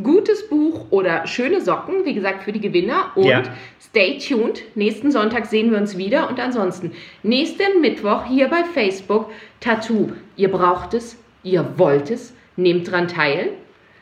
gutes 0.02 0.50
Buch 0.50 0.88
oder 0.90 1.28
schöne 1.28 1.62
Socken, 1.62 2.06
wie 2.06 2.16
gesagt, 2.16 2.44
für 2.44 2.52
die 2.52 2.60
Gewinner. 2.60 3.12
Und 3.14 3.26
ja. 3.26 3.44
stay 3.80 4.18
tuned. 4.18 4.64
Nächsten 4.74 5.12
Sonntag 5.12 5.46
sehen 5.46 5.70
wir 5.72 5.78
uns 5.78 5.96
wieder. 5.96 6.28
Und 6.28 6.40
ansonsten, 6.40 6.92
nächsten 7.22 7.82
Mittwoch 7.82 8.26
hier 8.26 8.48
bei 8.48 8.64
Facebook, 8.64 9.30
Tattoo. 9.60 10.12
Ihr 10.36 10.50
braucht 10.50 10.96
es, 10.96 11.18
ihr 11.44 11.66
wollt 11.78 12.10
es, 12.10 12.34
nehmt 12.58 12.92
dran 12.92 13.08
teil. 13.08 13.52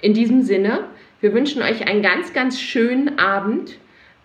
In 0.02 0.14
diesem 0.14 0.42
Sinne, 0.42 0.86
wir 1.22 1.34
wünschen 1.34 1.62
euch 1.62 1.88
einen 1.88 2.02
ganz, 2.02 2.34
ganz 2.34 2.60
schönen 2.60 3.20
Abend, 3.20 3.78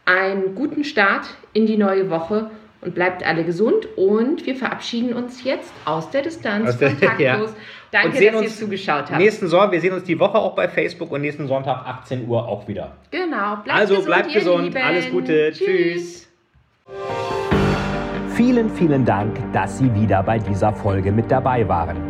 einen 0.04 0.54
guten 0.54 0.84
Start 0.84 1.26
in 1.52 1.66
die 1.66 1.76
neue 1.76 2.10
Woche 2.10 2.50
und 2.80 2.94
bleibt 2.94 3.24
alle 3.24 3.44
gesund. 3.44 3.88
Und 3.96 4.46
wir 4.46 4.56
verabschieden 4.56 5.12
uns 5.12 5.44
jetzt 5.44 5.72
aus 5.84 6.10
der 6.10 6.22
Distanz, 6.22 6.70
aus 6.70 6.78
der, 6.78 6.90
kontaktlos. 6.90 7.50
Ja. 7.92 8.02
Danke, 8.02 8.30
dass 8.30 8.42
ihr 8.42 8.48
zugeschaut 8.48 9.10
habt. 9.10 9.18
Nächsten 9.18 9.48
Sonntag, 9.48 9.72
wir 9.72 9.80
sehen 9.80 9.92
uns 9.92 10.04
die 10.04 10.16
Woche 10.20 10.38
auch 10.38 10.54
bei 10.54 10.68
Facebook 10.68 11.10
und 11.10 11.22
nächsten 11.22 11.48
Sonntag 11.48 11.84
18 11.84 12.28
Uhr 12.28 12.46
auch 12.46 12.68
wieder. 12.68 12.92
Genau, 13.10 13.56
bleibt 13.64 13.80
also, 13.80 13.96
gesund. 13.96 14.14
Also 14.14 14.30
bleibt 14.30 14.32
gesund, 14.32 14.76
alles 14.76 15.10
Gute, 15.10 15.50
tschüss. 15.52 15.66
tschüss. 15.66 16.28
Vielen, 18.36 18.70
vielen 18.70 19.04
Dank, 19.04 19.36
dass 19.52 19.78
Sie 19.78 19.92
wieder 19.92 20.22
bei 20.22 20.38
dieser 20.38 20.72
Folge 20.72 21.10
mit 21.10 21.30
dabei 21.32 21.66
waren. 21.68 22.09